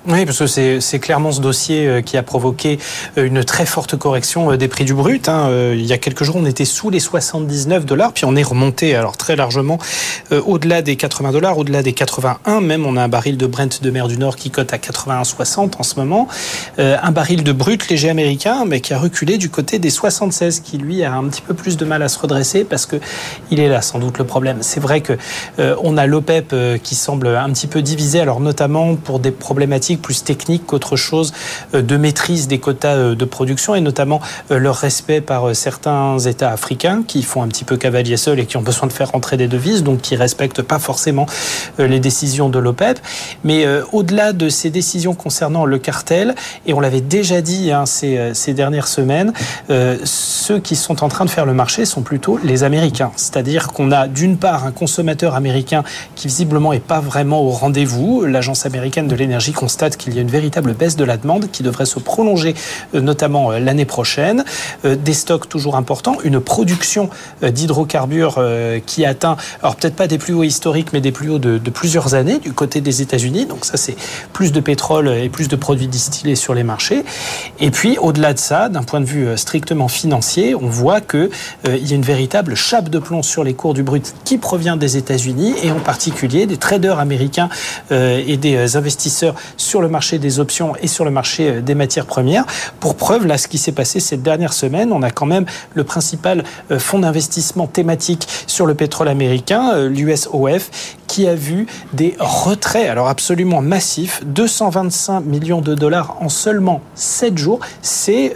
Oui, 0.09 0.25
parce 0.27 0.39
que 0.39 0.81
c'est 0.81 0.99
clairement 0.99 1.31
ce 1.31 1.41
dossier 1.41 1.87
euh, 1.87 2.03
qui 2.03 2.17
a 2.17 2.25
provoqué 2.25 2.81
euh, 3.19 3.25
une 3.25 3.45
très 3.45 3.65
forte 3.65 3.97
correction 3.97 4.51
euh, 4.51 4.57
des 4.57 4.67
prix 4.67 4.85
du 4.85 4.95
brut. 4.95 5.29
Hein. 5.29 5.49
Il 5.75 5.87
y 5.87 5.93
a 5.93 5.99
quelques 5.99 6.25
jours, 6.25 6.35
on 6.37 6.45
était 6.45 6.65
sous 6.65 6.91
les 6.91 6.99
79 6.99 7.87
dollars, 7.87 8.13
puis 8.13 8.25
on 8.25 8.35
est 8.35 8.43
remonté 8.43 8.97
alors 8.97 9.17
très 9.17 9.37
largement 9.37 9.79
au-delà 10.31 10.83
des 10.83 10.97
80 10.97 11.31
dollars, 11.31 11.59
au-delà 11.59 11.83
des 11.83 11.93
81. 11.93 12.61
Même, 12.61 12.87
on 12.87 12.97
a 12.97 13.03
un 13.03 13.09
baril 13.09 13.37
de 13.37 13.47
Brent 13.47 13.83
de 13.83 13.91
mer 13.91 14.09
du 14.09 14.17
Nord 14.17 14.37
qui 14.37 14.51
cote 14.51 14.73
à 14.73 14.79
81,60 14.79 15.73
en 15.79 15.83
ce 15.83 15.97
moment. 15.97 16.27
Un 16.79 17.11
baril 17.11 17.45
de 17.45 17.53
brut 17.53 17.89
léger 17.89 18.09
américain, 18.09 18.65
mais 18.67 18.81
qui 18.81 18.95
a 18.95 18.99
reculé 18.99 19.37
du 19.37 19.51
côté 19.51 19.79
des 19.79 19.91
76, 19.91 20.61
qui 20.61 20.79
lui 20.79 21.05
a 21.05 21.13
un 21.13 21.25
petit 21.25 21.43
peu 21.43 21.55
plus 21.55 21.77
de 21.77 21.85
mal 21.85 22.03
à 22.03 22.09
se 22.09 22.19
redresser 22.19 22.65
parce 22.65 22.87
que 22.87 22.97
il 23.51 23.61
est 23.61 23.69
là 23.69 23.83
sans 23.83 23.99
doute 23.99 24.19
le 24.19 24.25
problème. 24.25 24.59
C'est 24.61 24.81
vrai 24.81 25.01
que 25.01 25.19
on 25.59 25.97
a 25.97 26.07
l'OPEP 26.07 26.55
qui 26.83 26.95
semble 26.95 27.29
un 27.29 27.51
petit 27.51 27.67
peu 27.67 27.83
divisé, 27.83 28.21
alors 28.21 28.41
notamment 28.41 28.97
pour 28.97 29.19
des 29.19 29.33
problématiques 29.33 29.92
plus 29.97 30.25
technique 30.25 30.67
qu'autre 30.67 30.97
chose 30.97 31.33
euh, 31.75 31.83
de 31.83 31.97
maîtrise 31.97 32.49
des 32.49 32.59
quotas 32.59 32.95
euh, 32.95 33.15
de 33.15 33.25
production 33.25 33.75
et 33.75 33.81
notamment 33.81 34.21
euh, 34.51 34.59
leur 34.59 34.77
respect 34.77 35.21
par 35.21 35.55
certains 35.55 36.19
États 36.19 36.51
africains 36.51 37.03
qui 37.07 37.23
font 37.23 37.43
un 37.43 37.49
petit 37.49 37.65
peu 37.65 37.77
cavalier 37.77 38.17
seul 38.17 38.41
et 38.41 38.47
qui 38.47 38.57
ont 38.57 38.63
besoin 38.63 38.89
de 38.89 38.93
faire 38.93 39.11
rentrer 39.11 39.37
des 39.37 39.49
devises, 39.49 39.83
donc 39.83 40.01
qui 40.01 40.17
respectent 40.17 40.63
pas 40.63 40.79
forcément 40.79 41.27
les 41.79 42.01
décisions 42.01 42.49
de 42.49 42.59
l'OPEP. 42.59 42.99
Mais 43.45 43.67
au-delà 43.93 44.33
de 44.33 44.49
ces 44.49 44.71
décisions 44.71 45.15
concernant 45.15 45.65
le 45.65 45.79
cartel, 45.79 46.35
et 46.67 46.73
on 46.75 46.81
l'avait 46.81 47.01
déjà 47.01 47.41
dit 47.41 47.73
hein, 47.73 47.87
ces, 47.87 48.55
dernières 48.55 48.89
semaines, 48.89 49.33
ceux 49.69 50.59
qui 50.59 50.77
sont 50.77 51.03
en 51.05 51.09
train 51.09 51.25
de 51.25 51.31
faire 51.31 51.47
le 51.47 51.55
marché 51.55 51.85
sont 51.85 52.03
plutôt 52.03 52.39
les 52.43 52.65
Américains. 52.65 53.13
C'est-à-dire 53.17 53.69
qu'on 53.69 53.91
a 53.91 54.09
d'une 54.09 54.37
part 54.37 54.65
un 54.65 54.73
consommateur 54.73 55.35
américain 55.35 55.83
qui 56.15 56.29
visiblement 56.29 56.73
est 56.73 56.81
pas 56.81 57.01
vraiment 57.01 57.41
au 57.41 57.51
rendez-vous. 57.51 58.25
L'agence 58.25 58.67
américaine 58.67 59.09
de 59.09 59.15
l'énergie 59.15 59.53
constate 59.53 59.82
qu'il 59.91 60.15
y 60.15 60.19
a 60.19 60.23
une 60.23 60.31
véritable 60.31 60.75
baisse 60.75 60.97
de 60.97 61.05
la 61.05 61.17
demande 61.17 61.51
qui 61.51 61.63
devrait 61.63 61.87
se 61.87 61.99
prolonger 61.99 62.55
euh, 62.95 63.01
notamment 63.01 63.53
euh, 63.53 63.59
l'année 63.59 63.85
prochaine. 63.85 64.45
Euh, 64.85 64.97
des 64.97 65.15
stocks 65.15 65.49
toujours 65.49 65.77
importants, 65.77 66.17
une 66.25 66.41
production 66.41 67.11
d'hydrocarbures 67.43 68.41
qui 68.87 69.05
atteint, 69.05 69.37
alors 69.63 69.77
peut-être 69.77 69.97
pas 69.97 70.07
des 70.07 70.19
plus 70.19 70.35
hauts 70.35 70.43
historiques, 70.43 70.93
mais 70.93 71.01
des 71.01 71.13
plus 71.13 71.31
hauts 71.31 71.39
de, 71.39 71.59
plusieurs 71.71 72.15
années 72.15 72.39
du 72.39 72.53
côté 72.53 72.81
des 72.81 73.03
États-Unis. 73.03 73.47
Donc 73.47 73.65
ça, 73.65 73.77
c'est 73.77 73.97
plus 74.33 74.53
de 74.53 74.61
pétrole 74.61 75.09
et 75.09 75.29
plus 75.29 75.49
de 75.49 75.57
produits 75.57 75.89
distillés 75.89 76.37
sur 76.37 76.55
les 76.55 76.63
marchés. 76.63 77.05
Et 77.61 77.71
puis, 77.71 77.99
au-delà 77.99 78.35
de 78.35 78.39
ça, 78.39 78.69
d'un 78.69 78.83
point 78.83 79.01
de 79.01 79.07
vue 79.07 79.37
strictement 79.37 79.89
financier, 79.89 80.55
on 80.55 80.67
voit 80.67 81.01
que 81.01 81.31
il 81.67 81.87
y 81.89 81.93
a 81.93 81.97
une 81.97 82.03
véritable 82.03 82.55
chape 82.55 82.89
de 82.89 82.99
plomb 82.99 83.23
sur 83.23 83.45
les 83.45 83.55
cours 83.55 83.75
du 83.75 83.83
brut 83.83 84.15
qui 84.25 84.39
provient 84.39 84.77
des 84.77 84.97
États-Unis 84.97 85.55
et 85.63 85.71
en 85.71 85.81
particulier 85.81 86.47
des 86.47 86.57
traders 86.57 86.99
américains 86.99 87.49
et 87.91 88.37
des 88.37 88.77
investisseurs 88.77 89.35
le 89.81 89.89
marché 89.89 90.19
des 90.19 90.41
options 90.41 90.75
et 90.83 90.87
sur 90.87 91.05
le 91.05 91.11
marché 91.11 91.49
euh, 91.49 91.61
des 91.61 91.75
matières 91.75 92.07
premières. 92.07 92.45
Pour 92.81 92.97
preuve, 92.97 93.27
là, 93.27 93.39
ce 93.39 93.49
qui 93.49 93.59
s'est 93.59 93.73
passé 93.73 94.01
cette 94.01 94.23
dernière 94.23 94.53
semaine, 94.53 94.93
on 94.93 95.03
a 95.03 95.11
quand 95.11 95.27
même 95.27 95.47
le 95.75 95.85
principal 95.85 96.45
euh, 96.71 96.79
fonds 96.79 96.99
d'investissement 96.99 97.67
thématique 97.67 98.27
sur 98.47 98.67
le 98.67 98.75
pétrole 98.75 99.09
américain, 99.09 99.73
euh, 99.75 99.89
l'USOF, 99.89 100.71
qui 101.07 101.27
a 101.27 101.35
vu 101.35 101.67
des 101.93 102.17
retraits, 102.19 102.89
alors 102.89 103.09
absolument 103.09 103.61
massifs, 103.61 104.23
225 104.25 105.21
millions 105.21 105.61
de 105.61 105.75
dollars 105.75 106.17
en 106.21 106.31
seulement 106.31 106.81
7 106.95 107.37
jours. 107.37 107.61
C'est 107.83 108.33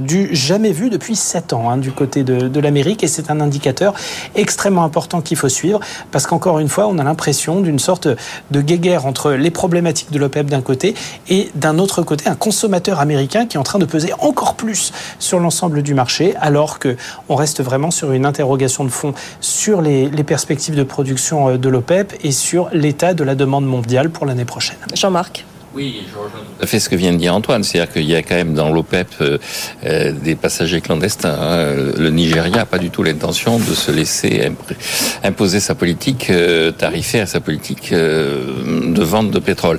du 0.00 0.34
jamais 0.34 0.72
vu 0.72 0.90
depuis 0.90 1.14
7 1.14 1.52
ans 1.52 1.70
hein, 1.70 1.76
du 1.76 1.92
côté 1.92 2.24
de, 2.24 2.48
de 2.48 2.60
l'Amérique 2.60 3.04
et 3.04 3.06
c'est 3.06 3.30
un 3.30 3.40
indicateur 3.40 3.94
extrêmement 4.34 4.82
important 4.82 5.20
qu'il 5.20 5.36
faut 5.36 5.48
suivre 5.48 5.78
parce 6.10 6.26
qu'encore 6.26 6.58
une 6.58 6.68
fois, 6.68 6.88
on 6.88 6.98
a 6.98 7.04
l'impression 7.04 7.60
d'une 7.60 7.78
sorte 7.78 8.08
de 8.50 8.60
guéguerre 8.60 9.06
entre 9.06 9.32
les 9.32 9.50
problématiques 9.50 10.10
de 10.10 10.18
l'OPEP 10.18 10.46
d'un 10.46 10.59
côté 10.60 10.94
et 11.28 11.50
d'un 11.54 11.78
autre 11.78 12.02
côté 12.02 12.28
un 12.28 12.34
consommateur 12.34 13.00
américain 13.00 13.46
qui 13.46 13.56
est 13.56 13.60
en 13.60 13.64
train 13.64 13.78
de 13.78 13.84
peser 13.84 14.12
encore 14.18 14.54
plus 14.54 14.92
sur 15.18 15.38
l'ensemble 15.38 15.82
du 15.82 15.94
marché 15.94 16.34
alors 16.40 16.78
que 16.78 16.96
on 17.28 17.34
reste 17.34 17.62
vraiment 17.62 17.90
sur 17.90 18.12
une 18.12 18.26
interrogation 18.26 18.84
de 18.84 18.90
fond 18.90 19.14
sur 19.40 19.82
les, 19.82 20.08
perspectives 20.24 20.76
de 20.76 20.82
production 20.82 21.48
euh, 21.48 21.58
de 21.58 21.68
l'OPEP 21.68 22.14
et 22.22 22.30
sur 22.30 22.68
l'état 22.72 23.14
de 23.14 23.24
la 23.24 23.34
demande 23.34 23.66
mondiale 23.66 24.10
pour 24.10 24.26
l'année 24.26 24.44
prochaine. 24.44 24.78
Jean-Marc. 24.94 25.44
Oui, 25.72 26.02
je 26.10 26.18
rejoins 26.18 26.40
tout 26.40 26.64
à 26.64 26.66
fait 26.66 26.80
ce 26.80 26.88
que 26.88 26.96
vient 26.96 27.12
de 27.12 27.16
dire 27.16 27.32
Antoine. 27.32 27.62
C'est-à-dire 27.62 27.92
qu'il 27.92 28.10
y 28.10 28.16
a 28.16 28.22
quand 28.22 28.34
même 28.34 28.54
dans 28.54 28.72
l'OPEP 28.72 29.06
euh, 29.20 29.38
euh, 29.86 30.10
des 30.10 30.34
passagers 30.34 30.80
clandestins. 30.80 31.36
Hein. 31.40 31.74
Le 31.96 32.10
Nigeria 32.10 32.50
n'a 32.50 32.66
pas 32.66 32.78
du 32.78 32.90
tout 32.90 33.04
l'intention 33.04 33.58
de 33.58 33.74
se 33.74 33.92
laisser 33.92 34.50
imposer 35.22 35.60
sa 35.60 35.76
politique 35.76 36.28
euh, 36.30 36.72
tarifaire, 36.72 37.28
sa 37.28 37.40
politique 37.40 37.92
de 37.92 39.02
vente 39.02 39.30
de 39.30 39.38
pétrole. 39.38 39.78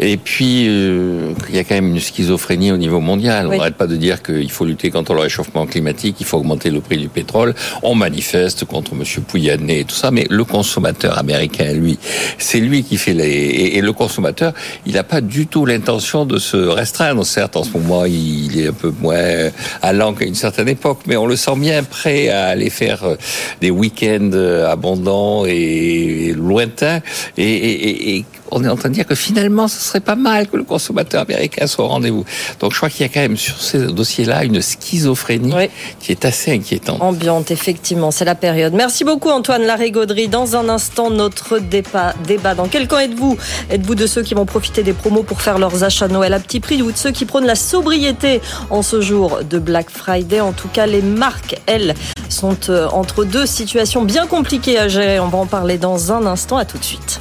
Et 0.00 0.16
puis, 0.16 0.64
il 0.64 1.54
y 1.54 1.58
a 1.58 1.64
quand 1.64 1.76
même 1.76 1.94
une 1.94 2.00
schizophrénie 2.00 2.72
au 2.72 2.76
niveau 2.76 2.98
mondial. 2.98 3.46
On 3.46 3.56
n'arrête 3.56 3.76
pas 3.76 3.86
de 3.86 3.96
dire 3.96 4.22
qu'il 4.22 4.50
faut 4.50 4.64
lutter 4.64 4.90
contre 4.90 5.14
le 5.14 5.20
réchauffement 5.20 5.66
climatique, 5.66 6.16
il 6.18 6.26
faut 6.26 6.38
augmenter 6.38 6.70
le 6.70 6.80
prix 6.80 6.98
du 6.98 7.08
pétrole. 7.08 7.54
On 7.84 7.94
manifeste 7.94 8.64
contre 8.64 8.92
M. 8.92 9.04
Pouyanné 9.24 9.80
et 9.80 9.84
tout 9.84 9.94
ça, 9.94 10.10
mais 10.10 10.26
le 10.30 10.44
consommateur 10.44 11.16
américain, 11.16 11.72
lui, 11.72 11.98
c'est 12.38 12.60
lui 12.60 12.82
qui 12.82 12.96
fait 12.96 13.14
les... 13.14 13.28
Et, 13.28 13.78
et 13.78 13.80
le 13.80 13.92
consommateur, 13.92 14.52
il 14.84 14.94
n'a 14.94 15.04
pas 15.04 15.20
du 15.28 15.46
tout 15.46 15.66
l'intention 15.66 16.24
de 16.24 16.38
se 16.38 16.56
restreindre. 16.56 17.24
Certes, 17.24 17.56
en 17.56 17.62
ce 17.62 17.70
moment, 17.70 18.04
il 18.04 18.58
est 18.58 18.68
un 18.68 18.72
peu 18.72 18.92
moins 19.00 19.50
allant 19.82 20.14
qu'à 20.14 20.24
une 20.24 20.34
certaine 20.34 20.68
époque, 20.68 21.00
mais 21.06 21.16
on 21.16 21.26
le 21.26 21.36
sent 21.36 21.56
bien 21.56 21.82
prêt 21.84 22.28
à 22.28 22.46
aller 22.46 22.70
faire 22.70 23.04
euh, 23.04 23.16
des 23.60 23.70
week-ends 23.70 24.32
abondants 24.66 25.44
et 25.46 26.32
lointains. 26.36 27.00
Et, 27.36 28.16
et, 28.16 28.24
on 28.50 28.64
est 28.64 28.68
en 28.68 28.76
train 28.76 28.88
de 28.88 28.94
dire 28.94 29.06
que 29.06 29.14
finalement, 29.14 29.68
ce 29.68 29.78
serait 29.80 30.00
pas 30.00 30.16
mal 30.16 30.48
que 30.48 30.56
le 30.56 30.64
consommateur 30.64 31.22
américain 31.22 31.66
soit 31.66 31.84
au 31.84 31.88
rendez-vous. 31.88 32.24
Donc, 32.60 32.72
je 32.72 32.76
crois 32.76 32.90
qu'il 32.90 33.02
y 33.02 33.04
a 33.04 33.12
quand 33.12 33.20
même 33.20 33.36
sur 33.36 33.60
ce 33.60 33.76
dossier-là 33.76 34.44
une 34.44 34.60
schizophrénie 34.60 35.54
qui 36.00 36.12
est 36.12 36.24
assez 36.24 36.52
inquiétante. 36.52 37.00
Ambiante, 37.00 37.50
effectivement, 37.50 38.10
c'est 38.10 38.24
la 38.24 38.34
période. 38.34 38.72
Merci 38.74 39.04
beaucoup, 39.04 39.30
Antoine 39.30 39.62
Larigauderie. 39.62 40.28
Dans 40.28 40.56
un 40.56 40.68
instant, 40.68 41.10
notre 41.10 41.58
débat. 41.58 42.14
débat. 42.26 42.54
Dans 42.54 42.68
quel 42.68 42.88
camp 42.88 42.98
êtes-vous 42.98 43.36
Êtes-vous 43.70 43.94
de 43.94 44.06
ceux 44.06 44.22
qui 44.22 44.34
vont 44.34 44.46
profiter 44.46 44.82
des 44.82 44.92
promos 44.92 45.22
pour 45.22 45.42
faire 45.42 45.58
leurs 45.58 45.84
achats 45.84 46.08
Noël 46.08 46.34
à 46.34 46.40
petit 46.40 46.60
prix 46.60 46.82
ou 46.82 46.92
de 46.92 46.96
ceux 46.96 47.10
qui 47.10 47.24
prônent 47.24 47.46
la 47.46 47.54
sobriété 47.54 48.40
en 48.70 48.82
ce 48.82 49.00
jour 49.00 49.40
de 49.48 49.58
Black 49.58 49.90
Friday? 49.90 50.40
En 50.40 50.52
tout 50.52 50.68
cas, 50.68 50.86
les 50.86 51.02
marques, 51.02 51.60
elles, 51.66 51.94
sont 52.28 52.56
euh, 52.68 52.88
entre 52.92 53.24
deux 53.24 53.46
situations 53.46 54.02
bien 54.02 54.26
compliquées 54.26 54.78
à 54.78 54.88
gérer. 54.88 55.20
On 55.20 55.28
va 55.28 55.38
en 55.38 55.46
parler 55.46 55.78
dans 55.78 56.12
un 56.12 56.26
instant. 56.26 56.56
À 56.56 56.64
tout 56.64 56.78
de 56.78 56.84
suite. 56.84 57.20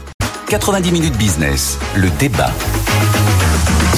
90 0.49 0.93
minutes 0.93 1.17
business, 1.17 1.77
le 1.93 2.09
débat. 2.19 2.51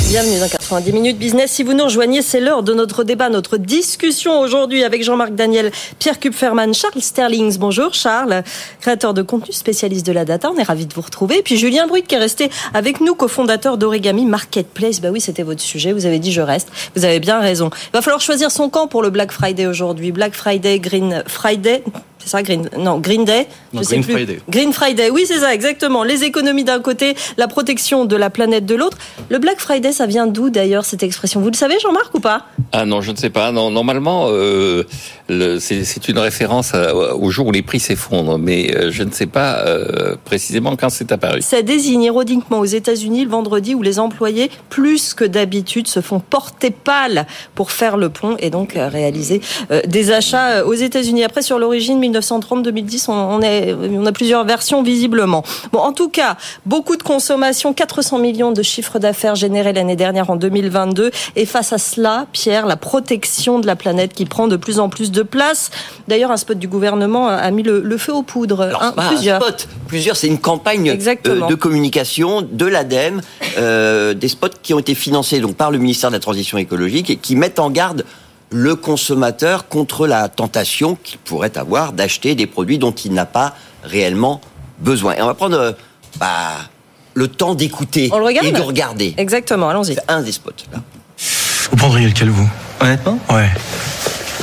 Bienvenue 0.07 0.39
dans 0.39 0.49
90 0.49 0.91
minutes 0.93 1.19
business. 1.19 1.51
Si 1.51 1.61
vous 1.61 1.73
nous 1.73 1.83
rejoignez, 1.83 2.23
c'est 2.23 2.39
l'heure 2.39 2.63
de 2.63 2.73
notre 2.73 3.03
débat, 3.03 3.29
notre 3.29 3.57
discussion 3.57 4.39
aujourd'hui 4.39 4.83
avec 4.83 5.03
Jean-Marc 5.03 5.35
Daniel, 5.35 5.71
Pierre 5.99 6.19
Kupferman, 6.19 6.73
Charles 6.73 7.03
Sterlings. 7.03 7.59
Bonjour 7.59 7.93
Charles, 7.93 8.41
créateur 8.81 9.13
de 9.13 9.21
contenu 9.21 9.53
spécialiste 9.53 10.07
de 10.07 10.11
la 10.11 10.25
data. 10.25 10.49
On 10.51 10.57
est 10.57 10.63
ravi 10.63 10.87
de 10.87 10.93
vous 10.95 11.01
retrouver. 11.01 11.37
Et 11.37 11.43
puis 11.43 11.55
Julien 11.55 11.85
Bruit 11.85 12.01
qui 12.01 12.15
est 12.15 12.19
resté 12.19 12.49
avec 12.73 12.99
nous, 12.99 13.13
cofondateur 13.13 13.77
d'Origami 13.77 14.25
Marketplace. 14.25 15.01
Bah 15.01 15.09
oui, 15.11 15.21
c'était 15.21 15.43
votre 15.43 15.61
sujet. 15.61 15.91
Vous 15.91 16.07
avez 16.07 16.17
dit 16.17 16.31
je 16.31 16.41
reste. 16.41 16.69
Vous 16.95 17.05
avez 17.05 17.19
bien 17.19 17.39
raison. 17.39 17.69
Il 17.93 17.93
va 17.93 18.01
falloir 18.01 18.21
choisir 18.21 18.49
son 18.49 18.69
camp 18.71 18.87
pour 18.87 19.03
le 19.03 19.11
Black 19.11 19.31
Friday 19.31 19.67
aujourd'hui. 19.67 20.11
Black 20.11 20.33
Friday, 20.33 20.79
Green 20.79 21.23
Friday. 21.27 21.83
C'est 22.19 22.29
ça, 22.29 22.43
Green, 22.43 22.69
non, 22.77 22.99
Green 22.99 23.23
Day. 23.23 23.47
Non, 23.73 23.81
Green 23.81 24.03
Friday. 24.03 24.41
Green 24.49 24.73
Friday, 24.73 25.09
oui, 25.09 25.23
c'est 25.25 25.39
ça, 25.39 25.53
exactement. 25.53 26.03
Les 26.03 26.23
économies 26.23 26.65
d'un 26.65 26.81
côté, 26.81 27.15
la 27.37 27.47
protection 27.47 28.05
de 28.05 28.15
la 28.15 28.29
planète 28.29 28.65
de 28.65 28.75
l'autre. 28.75 28.97
Le 29.29 29.39
Black 29.39 29.59
Friday, 29.59 29.93
ça 29.93 30.05
vient 30.05 30.27
d'où 30.27 30.49
d'ailleurs 30.49 30.85
cette 30.85 31.01
expression? 31.01 31.39
Vous 31.39 31.49
le 31.49 31.55
savez, 31.55 31.79
Jean-Marc, 31.79 32.13
ou 32.13 32.19
pas? 32.19 32.45
Ah 32.73 32.85
non, 32.85 33.01
je 33.01 33.11
ne 33.11 33.15
sais 33.15 33.29
pas. 33.29 33.51
Non, 33.51 33.71
normalement, 33.71 34.27
euh, 34.29 34.83
c'est 35.27 36.07
une 36.09 36.19
référence 36.19 36.73
au 36.73 37.29
jour 37.31 37.47
où 37.47 37.51
les 37.51 37.61
prix 37.61 37.79
s'effondrent, 37.79 38.37
mais 38.37 38.75
euh, 38.75 38.91
je 38.91 39.03
ne 39.03 39.11
sais 39.11 39.25
pas 39.25 39.59
euh, 39.59 40.15
précisément 40.25 40.75
quand 40.75 40.89
c'est 40.89 41.11
apparu. 41.11 41.41
Ça 41.41 41.61
désigne 41.61 42.03
ironiquement 42.03 42.59
aux 42.59 42.65
États-Unis 42.65 43.23
le 43.23 43.29
vendredi 43.29 43.75
où 43.75 43.81
les 43.81 43.97
employés, 43.97 44.51
plus 44.69 45.13
que 45.13 45.23
d'habitude, 45.23 45.87
se 45.87 46.01
font 46.01 46.19
porter 46.19 46.71
pâle 46.71 47.25
pour 47.55 47.71
faire 47.71 47.95
le 47.95 48.09
pont 48.09 48.35
et 48.39 48.49
donc 48.49 48.73
réaliser 48.75 49.41
euh, 49.71 49.81
des 49.87 50.11
achats 50.11 50.65
aux 50.65 50.73
États-Unis. 50.73 51.23
Après, 51.23 51.41
sur 51.41 51.59
l'origine, 51.59 51.99
1930-2010, 52.11 53.09
on, 53.09 53.41
est, 53.41 53.73
on 53.73 54.05
a 54.05 54.11
plusieurs 54.11 54.45
versions 54.45 54.83
visiblement. 54.83 55.43
Bon, 55.71 55.79
en 55.79 55.93
tout 55.93 56.09
cas, 56.09 56.37
beaucoup 56.65 56.95
de 56.95 57.03
consommation, 57.03 57.73
400 57.73 58.19
millions 58.19 58.51
de 58.51 58.63
chiffres 58.63 58.99
d'affaires 58.99 59.35
générés 59.35 59.73
l'année 59.73 59.95
dernière 59.95 60.29
en 60.29 60.35
2022. 60.35 61.11
Et 61.35 61.45
face 61.45 61.73
à 61.73 61.77
cela, 61.77 62.27
Pierre, 62.31 62.65
la 62.65 62.77
protection 62.77 63.59
de 63.59 63.67
la 63.67 63.75
planète 63.75 64.13
qui 64.13 64.25
prend 64.25 64.47
de 64.47 64.57
plus 64.57 64.79
en 64.79 64.89
plus 64.89 65.11
de 65.11 65.23
place. 65.23 65.71
D'ailleurs, 66.07 66.31
un 66.31 66.37
spot 66.37 66.57
du 66.57 66.67
gouvernement 66.67 67.27
a 67.27 67.49
mis 67.51 67.63
le, 67.63 67.97
feu 67.97 68.13
aux 68.13 68.23
poudres. 68.23 68.61
Hein, 68.61 68.93
plusieurs. 69.09 69.41
spot, 69.41 69.67
plusieurs. 69.87 70.15
C'est 70.15 70.27
une 70.27 70.39
campagne 70.39 70.89
euh, 70.89 71.47
de 71.47 71.55
communication 71.55 72.41
de 72.41 72.65
l'ADEME, 72.65 73.21
euh, 73.57 74.13
des 74.13 74.27
spots 74.27 74.47
qui 74.61 74.73
ont 74.73 74.79
été 74.79 74.95
financés 74.95 75.39
donc 75.39 75.55
par 75.55 75.71
le 75.71 75.77
ministère 75.77 76.09
de 76.09 76.15
la 76.15 76.19
Transition 76.19 76.57
écologique 76.57 77.09
et 77.09 77.15
qui 77.15 77.35
mettent 77.35 77.59
en 77.59 77.69
garde 77.69 78.05
le 78.51 78.75
consommateur 78.75 79.67
contre 79.67 80.07
la 80.07 80.27
tentation 80.27 80.97
qu'il 81.03 81.19
pourrait 81.19 81.57
avoir 81.57 81.93
d'acheter 81.93 82.35
des 82.35 82.47
produits 82.47 82.77
dont 82.77 82.91
il 82.91 83.13
n'a 83.13 83.25
pas 83.25 83.55
réellement 83.83 84.41
besoin. 84.79 85.15
Et 85.15 85.21
on 85.21 85.27
va 85.27 85.33
prendre 85.33 85.57
euh, 85.57 85.71
bah, 86.19 86.55
le 87.13 87.27
temps 87.27 87.55
d'écouter 87.55 88.09
On 88.11 88.19
le 88.19 88.25
regarde 88.25 88.47
et 88.47 88.51
de 88.51 88.61
regarder. 88.61 89.13
Exactement, 89.17 89.69
allons-y. 89.69 89.95
C'est 89.95 90.11
un 90.11 90.21
des 90.21 90.31
spots, 90.31 90.51
là. 90.71 90.79
Vous 91.69 91.77
prendriez 91.77 92.07
lequel, 92.07 92.29
vous? 92.29 92.49
Honnêtement? 92.79 93.19
Ouais. 93.29 93.49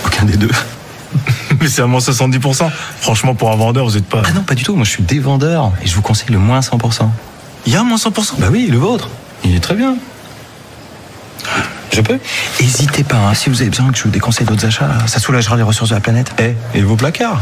Aucun 0.05 0.25
des 0.25 0.37
deux. 0.37 0.51
Mais 1.61 1.69
c'est 1.69 1.83
à 1.83 1.87
moins 1.87 2.01
70%. 2.01 2.71
Franchement, 3.01 3.35
pour 3.35 3.51
un 3.51 3.57
vendeur, 3.57 3.87
vous 3.87 3.97
êtes 3.97 4.07
pas. 4.07 4.23
Ah 4.25 4.33
non, 4.33 4.43
pas 4.43 4.55
du 4.55 4.63
tout. 4.63 4.77
Moi, 4.77 4.85
je 4.85 4.91
suis 4.91 5.03
des 5.03 5.19
vendeurs 5.19 5.73
et 5.83 5.87
je 5.87 5.95
vous 5.95 6.03
conseille 6.03 6.31
le 6.31 6.39
moins 6.39 6.61
100%. 6.61 7.09
Il 7.67 7.73
y 7.73 7.77
a 7.77 7.81
un 7.81 7.85
moins 7.85 7.97
100% 7.97 8.35
Bah 8.39 8.49
oui, 8.51 8.69
le 8.71 8.79
vôtre. 8.79 9.09
Il 9.45 9.57
est 9.57 9.61
très 9.61 9.75
bien. 9.75 9.97
Je 11.93 12.01
peux 12.01 12.19
Hésitez 12.61 13.05
pas, 13.05 13.17
hein. 13.17 13.35
si 13.35 13.49
vous 13.49 13.61
avez 13.61 13.71
besoin 13.71 13.91
que 13.91 13.99
je 13.99 14.05
vous 14.05 14.11
déconseille 14.11 14.47
d'autres 14.47 14.67
achats, 14.67 15.07
ça 15.07 15.19
soulagera 15.19 15.57
les 15.57 15.63
ressources 15.63 15.91
de 15.91 15.95
la 15.95 16.01
planète. 16.01 16.33
Eh, 16.39 16.55
et 16.75 16.83
vos 16.83 16.97
placards 16.97 17.41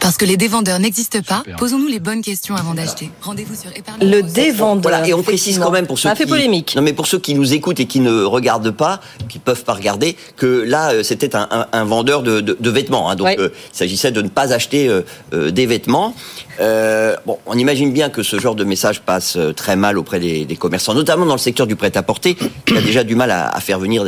Parce 0.00 0.16
que 0.16 0.24
les 0.24 0.36
dévendeurs 0.36 0.78
n'existent 0.78 1.20
pas, 1.26 1.42
posons-nous 1.58 1.86
les 1.88 1.98
bonnes 2.00 2.22
questions 2.22 2.54
avant 2.56 2.72
d'acheter. 2.74 3.10
Rendez-vous 3.22 3.54
sur 3.54 3.70
épargne. 3.76 3.98
Le 4.00 4.22
dévendeur. 4.22 4.82
Voilà, 4.90 5.06
et 5.06 5.12
on 5.14 5.22
précise 5.22 5.58
quand 5.58 5.70
même 5.70 5.86
pour 5.86 5.98
ceux 5.98 6.04
Ça 6.08 6.12
a 6.12 6.14
fait 6.14 6.24
qui, 6.24 6.30
polémique. 6.30 6.74
Non, 6.76 6.82
mais 6.82 6.92
pour 6.92 7.06
ceux 7.06 7.18
qui 7.18 7.34
nous 7.34 7.52
écoutent 7.52 7.80
et 7.80 7.86
qui 7.86 8.00
ne 8.00 8.22
regardent 8.22 8.70
pas, 8.70 9.00
qui 9.28 9.38
peuvent 9.38 9.64
pas 9.64 9.74
regarder, 9.74 10.16
que 10.36 10.46
là, 10.46 10.92
euh, 10.92 11.02
c'était 11.02 11.34
un, 11.36 11.48
un- 11.50 11.66
un 11.72 11.84
vendeur 11.84 12.22
de, 12.22 12.40
de- 12.40 12.56
de 12.58 12.70
vêtements. 12.70 13.10
hein. 13.10 13.16
donc, 13.16 13.28
euh, 13.38 13.50
il 13.72 13.76
s'agissait 13.76 14.10
de 14.12 14.22
ne 14.22 14.28
pas 14.28 14.52
acheter 14.52 14.88
euh, 14.88 15.02
euh, 15.34 15.50
des 15.50 15.66
vêtements. 15.66 16.14
Euh, 16.60 17.14
bon, 17.26 17.38
on 17.46 17.56
imagine 17.58 17.92
bien 17.92 18.08
que 18.08 18.22
ce 18.22 18.38
genre 18.38 18.54
de 18.54 18.64
message 18.64 19.00
passe 19.00 19.36
très 19.56 19.76
mal 19.76 19.98
auprès 19.98 20.20
des, 20.20 20.44
des 20.44 20.56
commerçants, 20.56 20.94
notamment 20.94 21.26
dans 21.26 21.34
le 21.34 21.38
secteur 21.38 21.66
du 21.66 21.76
prêt-à-porter, 21.76 22.36
qui 22.66 22.76
a 22.76 22.80
déjà 22.80 23.04
du 23.04 23.14
mal 23.14 23.30
à, 23.30 23.48
à 23.48 23.60
faire 23.60 23.78
venir 23.78 24.04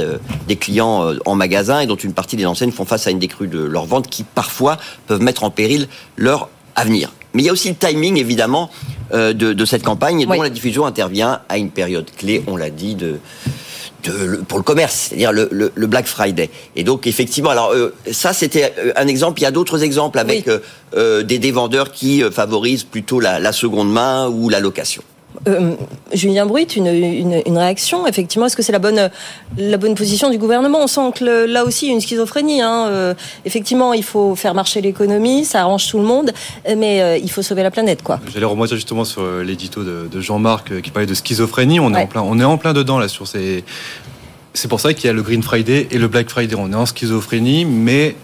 des 0.49 0.57
clients 0.57 1.13
en 1.27 1.35
magasin 1.35 1.81
et 1.81 1.87
dont 1.87 1.97
une 1.97 2.13
partie 2.13 2.37
des 2.37 2.47
enseignes 2.47 2.73
font 2.73 2.85
face 2.85 3.07
à 3.07 3.11
une 3.11 3.19
décrue 3.19 3.49
de 3.49 3.61
leurs 3.61 3.87
ventes 3.87 4.09
qui 4.09 4.25
parfois 4.25 4.79
peuvent 5.07 5.23
mettre 5.23 5.45
en 5.45 5.51
péril 5.51 5.80
leur 6.17 6.49
avenir. 6.77 7.13
Mais 7.35 7.43
il 7.43 7.47
y 7.47 7.49
a 7.49 7.53
aussi 7.53 7.69
le 7.69 7.77
timing, 7.77 8.17
évidemment, 8.17 8.71
euh, 9.13 9.33
de, 9.33 9.53
de 9.53 9.65
cette 9.65 9.83
campagne, 9.85 10.21
et 10.21 10.27
dont 10.37 10.43
la 10.43 10.51
diffusion 10.51 10.85
intervient 10.87 11.41
à 11.49 11.59
une 11.59 11.71
période 11.71 12.07
clé, 12.17 12.43
on 12.49 12.57
l'a 12.57 12.71
dit, 12.71 12.97
de, 12.97 13.19
de- 14.03 14.13
le- 14.25 14.39
pour 14.39 14.59
le 14.59 14.65
commerce, 14.65 14.95
c'est-à-dire 15.09 15.33
le, 15.33 15.49
le- 15.53 15.71
le 15.75 15.87
Black 15.87 16.07
Friday. 16.07 16.51
Et 16.75 16.83
donc, 16.83 17.07
effectivement, 17.07 17.51
alors 17.51 17.71
euh, 17.73 17.95
ça, 18.11 18.33
c'était 18.33 18.73
euh, 18.79 18.93
un 18.97 19.07
exemple. 19.07 19.39
Il 19.41 19.45
y 19.45 19.47
a 19.47 19.53
d'autres 19.53 19.83
exemples 19.85 20.19
avec 20.19 20.49
euh, 20.95 21.23
des, 21.23 21.39
des 21.39 21.53
vendeurs 21.53 21.93
qui 21.93 22.23
favorisent 22.33 22.85
plutôt 22.85 23.21
la, 23.21 23.39
la 23.39 23.53
seconde 23.53 23.93
main 23.93 24.27
ou 24.29 24.49
la 24.49 24.59
location. 24.59 25.03
Euh, 25.49 25.75
Julien 26.13 26.45
Bruit, 26.45 26.65
une, 26.65 26.87
une, 26.89 27.43
une 27.47 27.57
réaction, 27.57 28.07
effectivement, 28.07 28.47
est-ce 28.47 28.57
que 28.57 28.63
c'est 28.63 28.73
la 28.73 28.79
bonne, 28.79 29.11
la 29.57 29.77
bonne 29.77 29.95
position 29.95 30.29
du 30.29 30.39
gouvernement? 30.39 30.81
On 30.83 30.87
sent 30.87 31.13
que 31.15 31.25
le- 31.25 31.47
là 31.47 31.65
aussi, 31.65 31.87
il 31.87 31.89
y 31.89 31.93
a 31.93 31.95
une 31.95 32.01
schizophrénie. 32.01 32.61
Hein. 32.61 32.87
Euh, 32.89 33.15
effectivement, 33.45 33.93
il 33.95 34.03
faut 34.05 34.35
faire 34.35 34.55
marcher 34.55 34.81
l'économie, 34.81 35.45
ça 35.45 35.61
arrange 35.61 35.89
tout 35.89 35.99
le 35.99 36.05
monde, 36.05 36.33
mais 36.77 37.01
euh, 37.01 37.17
il 37.17 37.31
faut 37.31 37.43
sauver 37.43 37.63
la 37.63 37.71
planète, 37.71 38.03
quoi. 38.03 38.21
J'allais 38.33 38.45
remonter 38.45 38.75
justement 38.75 39.05
sur 39.05 39.25
l'édito 39.41 39.83
de, 39.83 40.09
de 40.11 40.21
Jean-Marc 40.21 40.81
qui 40.83 40.91
parlait 40.91 41.07
de 41.07 41.15
schizophrénie. 41.15 41.81
On, 41.81 41.95
est 41.95 42.03
en 42.03 42.07
plein, 42.07 42.23
on 42.23 42.39
est 42.39 42.45
en 42.45 42.59
plein 42.59 42.73
dedans 42.73 42.99
là 42.99 43.09
sur 43.09 43.27
ces. 43.27 43.65
C'est 44.53 44.69
pour 44.69 44.81
ça 44.81 44.93
qu'il 44.93 45.07
y 45.07 45.09
a 45.09 45.13
le 45.13 45.23
Green 45.23 45.43
Friday 45.45 45.87
et 45.91 45.99
le 45.99 46.09
Black 46.09 46.29
Friday. 46.29 46.57
On 46.59 46.73
est 46.73 46.77
en 46.77 46.87
schizophrénie, 46.87 47.65
mais 47.65 48.17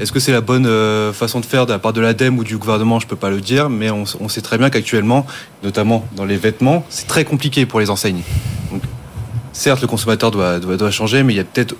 est-ce 0.00 0.12
que 0.12 0.18
c'est 0.18 0.32
la 0.32 0.40
bonne 0.40 0.66
euh, 0.66 1.12
façon 1.12 1.40
de 1.40 1.46
faire 1.46 1.66
de 1.66 1.72
la 1.72 1.78
part 1.78 1.92
de 1.92 2.00
l'ADEME 2.00 2.38
ou 2.38 2.44
du 2.44 2.56
gouvernement? 2.56 2.98
Je 2.98 3.06
peux 3.06 3.16
pas 3.16 3.28
le 3.28 3.40
dire, 3.40 3.68
mais 3.68 3.90
on, 3.90 4.04
on 4.18 4.28
sait 4.28 4.40
très 4.40 4.56
bien 4.56 4.70
qu'actuellement, 4.70 5.26
notamment 5.62 6.06
dans 6.16 6.24
les 6.24 6.38
vêtements, 6.38 6.84
c'est 6.88 7.06
très 7.06 7.24
compliqué 7.24 7.66
pour 7.66 7.80
les 7.80 7.90
enseignes. 7.90 8.22
Donc, 8.72 8.82
certes, 9.52 9.82
le 9.82 9.86
consommateur 9.86 10.30
doit, 10.30 10.58
doit, 10.58 10.78
doit 10.78 10.90
changer, 10.90 11.22
mais 11.22 11.34
il 11.34 11.36
y 11.36 11.40
a 11.40 11.44
peut-être 11.44 11.74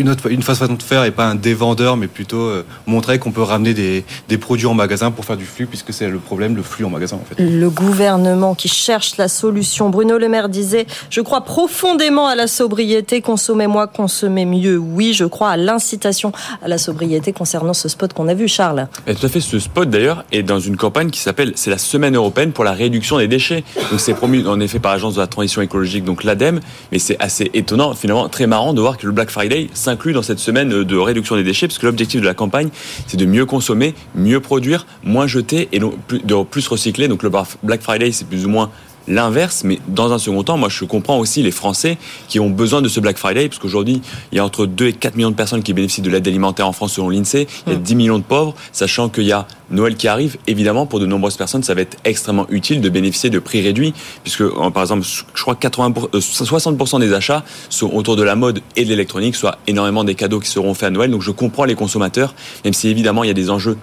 une 0.00 0.08
autre 0.08 0.30
une 0.30 0.42
façon 0.42 0.66
de 0.72 0.82
faire 0.82 1.04
et 1.04 1.10
pas 1.10 1.26
un 1.26 1.34
dévendeur, 1.34 1.96
mais 1.96 2.06
plutôt 2.06 2.40
euh, 2.40 2.64
montrer 2.86 3.18
qu'on 3.18 3.32
peut 3.32 3.42
ramener 3.42 3.74
des, 3.74 4.04
des 4.28 4.38
produits 4.38 4.66
en 4.66 4.74
magasin 4.74 5.10
pour 5.10 5.24
faire 5.24 5.36
du 5.36 5.44
flux, 5.44 5.66
puisque 5.66 5.92
c'est 5.92 6.08
le 6.08 6.18
problème, 6.18 6.56
le 6.56 6.62
flux 6.62 6.84
en 6.84 6.90
magasin 6.90 7.16
en 7.16 7.24
fait. 7.24 7.42
Le 7.42 7.70
gouvernement 7.70 8.54
qui 8.54 8.68
cherche 8.68 9.16
la 9.16 9.28
solution. 9.28 9.90
Bruno 9.90 10.18
Le 10.18 10.28
Maire 10.28 10.48
disait 10.48 10.86
Je 11.10 11.20
crois 11.20 11.42
profondément 11.42 12.26
à 12.26 12.34
la 12.34 12.46
sobriété. 12.46 13.20
Consommez 13.20 13.66
moins, 13.66 13.86
consommez 13.86 14.44
mieux. 14.44 14.78
Oui, 14.78 15.12
je 15.12 15.24
crois 15.24 15.50
à 15.50 15.56
l'incitation 15.56 16.32
à 16.62 16.68
la 16.68 16.78
sobriété 16.78 17.32
concernant 17.32 17.74
ce 17.74 17.88
spot 17.88 18.12
qu'on 18.12 18.28
a 18.28 18.34
vu, 18.34 18.48
Charles. 18.48 18.88
Et 19.06 19.14
tout 19.14 19.26
à 19.26 19.28
fait, 19.28 19.40
ce 19.40 19.58
spot 19.58 19.88
d'ailleurs 19.90 20.24
est 20.32 20.42
dans 20.42 20.60
une 20.60 20.76
campagne 20.76 21.10
qui 21.10 21.20
s'appelle 21.20 21.52
c'est 21.56 21.70
la 21.70 21.78
semaine 21.78 22.16
européenne 22.16 22.52
pour 22.52 22.64
la 22.64 22.72
réduction 22.72 23.18
des 23.18 23.28
déchets. 23.28 23.64
Donc 23.90 24.00
c'est 24.00 24.14
promu 24.14 24.46
en 24.46 24.60
effet 24.60 24.78
par 24.78 24.92
l'agence 24.92 25.14
de 25.14 25.20
la 25.20 25.26
transition 25.26 25.62
écologique, 25.62 26.04
donc 26.04 26.24
l'ADEME, 26.24 26.60
mais 26.90 26.98
c'est 26.98 27.20
assez 27.20 27.50
étonnant, 27.54 27.94
finalement 27.94 28.28
très 28.28 28.46
marrant 28.46 28.72
de 28.72 28.80
voir 28.80 28.96
que 28.96 29.06
le 29.06 29.12
Black 29.12 29.30
Friday 29.30 29.68
s'inclut 29.90 30.12
dans 30.12 30.22
cette 30.22 30.38
semaine 30.38 30.68
de 30.68 30.96
réduction 30.96 31.34
des 31.34 31.42
déchets, 31.42 31.66
parce 31.66 31.78
que 31.78 31.86
l'objectif 31.86 32.20
de 32.20 32.26
la 32.26 32.34
campagne 32.34 32.68
c'est 33.08 33.16
de 33.16 33.26
mieux 33.26 33.44
consommer, 33.44 33.94
mieux 34.14 34.38
produire, 34.38 34.86
moins 35.02 35.26
jeter 35.26 35.68
et 35.72 35.80
de 35.80 36.42
plus 36.44 36.68
recycler. 36.68 37.08
Donc 37.08 37.24
le 37.24 37.30
Black 37.64 37.82
Friday 37.82 38.12
c'est 38.12 38.28
plus 38.28 38.46
ou 38.46 38.48
moins 38.48 38.70
l'inverse, 39.08 39.62
mais 39.64 39.78
dans 39.88 40.12
un 40.12 40.18
second 40.18 40.42
temps, 40.42 40.56
moi 40.56 40.68
je 40.68 40.84
comprends 40.84 41.18
aussi 41.18 41.42
les 41.42 41.50
Français 41.50 41.98
qui 42.28 42.38
ont 42.40 42.50
besoin 42.50 42.82
de 42.82 42.88
ce 42.88 43.00
Black 43.00 43.18
Friday, 43.18 43.48
parce 43.48 43.58
qu'aujourd'hui, 43.58 44.00
il 44.32 44.36
y 44.36 44.38
a 44.38 44.44
entre 44.44 44.66
2 44.66 44.86
et 44.88 44.92
4 44.92 45.16
millions 45.16 45.30
de 45.30 45.36
personnes 45.36 45.62
qui 45.62 45.72
bénéficient 45.72 46.02
de 46.02 46.10
l'aide 46.10 46.26
alimentaire 46.28 46.66
en 46.68 46.72
France 46.72 46.92
selon 46.94 47.08
l'INSEE, 47.08 47.46
il 47.66 47.72
y 47.72 47.76
a 47.76 47.78
10 47.78 47.94
millions 47.94 48.18
de 48.18 48.24
pauvres, 48.24 48.54
sachant 48.72 49.08
qu'il 49.08 49.24
y 49.24 49.32
a 49.32 49.46
Noël 49.70 49.94
qui 49.96 50.08
arrive, 50.08 50.36
évidemment, 50.46 50.86
pour 50.86 50.98
de 51.00 51.06
nombreuses 51.06 51.36
personnes, 51.36 51.62
ça 51.62 51.74
va 51.74 51.80
être 51.82 51.96
extrêmement 52.04 52.46
utile 52.50 52.80
de 52.80 52.88
bénéficier 52.88 53.30
de 53.30 53.38
prix 53.38 53.60
réduits, 53.62 53.94
puisque 54.24 54.44
par 54.72 54.82
exemple, 54.82 55.06
je 55.34 55.42
crois 55.42 55.54
que 55.54 55.60
80 55.60 55.92
pour- 55.92 56.08
euh, 56.14 56.20
60% 56.20 56.98
des 56.98 57.12
achats 57.12 57.44
sont 57.68 57.90
autour 57.92 58.16
de 58.16 58.22
la 58.22 58.34
mode 58.36 58.60
et 58.76 58.84
de 58.84 58.88
l'électronique, 58.90 59.36
soit 59.36 59.58
énormément 59.66 60.04
des 60.04 60.14
cadeaux 60.14 60.40
qui 60.40 60.48
seront 60.50 60.74
faits 60.74 60.88
à 60.88 60.90
Noël, 60.90 61.10
donc 61.10 61.22
je 61.22 61.30
comprends 61.30 61.64
les 61.64 61.74
consommateurs, 61.76 62.34
même 62.64 62.74
si 62.74 62.88
évidemment 62.88 63.22
il 63.24 63.28
y 63.28 63.30
a 63.30 63.34
des 63.34 63.50
enjeux 63.50 63.76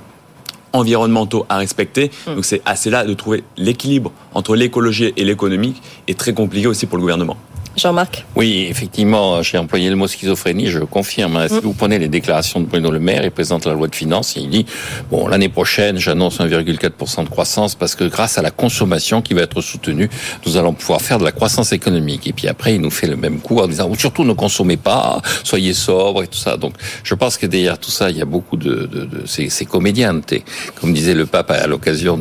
environnementaux 0.73 1.45
à 1.49 1.57
respecter. 1.57 2.11
Donc 2.25 2.45
c'est 2.45 2.61
assez 2.65 2.89
là 2.89 3.05
de 3.05 3.13
trouver 3.13 3.43
l'équilibre 3.57 4.11
entre 4.33 4.55
l'écologie 4.55 5.13
et 5.15 5.23
l'économie 5.23 5.75
est 6.07 6.17
très 6.17 6.33
compliqué 6.33 6.67
aussi 6.67 6.85
pour 6.85 6.97
le 6.97 7.01
gouvernement. 7.01 7.37
Jean-Marc 7.77 8.25
Oui, 8.35 8.65
effectivement, 8.69 9.43
j'ai 9.43 9.59
employé 9.59 9.89
le 9.91 9.95
mot 9.95 10.07
schizophrénie, 10.07 10.67
je 10.67 10.79
confirme. 10.79 11.35
hein. 11.37 11.47
Si 11.47 11.59
vous 11.61 11.73
prenez 11.73 11.99
les 11.99 12.07
déclarations 12.07 12.59
de 12.59 12.65
Bruno 12.65 12.89
Le 12.89 12.99
Maire, 12.99 13.23
il 13.23 13.29
présente 13.29 13.65
la 13.67 13.73
loi 13.73 13.87
de 13.87 13.95
finances, 13.95 14.35
et 14.35 14.39
il 14.39 14.49
dit, 14.49 14.65
bon, 15.11 15.27
l'année 15.27 15.47
prochaine, 15.49 15.97
j'annonce 15.99 16.39
1,4% 16.39 17.23
de 17.23 17.29
croissance 17.29 17.75
parce 17.75 17.93
que 17.93 18.03
grâce 18.05 18.39
à 18.39 18.41
la 18.41 18.49
consommation 18.49 19.21
qui 19.21 19.35
va 19.35 19.41
être 19.41 19.61
soutenue, 19.61 20.09
nous 20.47 20.57
allons 20.57 20.73
pouvoir 20.73 21.01
faire 21.01 21.19
de 21.19 21.23
la 21.23 21.31
croissance 21.31 21.71
économique. 21.71 22.25
Et 22.25 22.33
puis 22.33 22.47
après, 22.47 22.73
il 22.75 22.81
nous 22.81 22.89
fait 22.89 23.05
le 23.07 23.15
même 23.15 23.39
coup 23.39 23.59
en 23.59 23.67
disant, 23.67 23.93
surtout 23.95 24.23
ne 24.23 24.33
consommez 24.33 24.77
pas, 24.77 25.21
soyez 25.43 25.73
sobres 25.75 26.23
et 26.23 26.27
tout 26.27 26.37
ça. 26.39 26.57
Donc, 26.57 26.73
je 27.03 27.13
pense 27.13 27.37
que 27.37 27.45
derrière 27.45 27.77
tout 27.77 27.91
ça, 27.91 28.09
il 28.09 28.17
y 28.17 28.21
a 28.23 28.25
beaucoup 28.25 28.57
de, 28.57 28.87
de, 28.87 29.05
de 29.05 29.21
c'est, 29.27 29.49
c'est 29.49 29.65
comédien, 29.65 30.19
t'es- 30.21 30.43
comme 30.81 30.93
disait 30.93 31.13
le 31.13 31.27
pape 31.27 31.51
à 31.51 31.67
l'occasion 31.67 32.19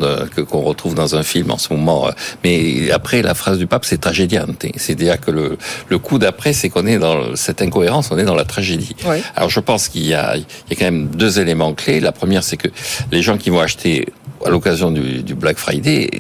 qu'on 0.50 0.60
retrouve 0.60 0.94
dans 0.94 1.16
un 1.16 1.22
film 1.22 1.50
en 1.50 1.58
ce 1.58 1.72
moment. 1.72 2.08
euh, 2.08 2.10
Mais 2.44 2.90
après, 2.90 3.22
la 3.22 3.32
phrase 3.34 3.56
du 3.58 3.66
pape, 3.66 3.86
c'est 3.86 3.98
tragédiante. 4.02 4.66
C'est-à-dire 4.76 5.18
que 5.20 5.30
le, 5.30 5.45
le 5.88 5.98
coup 5.98 6.18
d'après, 6.18 6.52
c'est 6.52 6.68
qu'on 6.68 6.86
est 6.86 6.98
dans 6.98 7.36
cette 7.36 7.62
incohérence, 7.62 8.10
on 8.10 8.18
est 8.18 8.24
dans 8.24 8.34
la 8.34 8.44
tragédie. 8.44 8.96
Oui. 9.06 9.18
Alors 9.34 9.50
je 9.50 9.60
pense 9.60 9.88
qu'il 9.88 10.06
y 10.06 10.14
a, 10.14 10.36
il 10.36 10.44
y 10.70 10.72
a 10.72 10.76
quand 10.76 10.84
même 10.84 11.06
deux 11.08 11.40
éléments 11.40 11.74
clés. 11.74 12.00
La 12.00 12.12
première, 12.12 12.44
c'est 12.44 12.56
que 12.56 12.68
les 13.12 13.22
gens 13.22 13.36
qui 13.36 13.50
vont 13.50 13.60
acheter 13.60 14.06
à 14.44 14.50
l'occasion 14.50 14.90
du, 14.90 15.22
du 15.22 15.34
Black 15.34 15.58
Friday 15.58 16.10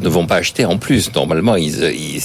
ne 0.00 0.08
vont 0.08 0.26
pas 0.26 0.36
acheter 0.36 0.64
en 0.64 0.78
plus. 0.78 1.12
Normalement, 1.14 1.56
il 1.56 1.70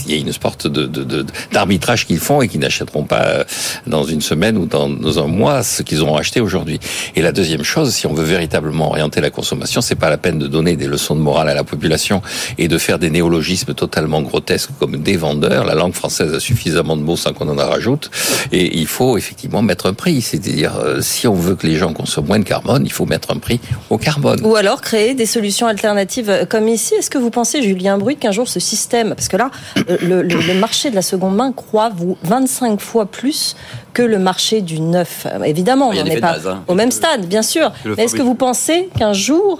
y 0.07 0.13
a 0.13 0.17
une 0.17 0.33
sorte 0.33 0.67
de, 0.67 1.25
d'arbitrage 1.51 2.05
qu'ils 2.05 2.19
font 2.19 2.41
et 2.41 2.47
qu'ils 2.47 2.59
n'achèteront 2.59 3.03
pas 3.03 3.23
euh, 3.23 3.43
dans 3.85 4.03
une 4.03 4.21
semaine 4.21 4.57
ou 4.57 4.65
dans, 4.65 4.89
dans 4.89 5.19
un 5.19 5.27
mois 5.27 5.63
ce 5.63 5.83
qu'ils 5.83 6.01
auront 6.01 6.17
acheté 6.17 6.41
aujourd'hui. 6.41 6.79
Et 7.15 7.21
la 7.21 7.31
deuxième 7.31 7.63
chose, 7.63 7.93
si 7.93 8.07
on 8.07 8.13
veut 8.13 8.23
véritablement 8.23 8.89
orienter 8.89 9.21
la 9.21 9.29
consommation, 9.29 9.81
c'est 9.81 9.95
pas 9.95 10.09
la 10.09 10.17
peine 10.17 10.39
de 10.39 10.47
donner 10.47 10.75
des 10.75 10.87
leçons 10.87 11.15
de 11.15 11.21
morale 11.21 11.49
à 11.49 11.53
la 11.53 11.63
population 11.63 12.21
et 12.57 12.67
de 12.67 12.77
faire 12.77 12.99
des 12.99 13.09
néologismes 13.09 13.73
totalement 13.73 14.21
grotesques 14.21 14.71
comme 14.79 14.97
des 14.97 15.17
vendeurs. 15.17 15.65
La 15.65 15.75
langue 15.75 15.93
française 15.93 16.33
a 16.33 16.39
suffisamment 16.39 16.97
de 16.97 17.01
mots 17.01 17.17
sans 17.17 17.33
qu'on 17.33 17.47
en 17.47 17.55
rajoute. 17.55 18.09
Et 18.51 18.77
il 18.77 18.87
faut 18.87 19.17
effectivement 19.17 19.61
mettre 19.61 19.87
un 19.87 19.93
prix. 19.93 20.21
C'est-à-dire, 20.21 20.77
euh, 20.77 21.01
si 21.01 21.27
on 21.27 21.33
veut 21.33 21.55
que 21.55 21.67
les 21.67 21.75
gens 21.75 21.93
consomment 21.93 22.27
moins 22.27 22.39
de 22.39 22.43
carbone, 22.43 22.83
il 22.85 22.91
faut 22.91 23.05
mettre 23.05 23.31
un 23.31 23.37
prix 23.37 23.59
au 23.89 23.97
carbone. 23.97 24.39
Ou 24.43 24.55
alors 24.55 24.81
créer 24.81 25.13
des 25.13 25.25
solutions 25.37 25.67
alternatives 25.67 26.29
euh, 26.31 26.45
comme 26.45 26.67
ici. 26.67 26.95
Est-ce 26.95 27.11
que 27.11 27.19
vous 27.19 27.29
pensez, 27.29 27.61
Julien 27.61 27.97
Bruit, 27.99 28.15
qu'un 28.17 28.31
jour 28.31 28.47
ce 28.47 28.59
système, 28.59 29.13
parce 29.13 29.27
que 29.27 29.37
là, 29.37 29.51
euh, 29.89 29.97
le, 30.01 30.21
le- 30.23 30.41
le 30.41 30.53
marché 30.55 30.89
de 30.89 30.95
la 30.95 31.03
seconde 31.03 31.35
main 31.35 31.51
croît 31.51 31.89
vous 31.95 32.17
25 32.23 32.79
fois 32.81 33.05
plus 33.05 33.55
que 33.93 34.01
le 34.01 34.17
marché 34.17 34.61
du 34.61 34.79
neuf? 34.79 35.27
Euh, 35.27 35.43
Évidemment, 35.43 35.89
on 35.89 35.91
Il 35.93 35.97
y 35.97 35.99
a 35.99 36.03
n'en 36.03 36.09
des 36.09 36.17
est 36.17 36.21
pas 36.21 36.37
hein. 36.49 36.63
au 36.67 36.73
même 36.73 36.91
stade, 36.91 37.27
bien 37.27 37.43
sûr. 37.43 37.71
Mais 37.85 38.05
est-ce 38.05 38.15
que 38.15 38.23
vous 38.23 38.33
pensez 38.35 38.89
qu'un 38.97 39.13
jour, 39.13 39.59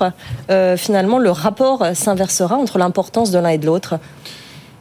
euh, 0.50 0.78
finalement, 0.78 1.20
le 1.20 1.30
rapport 1.30 1.86
s'inversera 1.94 2.56
entre 2.56 2.80
l'importance 2.80 3.30
de 3.30 3.38
l'un 3.38 3.50
et 3.50 3.58
de 3.60 3.68
l'autre? 3.68 4.00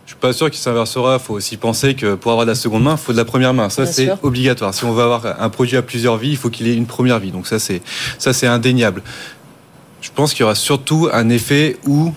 Je 0.06 0.12
suis 0.12 0.20
pas 0.20 0.32
sûr 0.32 0.48
qu'il 0.52 0.60
s'inversera. 0.60 1.14
Il 1.14 1.20
faut 1.24 1.34
aussi 1.34 1.56
penser 1.56 1.94
que 1.94 2.14
pour 2.14 2.30
avoir 2.30 2.46
de 2.46 2.52
la 2.52 2.54
seconde 2.54 2.84
main, 2.84 2.92
il 2.92 2.98
faut 2.98 3.10
de 3.12 3.16
la 3.18 3.24
première 3.24 3.52
main. 3.52 3.68
Ça, 3.70 3.86
c'est 3.86 4.08
obligatoire. 4.22 4.72
Si 4.72 4.84
on 4.84 4.92
veut 4.92 5.02
avoir 5.02 5.22
un 5.42 5.48
produit 5.50 5.76
à 5.76 5.82
plusieurs 5.82 6.16
vies, 6.16 6.30
il 6.30 6.36
faut 6.36 6.48
qu'il 6.48 6.68
ait 6.68 6.74
une 6.76 6.86
première 6.86 7.18
vie. 7.18 7.32
Donc 7.32 7.48
ça, 7.48 7.58
c'est 7.58 7.82
ça, 8.16 8.32
c'est 8.32 8.46
indéniable. 8.46 9.02
Je 10.00 10.10
pense 10.14 10.32
qu'il 10.32 10.40
y 10.40 10.44
aura 10.44 10.54
surtout 10.54 11.08
un 11.12 11.28
effet 11.28 11.76
où 11.86 12.12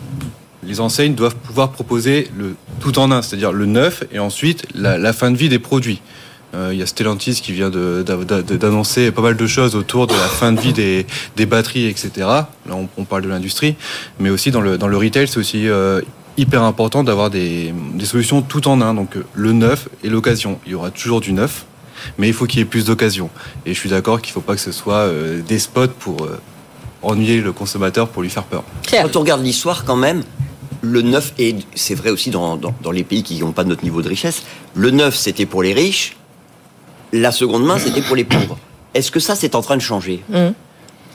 les 0.64 0.80
enseignes 0.82 1.16
doivent 1.16 1.36
pouvoir 1.36 1.72
proposer 1.72 2.30
le 2.38 2.56
tout 2.80 3.00
en 3.00 3.12
un, 3.12 3.22
c'est-à-dire 3.22 3.52
le 3.52 3.66
neuf 3.66 4.04
et 4.12 4.20
ensuite 4.20 4.66
la, 4.74 5.14
fin 5.14 5.32
de 5.32 5.38
vie 5.38 5.50
des 5.50 5.60
produits. 5.60 6.02
Euh, 6.56 6.70
il 6.72 6.80
y 6.80 6.82
a 6.82 6.86
Stellantis 6.86 7.42
qui 7.42 7.52
vient 7.52 7.70
d'annoncer 7.70 9.12
pas 9.12 9.22
mal 9.22 9.36
de 9.36 9.48
choses 9.48 9.76
autour 9.76 10.08
de 10.08 10.14
la 10.14 10.28
fin 10.28 10.52
de 10.52 10.60
vie 10.60 10.74
des, 10.74 11.46
batteries, 11.46 11.88
etc. 11.88 12.12
Là, 12.18 12.50
on, 12.98 13.06
parle 13.06 13.24
de 13.24 13.30
l'industrie, 13.30 13.76
mais 14.20 14.30
aussi 14.30 14.52
dans 14.52 14.62
le, 14.62 14.78
dans 14.78 14.88
le 14.88 14.98
retail, 14.98 15.28
c'est 15.28 15.38
aussi 15.38 15.68
euh, 15.68 16.02
hyper 16.38 16.64
important 16.64 17.04
d'avoir 17.04 17.30
des, 17.30 17.74
des, 17.94 18.06
solutions 18.06 18.42
tout 18.42 18.68
en 18.68 18.82
un. 18.82 18.94
Donc 18.94 19.16
le 19.34 19.52
neuf 19.52 19.90
et 20.04 20.10
l'occasion. 20.10 20.60
Il 20.66 20.72
y 20.72 20.76
aura 20.76 20.90
toujours 20.90 21.22
du 21.22 21.34
neuf, 21.34 21.66
mais 22.18 22.28
il 22.28 22.34
faut 22.34 22.46
qu'il 22.46 22.60
y 22.60 22.62
ait 22.62 22.66
plus 22.66 22.86
d'occasions. 22.86 23.30
Et 23.66 23.74
je 23.74 23.80
suis 23.80 23.90
d'accord 23.90 24.22
qu'il 24.22 24.32
ne 24.32 24.34
faut 24.34 24.42
pas 24.42 24.56
que 24.56 24.62
ce 24.62 24.72
soit 24.72 24.96
euh, 24.96 25.42
des 25.42 25.60
spots 25.60 25.88
pour 26.00 26.24
euh, 26.24 26.40
ennuyer 27.02 27.42
le 27.42 27.52
consommateur, 27.52 28.10
pour 28.10 28.22
lui 28.24 28.30
faire 28.30 28.44
peur. 28.44 28.64
Quand 28.90 29.16
on 29.16 29.20
regarde 29.20 29.44
l'histoire 29.44 29.86
quand 29.86 29.96
même, 29.96 30.24
le 30.82 31.02
neuf, 31.02 31.34
et 31.38 31.56
c'est 31.76 31.96
vrai 31.96 32.10
aussi 32.10 32.30
dans, 32.30 32.56
dans, 32.56 32.74
dans 32.82 32.92
les 32.92 33.04
pays 33.04 33.24
qui 33.24 33.40
n'ont 33.40 33.52
pas 33.52 33.64
notre 33.64 33.84
niveau 33.84 34.02
de 34.02 34.10
richesse, 34.10 34.44
le 34.76 34.92
neuf 34.92 35.16
c'était 35.16 35.46
pour 35.46 35.64
les 35.64 35.74
riches, 35.74 36.16
la 37.12 37.32
seconde 37.32 37.66
main 37.66 37.78
c'était 37.78 38.02
pour 38.02 38.16
les 38.16 38.24
pauvres. 38.24 38.58
Est-ce 38.94 39.12
que 39.12 39.20
ça 39.20 39.36
c'est 39.36 39.56
en 39.56 39.62
train 39.62 39.78
de 39.78 39.82
changer? 39.82 40.24
Mmh. 40.30 40.48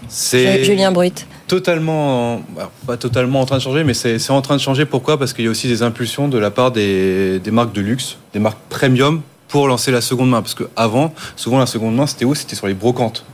C'est 0.09 0.65
Julien 0.65 0.93
Brut. 0.93 1.27
Totalement, 1.47 2.43
pas 2.87 2.97
totalement 2.97 3.41
en 3.41 3.47
train 3.47 3.57
de 3.57 3.63
changer, 3.63 3.85
mais 3.85 3.95
c'est 3.95 4.31
en 4.31 4.43
train 4.43 4.57
de 4.57 4.61
changer. 4.61 4.85
Pourquoi? 4.85 5.19
Parce 5.19 5.33
qu'il 5.33 5.45
y 5.45 5.49
a 5.49 5.51
aussi 5.51 5.67
des 5.67 5.83
impulsions 5.83 6.29
de 6.29 6.37
la 6.39 6.51
part 6.51 6.73
des, 6.73 7.39
des 7.39 7.51
marques 7.51 7.73
de 7.73 7.81
luxe, 7.81 8.17
des 8.33 8.39
marques 8.39 8.59
premium 8.69 9.23
pour 9.49 9.67
lancer 9.67 9.91
la 9.91 10.01
seconde 10.01 10.31
main. 10.31 10.43
Parce 10.43 10.55
qu'avant, 10.55 11.15
souvent 11.37 11.59
la 11.59 11.67
seconde 11.67 11.97
main, 11.97 12.07
c'était 12.07 12.25
où? 12.25 12.35
C'était 12.35 12.57
sur 12.57 12.67
les 12.67 12.75
brocantes. 12.75 13.25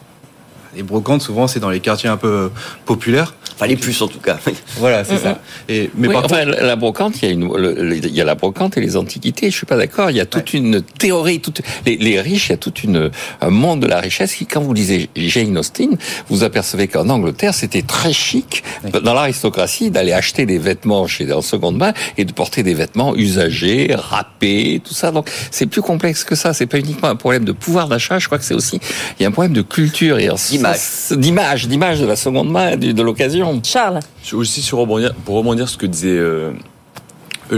Les 0.74 0.82
brocantes, 0.82 1.22
souvent, 1.22 1.46
c'est 1.46 1.60
dans 1.60 1.70
les 1.70 1.80
quartiers 1.80 2.08
un 2.08 2.16
peu 2.16 2.50
populaires. 2.84 3.34
Enfin, 3.60 3.68
les 3.68 3.76
plus 3.76 4.00
en 4.00 4.08
tout 4.08 4.20
cas. 4.20 4.38
voilà, 4.78 5.04
c'est 5.04 5.14
mm 5.14 5.16
-hmm. 5.16 5.22
ça. 5.22 5.40
Et, 5.68 5.90
mais 5.94 6.08
oui, 6.08 6.14
par 6.14 6.24
enfin, 6.24 6.46
contre... 6.46 6.62
la 6.62 6.76
brocante, 6.76 7.20
il 7.20 7.24
y, 7.26 7.28
a 7.28 7.32
une, 7.32 7.46
le, 7.54 7.96
il 7.96 8.14
y 8.14 8.20
a 8.22 8.24
la 8.24 8.34
brocante 8.34 8.78
et 8.78 8.80
les 8.80 8.96
antiquités. 8.96 9.50
Je 9.50 9.56
suis 9.56 9.66
pas 9.66 9.76
d'accord. 9.76 10.10
Il 10.10 10.16
y 10.16 10.20
a 10.20 10.24
toute 10.24 10.54
ouais. 10.54 10.60
une 10.60 10.80
théorie. 10.80 11.40
Toute, 11.40 11.60
les, 11.84 11.96
les, 11.96 12.18
riches, 12.20 12.46
il 12.48 12.52
y 12.52 12.54
a 12.54 12.62
tout 12.66 12.72
une, 12.82 13.10
un 13.42 13.50
monde 13.50 13.80
de 13.80 13.86
la 13.86 14.00
richesse 14.00 14.32
qui, 14.34 14.46
quand 14.46 14.62
vous 14.62 14.72
lisez 14.72 15.10
Jane 15.14 15.58
Austen, 15.58 15.92
vous 16.30 16.42
apercevez 16.42 16.88
qu'en 16.88 17.08
Angleterre, 17.16 17.54
c'était 17.54 17.82
très 17.82 18.14
chic 18.14 18.62
dans 19.06 19.14
l'aristocratie 19.14 19.90
d'aller 19.90 20.12
acheter 20.12 20.46
des 20.46 20.58
vêtements 20.58 21.06
chez 21.06 21.30
en 21.32 21.42
seconde 21.42 21.76
main 21.76 21.92
et 22.18 22.24
de 22.24 22.32
porter 22.32 22.62
des 22.62 22.74
vêtements 22.82 23.14
usagés, 23.14 23.94
râpés, 23.94 24.80
tout 24.86 24.94
ça. 24.94 25.10
Donc, 25.12 25.30
c'est 25.50 25.66
plus 25.66 25.82
complexe 25.82 26.24
que 26.24 26.34
ça. 26.34 26.54
C'est 26.54 26.66
pas 26.66 26.78
uniquement 26.78 27.08
un 27.08 27.16
problème 27.16 27.44
de 27.44 27.52
pouvoir 27.52 27.88
d'achat. 27.88 28.18
Je 28.18 28.26
crois 28.26 28.38
que 28.38 28.44
c'est 28.44 28.54
aussi 28.54 28.80
il 29.18 29.22
y 29.22 29.26
a 29.26 29.28
un 29.28 29.32
problème 29.32 29.52
de 29.52 29.62
culture 29.62 30.18
et 30.18 30.28
d'image, 31.16 31.68
d'image 31.68 32.00
de 32.00 32.06
la 32.06 32.16
seconde 32.16 32.50
main, 32.50 32.76
de 32.76 33.02
l'occasion. 33.02 33.49
Charles. 33.62 34.00
Aussi 34.32 34.62
sur 34.62 34.78
rebondir, 34.78 35.14
pour 35.24 35.36
rebondir 35.36 35.68
ce 35.68 35.76
que 35.76 35.86
disait 35.86 36.16
euh, 36.16 36.52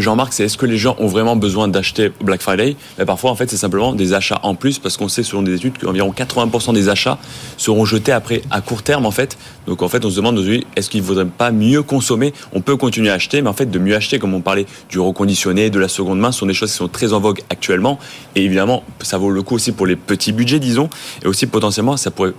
Jean-Marc, 0.00 0.32
c'est 0.32 0.44
est-ce 0.44 0.56
que 0.56 0.66
les 0.66 0.78
gens 0.78 0.96
ont 0.98 1.06
vraiment 1.06 1.36
besoin 1.36 1.68
d'acheter 1.68 2.12
Black 2.22 2.40
Friday? 2.40 2.76
Mais 2.98 3.04
Parfois, 3.04 3.30
en 3.30 3.34
fait, 3.34 3.50
c'est 3.50 3.56
simplement 3.56 3.92
des 3.92 4.14
achats 4.14 4.40
en 4.42 4.54
plus 4.54 4.78
parce 4.78 4.96
qu'on 4.96 5.08
sait 5.08 5.22
selon 5.22 5.42
des 5.42 5.54
études 5.54 5.78
qu'environ 5.78 6.12
80% 6.12 6.72
des 6.72 6.88
achats 6.88 7.18
seront 7.58 7.84
jetés 7.84 8.12
après 8.12 8.42
à 8.50 8.60
court 8.60 8.82
terme, 8.82 9.04
en 9.04 9.10
fait. 9.10 9.36
Donc, 9.66 9.82
en 9.82 9.88
fait, 9.88 10.04
on 10.04 10.10
se 10.10 10.16
demande 10.16 10.38
aujourd'hui, 10.38 10.66
est-ce 10.76 10.88
qu'il 10.88 11.02
ne 11.02 11.06
faudrait 11.06 11.26
pas 11.26 11.50
mieux 11.50 11.82
consommer? 11.82 12.32
On 12.52 12.60
peut 12.60 12.76
continuer 12.76 13.10
à 13.10 13.14
acheter, 13.14 13.42
mais 13.42 13.48
en 13.48 13.54
fait, 13.54 13.70
de 13.70 13.78
mieux 13.78 13.94
acheter, 13.94 14.18
comme 14.18 14.34
on 14.34 14.40
parlait 14.40 14.66
du 14.88 14.98
reconditionné, 14.98 15.68
de 15.68 15.78
la 15.78 15.88
seconde 15.88 16.18
main, 16.18 16.32
ce 16.32 16.40
sont 16.40 16.46
des 16.46 16.54
choses 16.54 16.70
qui 16.70 16.78
sont 16.78 16.88
très 16.88 17.12
en 17.12 17.20
vogue 17.20 17.40
actuellement. 17.50 17.98
Et 18.34 18.44
évidemment, 18.44 18.84
ça 19.02 19.18
vaut 19.18 19.30
le 19.30 19.42
coup 19.42 19.56
aussi 19.56 19.72
pour 19.72 19.86
les 19.86 19.96
petits 19.96 20.32
budgets, 20.32 20.60
disons, 20.60 20.88
et 21.22 21.26
aussi 21.26 21.46
potentiellement, 21.46 21.96
ça 21.96 22.10
pourrait 22.10 22.32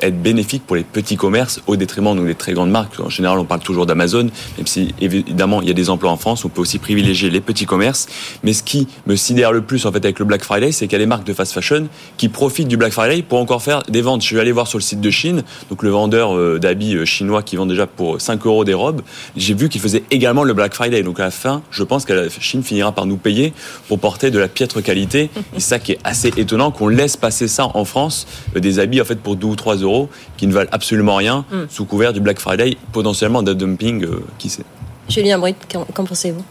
être 0.00 0.20
bénéfique 0.20 0.66
pour 0.66 0.76
les 0.76 0.82
petits 0.82 1.16
commerces 1.16 1.60
au 1.66 1.76
détriment 1.76 2.16
donc, 2.16 2.26
des 2.26 2.34
très 2.34 2.52
grandes 2.52 2.70
marques. 2.70 2.98
En 3.00 3.08
général, 3.08 3.38
on 3.38 3.44
parle 3.44 3.60
toujours 3.60 3.86
d'Amazon, 3.86 4.28
même 4.56 4.66
si 4.66 4.94
évidemment 5.00 5.62
il 5.62 5.68
y 5.68 5.70
a 5.70 5.74
des 5.74 5.90
emplois 5.90 6.10
en 6.10 6.16
France, 6.16 6.44
on 6.44 6.48
peut 6.48 6.60
aussi 6.60 6.78
privilégier 6.78 7.30
les 7.30 7.40
petits 7.40 7.66
commerces. 7.66 8.06
Mais 8.42 8.52
ce 8.52 8.62
qui 8.62 8.88
me 9.06 9.16
sidère 9.16 9.52
le 9.52 9.62
plus 9.62 9.86
en 9.86 9.92
fait 9.92 10.04
avec 10.04 10.18
le 10.18 10.24
Black 10.24 10.42
Friday, 10.42 10.72
c'est 10.72 10.86
qu'il 10.86 10.92
y 10.92 10.96
a 10.96 11.04
des 11.04 11.06
marques 11.06 11.26
de 11.26 11.32
fast 11.32 11.52
fashion 11.52 11.88
qui 12.16 12.28
profitent 12.28 12.68
du 12.68 12.76
Black 12.76 12.92
Friday 12.92 13.22
pour 13.22 13.38
encore 13.38 13.62
faire 13.62 13.82
des 13.88 14.02
ventes. 14.02 14.22
Je 14.22 14.26
suis 14.26 14.40
allé 14.40 14.52
voir 14.52 14.66
sur 14.66 14.78
le 14.78 14.82
site 14.82 15.00
de 15.00 15.10
Chine, 15.10 15.42
donc 15.68 15.82
le 15.82 15.90
vendeur 15.90 16.36
euh, 16.36 16.58
d'habits 16.58 16.96
euh, 16.96 17.04
chinois 17.04 17.42
qui 17.42 17.56
vend 17.56 17.66
déjà 17.66 17.86
pour 17.86 18.20
5 18.20 18.44
euros 18.46 18.64
des 18.64 18.74
robes. 18.74 19.02
J'ai 19.36 19.54
vu 19.54 19.68
qu'il 19.68 19.80
faisait 19.80 20.04
également 20.10 20.44
le 20.44 20.54
Black 20.54 20.74
Friday. 20.74 21.02
Donc 21.02 21.20
à 21.20 21.24
la 21.24 21.30
fin, 21.30 21.62
je 21.70 21.82
pense 21.82 22.04
que 22.04 22.12
la 22.12 22.28
Chine 22.28 22.62
finira 22.62 22.92
par 22.92 23.06
nous 23.06 23.16
payer 23.16 23.52
pour 23.88 23.98
porter 23.98 24.30
de 24.30 24.38
la 24.38 24.48
piètre 24.48 24.82
qualité. 24.82 25.30
Et 25.56 25.60
ça 25.60 25.78
qui 25.78 25.92
est 25.92 25.98
assez 26.04 26.32
étonnant 26.36 26.70
qu'on 26.70 26.88
laisse 26.88 27.16
passer 27.16 27.48
ça 27.48 27.68
en 27.74 27.84
France, 27.84 28.26
euh, 28.56 28.60
des 28.60 28.78
habits 28.78 29.00
en 29.00 29.04
fait 29.04 29.20
pour 29.20 29.36
2 29.36 29.46
ou 29.46 29.56
3 29.56 29.76
euros 29.76 29.89
qui 30.36 30.46
ne 30.46 30.52
valent 30.52 30.70
absolument 30.72 31.16
rien 31.16 31.44
mm. 31.50 31.64
sous 31.68 31.84
couvert 31.84 32.12
du 32.12 32.20
Black 32.20 32.38
Friday, 32.38 32.76
potentiellement 32.92 33.42
d'un 33.42 33.54
dumping, 33.54 34.04
euh, 34.04 34.22
qui 34.38 34.48
sait. 34.48 34.64
Julien 35.08 35.38
Britt, 35.38 35.56
qu'en 35.70 36.04
pensez-vous? 36.04 36.44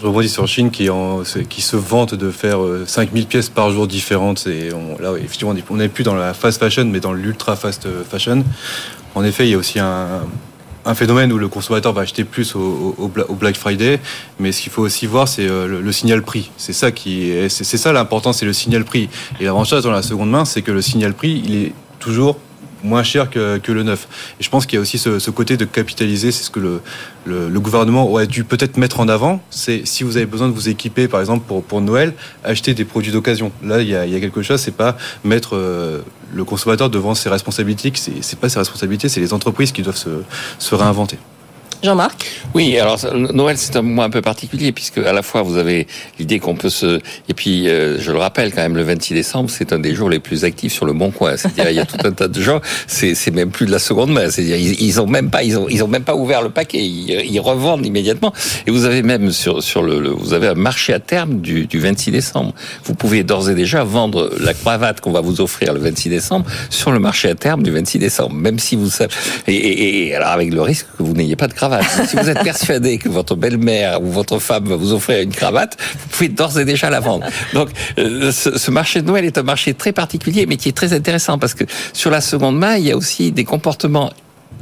Je 0.00 0.06
rebondis 0.06 0.28
sur 0.28 0.48
Chine 0.48 0.70
qui, 0.72 0.90
en, 0.90 1.22
qui 1.48 1.62
se 1.62 1.76
vante 1.76 2.14
de 2.16 2.32
faire 2.32 2.58
5000 2.86 3.26
pièces 3.26 3.48
par 3.48 3.70
jour 3.70 3.86
différentes. 3.86 4.48
Et 4.48 4.72
on, 4.72 5.00
là, 5.00 5.12
effectivement, 5.16 5.54
on 5.70 5.76
n'est 5.76 5.88
plus 5.88 6.02
dans 6.02 6.16
la 6.16 6.34
fast 6.34 6.58
fashion, 6.58 6.86
mais 6.86 6.98
dans 6.98 7.12
l'ultra 7.12 7.54
fast 7.54 7.86
fashion. 8.10 8.42
En 9.14 9.22
effet, 9.22 9.46
il 9.46 9.50
y 9.50 9.54
a 9.54 9.58
aussi 9.58 9.78
un, 9.78 10.22
un 10.84 10.94
phénomène 10.94 11.32
où 11.32 11.38
le 11.38 11.48
consommateur 11.48 11.92
va 11.92 12.02
acheter 12.02 12.24
plus 12.24 12.54
au, 12.54 12.94
au, 12.98 13.10
au 13.28 13.34
Black 13.34 13.56
Friday, 13.56 14.00
mais 14.38 14.52
ce 14.52 14.62
qu'il 14.62 14.72
faut 14.72 14.82
aussi 14.82 15.06
voir, 15.06 15.28
c'est 15.28 15.46
le, 15.46 15.80
le, 15.80 15.92
signal 15.92 16.22
prix. 16.22 16.50
C'est 16.56 16.72
ça 16.72 16.90
qui, 16.90 17.32
c'est 17.48 17.64
ça 17.64 17.92
l'important, 17.92 18.32
c'est 18.32 18.46
le 18.46 18.52
signal 18.52 18.84
prix. 18.84 19.08
Et 19.40 19.44
l'avantage 19.44 19.82
dans 19.82 19.90
la 19.90 20.02
seconde 20.02 20.30
main, 20.30 20.44
c'est 20.44 20.62
que 20.62 20.72
le 20.72 20.82
signal 20.82 21.14
prix, 21.14 21.42
il 21.44 21.54
est 21.56 21.72
toujours 22.02 22.36
moins 22.84 23.04
cher 23.04 23.30
que, 23.30 23.58
que, 23.58 23.70
le 23.70 23.84
neuf. 23.84 24.08
Et 24.40 24.42
je 24.42 24.50
pense 24.50 24.66
qu'il 24.66 24.76
y 24.76 24.78
a 24.78 24.82
aussi 24.82 24.98
ce, 24.98 25.20
ce, 25.20 25.30
côté 25.30 25.56
de 25.56 25.64
capitaliser, 25.64 26.32
c'est 26.32 26.42
ce 26.42 26.50
que 26.50 26.58
le, 26.58 26.80
le, 27.24 27.48
le 27.48 27.60
gouvernement 27.60 28.08
aurait 28.08 28.26
dû 28.26 28.42
peut-être 28.42 28.76
mettre 28.76 28.98
en 28.98 29.08
avant. 29.08 29.40
C'est 29.50 29.86
si 29.86 30.02
vous 30.02 30.16
avez 30.16 30.26
besoin 30.26 30.48
de 30.48 30.52
vous 30.52 30.68
équiper, 30.68 31.06
par 31.06 31.20
exemple 31.20 31.46
pour, 31.46 31.62
pour 31.62 31.80
Noël, 31.80 32.12
acheter 32.44 32.74
des 32.74 32.84
produits 32.84 33.12
d'occasion. 33.12 33.52
Là, 33.62 33.80
il 33.80 33.88
y, 33.88 33.94
a, 33.94 34.04
il 34.04 34.12
y, 34.12 34.16
a, 34.16 34.20
quelque 34.20 34.42
chose, 34.42 34.60
c'est 34.60 34.76
pas 34.76 34.96
mettre 35.22 35.56
euh, 35.56 36.02
le 36.34 36.44
consommateur 36.44 36.90
devant 36.90 37.14
ses 37.14 37.28
responsabilités. 37.28 37.92
C'est 37.94 38.38
pas 38.38 38.48
ses 38.48 38.58
responsabilités, 38.58 39.08
c'est 39.08 39.20
les 39.20 39.32
entreprises 39.32 39.72
qui 39.72 39.82
doivent 39.82 39.96
se, 39.96 40.22
se 40.58 40.74
réinventer. 40.74 41.18
Jean-Marc 41.82 42.30
Oui, 42.54 42.78
alors 42.78 42.98
Noël 43.32 43.58
c'est 43.58 43.74
un 43.76 43.82
mois 43.82 44.04
un 44.04 44.10
peu 44.10 44.22
particulier 44.22 44.70
puisque 44.70 44.98
à 44.98 45.12
la 45.12 45.22
fois 45.22 45.42
vous 45.42 45.56
avez 45.56 45.88
l'idée 46.20 46.38
qu'on 46.38 46.54
peut 46.54 46.70
se 46.70 47.00
et 47.28 47.34
puis 47.34 47.68
euh, 47.68 47.98
je 47.98 48.12
le 48.12 48.18
rappelle 48.18 48.52
quand 48.52 48.62
même 48.62 48.76
le 48.76 48.84
26 48.84 49.14
décembre 49.14 49.50
c'est 49.50 49.72
un 49.72 49.80
des 49.80 49.92
jours 49.92 50.08
les 50.08 50.20
plus 50.20 50.44
actifs 50.44 50.72
sur 50.72 50.86
le 50.86 50.92
Bon 50.92 51.10
Coin. 51.10 51.36
C'est-à-dire 51.36 51.70
il 51.70 51.76
y 51.76 51.80
a 51.80 51.86
tout 51.86 51.96
un 52.04 52.12
tas 52.12 52.28
de 52.28 52.40
gens, 52.40 52.60
c'est 52.86 53.34
même 53.34 53.50
plus 53.50 53.66
de 53.66 53.72
la 53.72 53.80
seconde 53.80 54.12
main. 54.12 54.30
C'est-à-dire 54.30 54.56
ils, 54.56 54.80
ils, 54.80 55.00
ont 55.00 55.08
même 55.08 55.28
pas 55.28 55.42
ils 55.42 55.58
ont 55.58 55.68
ils 55.68 55.82
ont 55.82 55.88
même 55.88 56.04
pas 56.04 56.14
ouvert 56.14 56.40
le 56.42 56.50
paquet, 56.50 56.78
ils, 56.78 57.10
ils 57.28 57.40
revendent 57.40 57.84
immédiatement. 57.84 58.32
Et 58.68 58.70
vous 58.70 58.84
avez 58.84 59.02
même 59.02 59.32
sur 59.32 59.60
sur 59.60 59.82
le, 59.82 59.98
le, 60.00 60.10
vous 60.10 60.34
avez 60.34 60.46
un 60.46 60.54
marché 60.54 60.92
à 60.92 61.00
terme 61.00 61.40
du, 61.40 61.66
du 61.66 61.80
26 61.80 62.12
décembre. 62.12 62.54
Vous 62.84 62.94
pouvez 62.94 63.24
d'ores 63.24 63.50
et 63.50 63.56
déjà 63.56 63.82
vendre 63.82 64.30
la 64.38 64.54
cravate 64.54 65.00
qu'on 65.00 65.12
va 65.12 65.20
vous 65.20 65.40
offrir 65.40 65.72
le 65.72 65.80
26 65.80 66.10
décembre 66.10 66.46
sur 66.70 66.92
le 66.92 67.00
marché 67.00 67.28
à 67.28 67.34
terme 67.34 67.64
du 67.64 67.72
26 67.72 67.98
décembre, 67.98 68.34
même 68.34 68.60
si 68.60 68.76
vous 68.76 68.88
savez 68.88 69.10
et, 69.48 69.54
et, 69.54 70.06
et 70.08 70.14
alors 70.14 70.28
avec 70.28 70.54
le 70.54 70.62
risque 70.62 70.86
que 70.96 71.02
vous 71.02 71.14
n'ayez 71.14 71.34
pas 71.34 71.48
de 71.48 71.54
cravate 71.54 71.71
si 71.82 72.16
vous 72.16 72.28
êtes 72.28 72.42
persuadé 72.42 72.98
que 72.98 73.08
votre 73.08 73.34
belle-mère 73.36 74.02
ou 74.02 74.10
votre 74.10 74.38
femme 74.38 74.64
va 74.64 74.76
vous 74.76 74.92
offrir 74.92 75.20
une 75.20 75.32
cravate, 75.32 75.76
vous 75.80 76.08
pouvez 76.10 76.28
d'ores 76.28 76.58
et 76.58 76.64
déjà 76.64 76.90
la 76.90 77.00
vendre. 77.00 77.26
Donc, 77.54 77.70
euh, 77.98 78.32
ce, 78.32 78.58
ce, 78.58 78.70
marché 78.70 79.02
de 79.02 79.06
Noël 79.06 79.24
est 79.24 79.38
un 79.38 79.42
marché 79.42 79.74
très 79.74 79.92
particulier, 79.92 80.46
mais 80.46 80.56
qui 80.56 80.68
est 80.68 80.76
très 80.76 80.92
intéressant 80.92 81.38
parce 81.38 81.54
que 81.54 81.64
sur 81.92 82.10
la 82.10 82.20
seconde 82.20 82.58
main, 82.58 82.76
il 82.76 82.86
y 82.86 82.90
a 82.90 82.96
aussi 82.96 83.32
des 83.32 83.44
comportements 83.44 84.12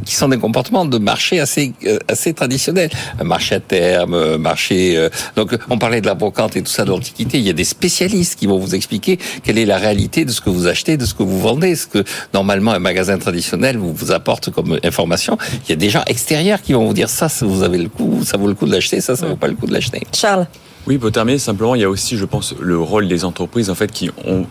qui 0.05 0.15
sont 0.15 0.29
des 0.29 0.39
comportements 0.39 0.85
de 0.85 0.99
marché 0.99 1.41
assez 1.41 1.73
euh, 1.87 1.99
assez 2.09 2.33
traditionnels, 2.33 2.91
un 3.19 3.25
marché 3.25 3.57
à 3.57 3.61
terme, 3.61 4.15
un 4.15 4.39
marché. 4.39 4.97
Euh, 4.97 5.09
donc 5.37 5.57
on 5.69 5.79
parlait 5.79 6.01
de 6.01 6.07
la 6.07 6.15
brocante 6.15 6.57
et 6.57 6.63
tout 6.63 6.71
ça 6.71 6.85
de 6.85 6.91
l'antiquité. 6.91 7.39
Il 7.39 7.45
y 7.45 7.51
a 7.51 7.55
des 7.55 7.65
spécialistes 7.65 8.39
qui 8.39 8.47
vont 8.47 8.59
vous 8.59 8.75
expliquer 8.75 9.19
quelle 9.43 9.59
est 9.59 9.67
la 9.67 9.79
réalité 9.79 10.25
de 10.25 10.31
ce 10.31 10.41
que 10.41 10.51
vous 10.51 10.67
achetez, 10.67 10.97
de 10.97 11.05
ce 11.05 11.15
que 11.15 11.23
vous 11.23 11.41
vendez, 11.41 11.75
ce 11.77 11.87
que 11.87 12.05
normalement 12.35 12.73
un 12.73 12.79
magasin 12.79 13.19
traditionnel 13.19 13.77
vous 13.77 13.93
vous 13.93 14.13
apporte 14.13 14.51
comme 14.51 14.79
information. 14.83 15.37
Il 15.67 15.71
y 15.71 15.73
a 15.73 15.77
des 15.77 15.91
gens 15.91 16.03
extérieurs 16.07 16.63
qui 16.63 16.73
vont 16.73 16.87
vous 16.87 16.95
dire 16.95 17.09
ça, 17.09 17.29
ça 17.29 17.47
vous 17.47 17.63
avez 17.63 17.79
le 17.79 17.89
coup, 17.89 18.23
ça 18.25 18.37
vaut 18.37 18.49
le 18.49 18.55
coup 18.55 18.67
de 18.67 18.73
l'acheter, 18.73 19.01
ça, 19.01 19.17
ça 19.17 19.27
vaut 19.27 19.37
pas 19.37 19.49
le 19.49 19.55
coup 19.55 19.67
de 19.67 19.73
l'acheter. 19.73 20.03
Charles. 20.15 20.47
Oui, 20.87 20.97
pour 20.97 21.13
terminer, 21.13 21.39
simplement, 21.39 21.75
il 21.75 21.83
y 21.83 21.85
a 21.85 21.91
aussi, 21.91 22.17
je 22.17 22.25
pense, 22.25 22.55
le 22.59 22.79
rôle 22.79 23.07
des 23.07 23.25
entreprises 23.25 23.69
en 23.69 23.75
fait 23.75 23.93
qui 23.93 24.11
ont 24.27 24.47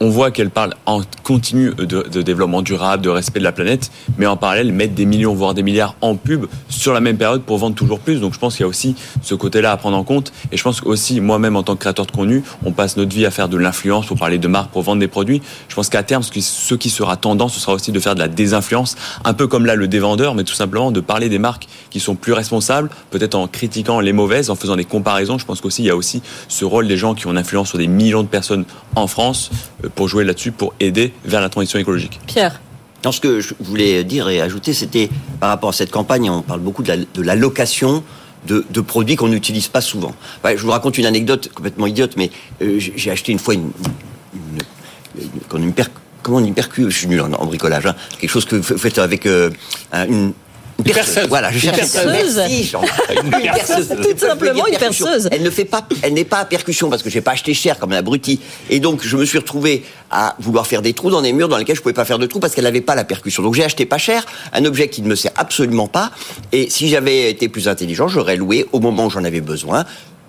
on 0.00 0.10
voit 0.10 0.30
qu'elle 0.30 0.50
parle 0.50 0.74
en 0.84 1.00
continu 1.22 1.72
de, 1.74 2.22
développement 2.22 2.62
durable, 2.62 3.02
de 3.02 3.08
respect 3.08 3.38
de 3.38 3.44
la 3.44 3.52
planète, 3.52 3.90
mais 4.18 4.26
en 4.26 4.36
parallèle 4.36 4.72
mettre 4.72 4.94
des 4.94 5.06
millions, 5.06 5.34
voire 5.34 5.54
des 5.54 5.62
milliards 5.62 5.94
en 6.00 6.16
pub 6.16 6.46
sur 6.68 6.92
la 6.92 7.00
même 7.00 7.16
période 7.16 7.42
pour 7.42 7.58
vendre 7.58 7.74
toujours 7.74 8.00
plus. 8.00 8.20
Donc 8.20 8.34
je 8.34 8.38
pense 8.38 8.56
qu'il 8.56 8.62
y 8.62 8.64
a 8.64 8.68
aussi 8.68 8.94
ce 9.22 9.34
côté-là 9.34 9.72
à 9.72 9.76
prendre 9.76 9.96
en 9.96 10.04
compte. 10.04 10.32
Et 10.52 10.56
je 10.56 10.62
pense 10.62 10.82
aussi, 10.82 11.20
moi-même 11.20 11.56
en 11.56 11.62
tant 11.62 11.74
que 11.74 11.80
créateur 11.80 12.06
de 12.06 12.10
contenu, 12.10 12.42
on 12.64 12.72
passe 12.72 12.96
notre 12.96 13.14
vie 13.14 13.26
à 13.26 13.30
faire 13.30 13.48
de 13.48 13.56
l'influence 13.56 14.06
pour 14.06 14.18
parler 14.18 14.38
de 14.38 14.48
marques, 14.48 14.70
pour 14.70 14.82
vendre 14.82 15.00
des 15.00 15.08
produits. 15.08 15.40
Je 15.68 15.74
pense 15.74 15.88
qu'à 15.88 16.02
terme, 16.02 16.22
ce 16.22 16.74
qui 16.74 16.90
sera 16.90 17.16
tendance, 17.16 17.54
ce 17.54 17.60
sera 17.60 17.72
aussi 17.72 17.92
de 17.92 18.00
faire 18.00 18.14
de 18.14 18.20
la 18.20 18.28
désinfluence, 18.28 18.96
un 19.24 19.34
peu 19.34 19.46
comme 19.46 19.66
là 19.66 19.74
le 19.74 19.88
dévendeur, 19.88 20.34
mais 20.34 20.44
tout 20.44 20.54
simplement 20.54 20.90
de 20.90 21.00
parler 21.00 21.28
des 21.28 21.38
marques 21.38 21.68
qui 21.90 22.00
sont 22.00 22.14
plus 22.14 22.32
responsables, 22.32 22.90
peut-être 23.10 23.34
en 23.34 23.48
critiquant 23.48 24.00
les 24.00 24.12
mauvaises, 24.12 24.50
en 24.50 24.56
faisant 24.56 24.76
des 24.76 24.84
comparaisons. 24.84 25.38
Je 25.38 25.46
pense 25.46 25.60
qu'aussi 25.60 25.82
il 25.82 25.86
y 25.86 25.90
a 25.90 25.96
aussi 25.96 26.22
ce 26.48 26.64
rôle 26.64 26.88
des 26.88 26.96
gens 26.96 27.14
qui 27.14 27.26
ont 27.26 27.30
une 27.30 27.38
influence 27.38 27.68
sur 27.68 27.78
des 27.78 27.86
millions 27.86 28.22
de 28.22 28.28
personnes 28.28 28.64
en 28.94 29.06
France 29.06 29.50
pour 29.94 30.08
jouer 30.08 30.24
là-dessus, 30.24 30.52
pour 30.52 30.74
aider 30.80 31.12
vers 31.24 31.40
la 31.40 31.48
transition 31.48 31.78
écologique. 31.78 32.20
Pierre 32.26 32.60
non, 33.04 33.12
ce 33.12 33.20
que 33.20 33.40
je 33.40 33.54
voulais 33.60 34.02
dire 34.02 34.28
et 34.28 34.40
ajouter, 34.40 34.72
c'était 34.72 35.08
par 35.38 35.50
rapport 35.50 35.68
à 35.68 35.72
cette 35.72 35.92
campagne, 35.92 36.28
on 36.28 36.42
parle 36.42 36.58
beaucoup 36.60 36.82
de 36.82 36.88
la, 36.88 36.96
de 36.96 37.22
la 37.22 37.36
location 37.36 38.02
de, 38.48 38.64
de, 38.70 38.80
produits 38.80 39.14
qu'on 39.14 39.28
n'utilise 39.28 39.68
pas 39.68 39.80
souvent. 39.80 40.12
Je 40.44 40.60
vous 40.60 40.70
raconte 40.70 40.98
une 40.98 41.06
anecdote 41.06 41.50
complètement 41.54 41.86
idiote, 41.86 42.16
mais 42.16 42.30
euh, 42.62 42.80
j'ai 42.80 43.10
acheté 43.12 43.30
une 43.30 43.38
fois 43.38 43.54
une, 43.54 43.70
une, 45.54 45.62
une 45.62 45.72
per- 45.72 45.84
comment 46.22 46.38
on 46.38 46.40
dit 46.40 46.52
percu 46.52 46.90
Je 46.90 46.96
suis 46.98 47.06
nul 47.06 47.20
en, 47.20 47.32
en 47.32 47.46
bricolage. 47.46 47.86
hein. 47.86 47.94
Quelque 48.18 48.30
chose 48.30 48.44
que 48.44 48.56
vous 48.56 48.78
faites 48.78 48.98
avec 48.98 49.26
euh, 49.26 49.50
un- 49.92 50.06
une 50.06 50.32
une 50.78 50.92
perceuse. 50.92 51.26
Voilà, 51.28 51.50
je 51.50 51.56
Une 51.56 51.60
cherche 51.74 51.92
perceuse. 51.92 52.36
Merci, 52.36 52.64
Jean. 52.64 52.82
Une 53.22 53.30
perceuse. 53.30 53.88
Tout 53.88 54.18
simplement 54.18 54.66
une 54.66 54.76
percussion. 54.76 55.06
perceuse. 55.06 55.28
Elle 55.32 55.42
ne 55.42 55.50
fait 55.50 55.64
pas, 55.64 55.86
elle 56.02 56.14
n'est 56.14 56.24
pas 56.24 56.38
à 56.38 56.44
percussion 56.44 56.90
parce 56.90 57.02
que 57.02 57.10
j'ai 57.10 57.20
pas 57.20 57.32
acheté 57.32 57.54
cher 57.54 57.78
comme 57.78 57.92
un 57.92 57.96
abruti. 57.96 58.40
Et 58.70 58.80
donc 58.80 59.04
je 59.04 59.16
me 59.16 59.24
suis 59.24 59.38
retrouvé 59.38 59.84
à 60.10 60.36
vouloir 60.38 60.66
faire 60.66 60.82
des 60.82 60.92
trous 60.92 61.10
dans 61.10 61.22
des 61.22 61.32
murs 61.32 61.48
dans 61.48 61.56
lesquels 61.56 61.76
je 61.76 61.82
pouvais 61.82 61.94
pas 61.94 62.04
faire 62.04 62.18
de 62.18 62.26
trous 62.26 62.40
parce 62.40 62.54
qu'elle 62.54 62.64
n'avait 62.64 62.80
pas 62.80 62.94
la 62.94 63.04
percussion. 63.04 63.42
Donc 63.42 63.54
j'ai 63.54 63.64
acheté 63.64 63.86
pas 63.86 63.98
cher 63.98 64.24
un 64.52 64.64
objet 64.64 64.88
qui 64.88 65.02
ne 65.02 65.08
me 65.08 65.14
sert 65.14 65.32
absolument 65.36 65.88
pas. 65.88 66.10
Et 66.52 66.70
si 66.70 66.88
j'avais 66.88 67.30
été 67.30 67.48
plus 67.48 67.68
intelligent, 67.68 68.08
j'aurais 68.08 68.36
loué 68.36 68.66
au 68.72 68.80
moment 68.80 69.06
où 69.06 69.10
j'en 69.10 69.24
avais 69.24 69.40
besoin 69.40 69.84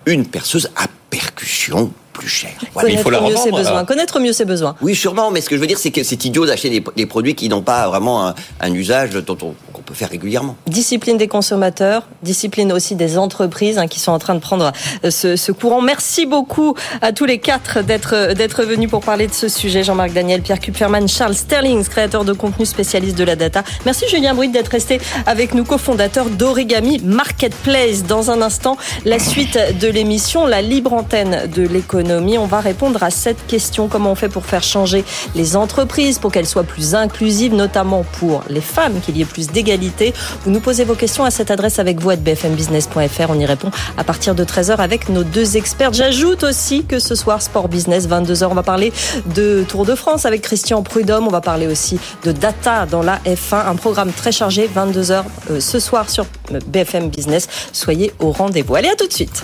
une 0.06 0.26
perceuse 0.26 0.70
à 0.76 0.88
percussion 1.10 1.92
plus 2.18 2.28
chère. 2.28 2.58
Voilà. 2.74 2.90
Connaître 3.04 3.22
mieux 3.30 3.38
ses 3.38 3.52
besoins. 3.52 3.86
Connaître 3.86 4.20
mieux 4.20 4.34
ses 4.34 4.46
besoins. 4.46 4.76
Oui, 4.82 4.96
sûrement, 4.96 5.30
mais 5.32 5.42
ce 5.42 5.50
que 5.50 5.56
je 5.56 5.62
veux 5.62 5.68
dire, 5.68 5.78
c'est 5.78 5.92
que 5.92 6.04
c'est 6.04 6.26
idiot 6.26 6.46
d'acheter 6.46 6.70
des, 6.70 6.84
des 6.96 7.06
produits 7.06 7.36
qui 7.36 7.48
n'ont 7.48 7.62
pas 7.62 7.88
vraiment 7.88 8.28
un, 8.28 8.36
un 8.60 8.74
usage 8.74 9.12
dont 9.12 9.38
on, 9.42 9.54
qu'on 9.74 9.82
peut 9.84 9.94
faire 9.94 10.10
régulièrement. 10.10 10.56
Discipline 10.66 11.18
des 11.18 11.28
consommateurs, 11.28 12.08
discipline 12.24 12.72
aussi 12.74 12.96
des 12.96 13.18
entreprises 13.18 13.78
hein, 13.78 13.88
qui 13.88 14.00
sont 14.00 14.12
en 14.12 14.20
train 14.20 14.36
de 14.36 14.40
prendre 14.40 14.72
euh, 15.06 15.12
ce, 15.12 15.36
ce 15.36 15.52
courant. 15.52 15.82
Merci 15.82 16.26
beaucoup 16.26 16.76
à 17.02 17.12
tous 17.14 17.26
les 17.26 17.40
quatre 17.40 17.82
d'être 17.84 18.34
d'être 18.34 18.64
venus 18.64 18.90
pour 18.90 19.02
parler 19.02 19.28
de 19.28 19.34
ce 19.34 19.48
sujet. 19.48 19.84
Jean-Marc 19.84 20.14
Daniel, 20.14 20.42
Pierre 20.42 20.60
Kupferman, 20.60 21.08
Charles 21.08 21.36
Sterlings, 21.36 21.88
créateur 21.88 22.26
de 22.26 22.34
contenu 22.34 22.66
spécialiste 22.66 23.18
de 23.18 23.24
la 23.24 23.36
data. 23.36 23.64
Merci 23.86 24.06
Julien 24.10 24.34
Bruit 24.34 24.50
d'être 24.50 24.70
resté 24.70 25.00
avec 25.26 25.54
nous, 25.54 25.64
cofondateur 25.64 26.26
d'Origami 26.30 27.00
Marketplace. 27.04 28.04
Dans 28.04 28.32
un 28.32 28.42
instant, 28.42 28.78
la 29.06 29.20
suite 29.20 29.60
de 29.80 29.88
l'émission, 29.88 30.46
la 30.46 30.62
libre 30.62 30.94
antenne 30.94 31.50
de 31.56 31.64
On 32.10 32.46
va 32.46 32.60
répondre 32.62 33.04
à 33.04 33.10
cette 33.10 33.46
question. 33.48 33.88
Comment 33.88 34.12
on 34.12 34.16
fait 34.16 34.30
pour 34.30 34.46
faire 34.46 34.64
changer 34.64 35.04
les 35.36 35.56
entreprises, 35.56 36.20
pour 36.20 36.32
qu'elles 36.32 36.48
soient 36.48 36.64
plus 36.64 36.96
inclusives, 36.96 37.54
notamment 37.54 38.04
pour 38.20 38.44
les 38.50 38.62
femmes, 38.62 39.00
qu'il 39.02 39.18
y 39.18 39.22
ait 39.22 39.26
plus 39.26 39.48
d'égalité? 39.48 40.14
Vous 40.44 40.52
nous 40.52 40.60
posez 40.60 40.86
vos 40.86 40.96
questions 40.96 41.26
à 41.26 41.32
cette 41.32 41.52
adresse 41.52 41.80
avec 41.80 42.00
vous 42.00 42.10
à 42.10 42.16
bfmbusiness.fr. 42.16 43.30
On 43.30 43.40
y 43.40 43.46
répond 43.46 43.72
à 43.98 44.04
partir 44.04 44.36
de 44.36 44.44
13h 44.44 44.78
avec 44.78 45.10
nos 45.10 45.24
deux 45.24 45.58
experts. 45.58 45.94
J'ajoute 45.94 46.44
aussi 46.44 46.86
que 46.86 47.00
ce 47.00 47.16
soir, 47.16 47.42
Sport 47.42 47.68
Business, 47.68 48.08
22h, 48.08 48.46
on 48.46 48.54
va 48.54 48.64
parler 48.64 48.94
de 49.36 49.66
Tour 49.68 49.86
de 49.86 49.96
France 49.96 50.26
avec 50.26 50.42
Christian 50.42 50.84
Prudhomme. 50.84 51.28
On 51.28 51.32
va 51.32 51.42
parler 51.42 51.68
aussi 51.68 52.00
de 52.24 52.32
data 52.32 52.86
dans 52.86 53.04
la 53.04 53.18
F1, 53.26 53.68
un 53.68 53.76
programme 53.76 54.12
très 54.12 54.32
chargé, 54.32 54.70
22h 54.74 55.24
euh, 55.52 55.60
ce 55.60 55.80
soir 55.80 56.10
sur 56.10 56.26
BFM 56.68 57.10
Business. 57.10 57.48
Soyez 57.74 58.14
au 58.20 58.32
rendez-vous. 58.32 58.76
Allez, 58.76 58.90
à 58.90 58.96
tout 58.96 59.08
de 59.08 59.14
suite. 59.14 59.44